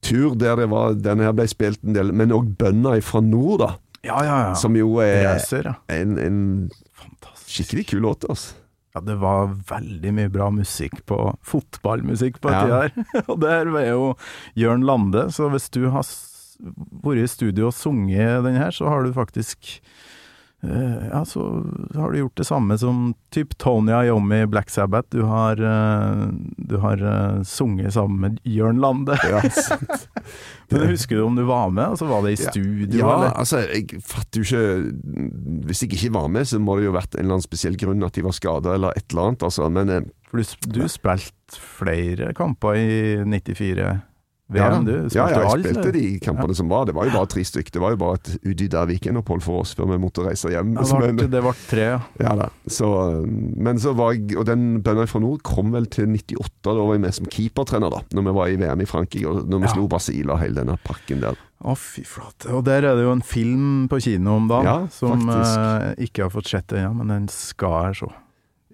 tur 0.04 0.34
der 0.36 0.58
det 0.60 0.66
var 0.68 0.98
denne 0.98 1.24
her 1.24 1.36
ble 1.38 1.46
spilt 1.48 1.80
en 1.86 1.96
del, 1.96 2.12
men 2.14 2.34
òg 2.34 2.50
bønder 2.58 3.00
fra 3.06 3.22
nord, 3.24 3.62
da. 3.64 3.70
Ja, 4.06 4.18
ja, 4.26 4.36
ja. 4.48 4.52
Som 4.58 4.76
jo 4.78 4.98
er 5.02 5.24
ja. 5.24 5.74
en, 5.94 6.18
en 6.22 6.38
skikkelig 7.48 7.88
kul 7.94 8.04
låt, 8.04 8.28
altså. 8.28 8.54
Ja, 8.98 9.02
det 9.06 9.18
var 9.22 9.52
veldig 9.70 10.12
mye 10.18 10.30
bra 10.34 10.50
musikk 10.50 11.00
på 11.06 11.18
Fotballmusikk 11.46 12.40
på 12.42 12.50
Ja. 12.50 12.64
tida 12.64 12.80
her. 12.82 13.22
Og 13.30 13.38
der 13.42 13.70
var 13.70 13.86
jo 13.86 14.08
Jørn 14.58 14.82
Lande, 14.88 15.28
så 15.34 15.46
hvis 15.52 15.70
du 15.70 15.84
har 15.94 16.02
vært 17.04 17.22
i 17.22 17.28
studio 17.30 17.68
og 17.70 17.76
sunget 17.78 18.42
den 18.44 18.56
her, 18.58 18.74
så 18.74 18.88
har 18.90 19.04
du 19.06 19.12
faktisk 19.14 19.76
ja, 21.12 21.24
så 21.24 21.64
har 21.94 22.12
du 22.12 22.18
gjort 22.18 22.36
det 22.36 22.44
samme 22.44 22.78
som 22.78 23.14
typ 23.30 23.58
Tony 23.58 23.92
Iommi 23.92 24.40
i 24.42 24.46
Black 24.46 24.70
Sabbath. 24.70 25.08
Du 25.10 25.22
har, 25.22 25.52
eh, 25.52 26.28
du 26.56 26.76
har 26.76 27.02
eh, 27.02 27.42
sunget 27.42 27.94
sammen 27.94 28.20
med 28.20 28.40
Jørn 28.42 28.80
Lande. 28.80 29.18
Ja. 29.30 29.42
Men 30.68 30.88
husker 30.88 31.16
du 31.16 31.22
om 31.22 31.36
du 31.36 31.42
var 31.42 31.70
med? 31.70 31.84
Altså, 31.84 32.04
var 32.04 32.22
det 32.22 32.32
i 32.32 32.36
studio? 32.36 32.98
Ja, 32.98 33.14
eller? 33.14 33.30
altså, 33.38 33.62
jeg 33.70 34.02
fatter 34.04 34.42
jo 34.42 34.44
ikke 34.44 35.62
Hvis 35.68 35.82
jeg 35.82 35.92
ikke 35.94 36.12
var 36.18 36.28
med, 36.28 36.48
så 36.48 36.58
må 36.58 36.76
det 36.76 36.88
jo 36.88 36.96
vært 36.96 37.14
en 37.14 37.22
eller 37.22 37.38
annen 37.38 37.46
spesiell 37.46 37.78
grunn 37.78 38.02
at 38.02 38.18
de 38.18 38.26
var 38.26 38.34
skada, 38.36 38.74
eller 38.74 38.98
et 38.98 39.06
eller 39.12 39.30
annet, 39.30 39.46
altså. 39.46 39.70
Men 39.70 39.94
eh, 39.94 40.10
For 40.28 40.42
du, 40.42 40.74
du 40.74 40.82
spilte 40.90 41.62
flere 41.78 42.34
kamper 42.36 42.76
i 42.76 42.90
94 43.24 43.78
ja, 43.78 43.94
VM, 44.48 44.84
du? 44.86 44.92
ja, 44.94 45.00
Spilte 45.08 45.18
ja, 45.18 45.26
jeg 45.28 45.48
alt, 45.50 45.64
spilte 45.66 45.80
eller? 45.82 45.92
de 45.92 46.20
kampene 46.24 46.54
som 46.56 46.68
var. 46.72 46.86
Det 46.88 46.94
var 46.96 47.04
jo 47.04 47.12
bare 47.18 47.28
tre 47.28 47.42
stykker. 47.44 47.72
Det 47.74 47.80
var 47.82 47.92
jo 47.92 47.98
bare 48.00 48.16
et 48.16 48.30
udydda 48.48 48.84
weekendopphold 48.88 49.42
for 49.44 49.60
oss 49.60 49.74
før 49.76 49.90
vi 49.90 49.98
måtte 50.00 50.24
reise 50.24 50.48
hjem. 50.54 50.70
Det 50.78 50.86
Men- 51.02 51.18
ble- 51.18 51.28
det 51.34 51.42
ble 51.44 51.52
tre, 51.68 51.88
ja. 52.22 52.32
da. 52.40 52.46
Så, 52.72 52.88
men 53.28 53.76
så 53.82 53.92
var 53.98 54.14
jeg 54.16 54.38
Og 54.40 54.46
den 54.48 54.80
bønda 54.86 55.04
fra 55.10 55.20
nord 55.20 55.42
kom 55.44 55.74
vel 55.76 55.84
til 55.92 56.08
98. 56.08 56.48
Da 56.64 56.72
var 56.78 56.94
jeg 56.96 57.04
med 57.04 57.14
som 57.18 57.28
keepertrener, 57.28 57.92
da. 57.92 58.00
Når 58.16 58.24
vi 58.30 58.34
var 58.40 58.48
i 58.48 58.56
VM 58.62 58.80
i 58.80 58.88
Frankrike, 58.88 59.28
og 59.28 59.44
når 59.52 59.66
vi 59.66 59.72
slo 59.74 59.84
Brasil 59.92 60.32
og 60.32 60.40
hele 60.40 60.62
denne 60.62 60.78
pakken 60.86 61.20
der. 61.26 61.36
Å, 61.58 61.74
fy 61.76 62.04
flate. 62.06 62.48
Og 62.54 62.64
der 62.64 62.84
er 62.88 62.96
det 62.96 63.04
jo 63.04 63.12
en 63.12 63.20
film 63.26 63.84
på 63.90 63.98
kino 64.00 64.36
om 64.38 64.48
dagen 64.48 64.88
som 64.94 65.26
faktisk. 65.26 65.60
eh, 65.98 66.04
ikke 66.08 66.24
har 66.28 66.30
fått 66.30 66.48
sett 66.54 66.72
ennå, 66.72 66.94
men 67.02 67.08
den 67.12 67.28
skal 67.34 67.88
jeg 67.90 68.00
se. 68.04 68.10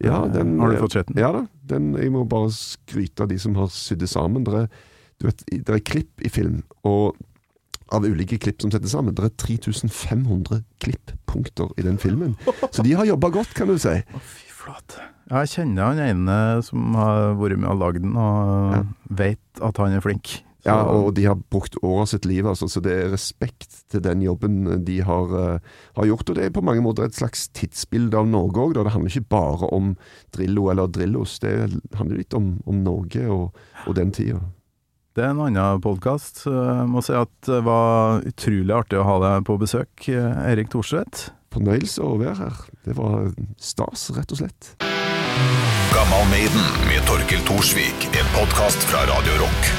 Ja, 0.05 0.23
Eh, 0.27 0.33
den, 0.35 0.59
har 0.61 0.71
du 0.71 0.77
fått 0.83 0.93
sett 0.99 1.07
den? 1.11 1.19
Ja 1.23 1.31
da. 1.33 1.45
Den, 1.71 1.93
jeg 1.97 2.11
må 2.13 2.25
bare 2.29 2.51
skryte 2.53 3.25
av 3.25 3.29
de 3.31 3.39
som 3.41 3.55
har 3.57 3.69
sydd 3.73 4.03
det 4.03 4.09
sammen. 4.11 4.45
Det 4.45 4.55
er, 4.65 4.69
du 5.25 5.31
vet, 5.31 5.45
det 5.65 5.75
er 5.79 5.81
klipp 5.85 6.21
i 6.25 6.29
film, 6.33 6.61
og 6.85 7.17
av 7.95 8.05
ulike 8.05 8.39
klipp 8.41 8.63
som 8.65 8.73
settes 8.73 8.93
sammen. 8.95 9.15
Det 9.17 9.25
er 9.29 9.35
3500 9.41 10.63
klipppunkter 10.85 11.73
i 11.79 11.85
den 11.87 11.99
filmen. 12.01 12.35
Så 12.73 12.83
de 12.85 12.95
har 12.97 13.07
jobba 13.09 13.31
godt, 13.35 13.53
kan 13.57 13.69
du 13.71 13.77
si. 13.81 13.93
Å, 14.01 14.23
fy 14.25 14.49
flate. 14.55 15.05
Jeg 15.31 15.51
kjenner 15.55 15.93
han 15.93 16.01
ene 16.05 16.39
som 16.67 16.97
har 16.99 17.37
vært 17.41 17.61
med 17.61 17.71
og 17.73 17.79
lagd 17.81 18.03
den, 18.05 18.17
og 18.17 18.75
Ja. 18.75 18.83
vet 19.11 19.63
at 19.63 19.77
han 19.81 19.93
er 19.97 20.01
flink. 20.05 20.27
Så- 20.65 20.73
Ja, 20.73 20.81
og 20.83 21.15
de 21.15 21.25
har 21.25 21.37
brukt 21.37 21.77
året 21.83 22.09
sitt 22.09 22.25
liv, 22.25 22.45
altså, 22.47 22.65
så 22.73 22.81
det 22.81 22.93
er 22.93 23.11
respekt 23.13 23.85
til 23.91 24.01
den 24.01 24.23
jobben 24.23 24.83
de 24.83 25.01
har, 25.01 25.25
uh, 25.29 25.59
har 25.95 26.05
gjort. 26.07 26.31
Og 26.31 26.37
det 26.37 26.45
er 26.47 26.51
på 26.57 26.65
mange 26.65 26.81
måter 26.81 27.05
et 27.05 27.13
slags 27.13 27.49
tidsbilde 27.53 28.15
av 28.15 28.27
Norge 28.27 28.57
òg. 28.57 28.73
Det 28.73 28.93
handler 28.93 29.11
ikke 29.13 29.29
bare 29.29 29.69
om 29.71 29.95
Drillo 30.33 30.71
eller 30.71 30.89
Drillos, 30.89 31.39
det 31.41 31.71
handler 31.95 32.17
litt 32.17 32.33
om, 32.33 32.63
om 32.67 32.83
Norge 32.83 33.29
og, 33.29 33.53
og 33.87 33.95
den 33.95 34.11
tida. 34.11 34.41
Det 35.15 35.23
er 35.23 35.31
en 35.31 35.45
annen 35.45 35.79
podkast. 35.79 36.41
Jeg 36.51 36.87
må 36.91 36.99
si 37.07 37.13
at 37.15 37.31
det 37.47 37.61
var 37.63 38.25
utrolig 38.27 38.75
artig 38.75 38.99
å 38.99 39.05
ha 39.07 39.13
deg 39.23 39.45
på 39.47 39.55
besøk, 39.61 40.09
eh, 40.11 40.41
Erik 40.51 40.73
Thorstvedt. 40.73 41.29
fornøyelse 41.55 42.03
å 42.03 42.17
være 42.19 42.35
her. 42.35 42.57
Det 42.83 42.97
var 42.99 43.29
stas, 43.63 44.11
rett 44.11 44.33
og 44.35 44.41
slett. 44.41 44.73
Gammal 45.95 46.27
Maiden 46.33 46.67
med 46.89 47.07
Torkil 47.07 47.39
Thorsvik. 47.47 48.09
En 48.11 48.27
podkast 48.35 48.83
fra 48.91 49.05
Radio 49.07 49.37
Rock. 49.39 49.71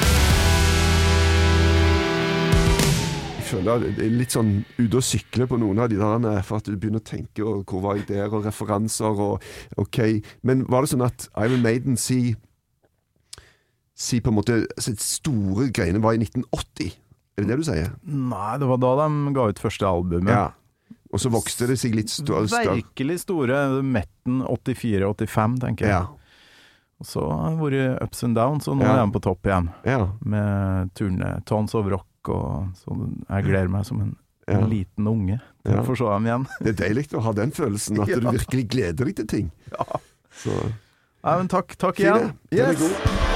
Jeg 3.36 3.44
føler 3.50 3.84
det 3.92 4.06
er 4.06 4.16
litt 4.16 4.32
sånn 4.32 4.64
ute 4.78 4.96
å 4.96 5.04
sykle 5.04 5.44
på 5.46 5.60
noen 5.60 5.84
av 5.84 5.92
de 5.92 6.00
der, 6.00 6.38
eh, 6.38 6.42
for 6.48 6.56
at 6.56 6.64
du 6.64 6.78
begynner 6.78 7.04
å 7.04 7.10
tenke 7.12 7.44
og 7.44 7.66
hvor 7.66 7.82
var 7.82 8.00
jeg 8.00 8.06
der, 8.08 8.32
og 8.32 8.48
referanser 8.48 9.12
og 9.12 9.42
OK. 9.76 10.22
Men 10.42 10.64
var 10.64 10.80
det 10.80 10.96
sånn 10.96 11.04
at 11.04 11.28
Iron 11.44 11.60
Maiden 11.60 12.00
si, 12.00 12.34
si 13.96 14.20
på 14.20 14.28
en 14.32 14.36
måte 14.36 14.58
sitt 14.82 15.00
store 15.00 15.70
greiene 15.72 16.02
var 16.04 16.12
i 16.16 16.20
1980? 16.20 16.92
Er 17.36 17.44
det 17.44 17.48
det 17.50 17.56
du 17.60 17.66
sier? 17.68 17.90
Nei, 18.04 18.52
det 18.60 18.68
var 18.68 18.78
da 18.80 18.90
de 19.06 19.32
ga 19.36 19.48
ut 19.50 19.58
første 19.60 19.88
albumet. 19.88 20.30
Ja. 20.32 20.46
Og 21.12 21.20
så 21.22 21.30
vokste 21.32 21.66
det 21.70 21.78
seg 21.80 21.94
litt 21.96 22.10
større. 22.12 22.48
Virkelig 22.76 23.20
store. 23.22 23.58
Metten 23.84 24.40
84-85, 24.44 25.58
tenker 25.62 25.86
jeg. 25.88 25.94
Ja. 25.94 26.06
Og 26.96 27.04
så 27.08 27.22
har 27.28 27.52
det 27.52 27.60
vært 27.60 28.02
ups 28.06 28.22
and 28.24 28.36
downs, 28.36 28.68
og 28.68 28.78
nå 28.78 28.84
Ja. 28.86 28.94
er 28.96 29.04
de 29.06 29.12
på 29.12 29.20
topp 29.22 29.44
igjen. 29.48 29.68
Ja. 29.84 29.98
Med 30.24 30.92
turné 30.96 31.44
Tons 31.44 31.74
of 31.76 31.86
Rock, 31.92 32.08
og 32.32 32.72
så 32.80 32.96
jeg 33.28 33.44
gleder 33.44 33.68
meg 33.68 33.84
som 33.84 34.00
en, 34.00 34.16
Ja. 34.48 34.58
en 34.60 34.70
liten 34.70 35.06
unge 35.06 35.40
til 35.64 35.74
å 35.76 35.84
få 35.84 35.96
se 35.96 36.04
dem 36.04 36.24
igjen. 36.24 36.46
Det 36.62 36.68
er 36.80 36.88
deilig 36.88 37.08
å 37.14 37.20
ha 37.22 37.32
den 37.32 37.50
følelsen, 37.52 38.00
at 38.00 38.06
du 38.20 38.20
virkelig 38.30 38.68
gleder 38.68 39.04
deg 39.04 39.16
til 39.16 39.26
ting. 39.26 39.50
Ja. 39.72 39.84
Så 40.32 40.50
Nei, 41.24 41.36
men 41.38 41.48
takk, 41.48 41.76
takk 41.76 41.96
Fine. 41.96 42.06
igjen. 42.06 42.32
Den 42.50 42.60
er 42.60 42.72
Yes. 42.72 42.78
god. 42.80 43.35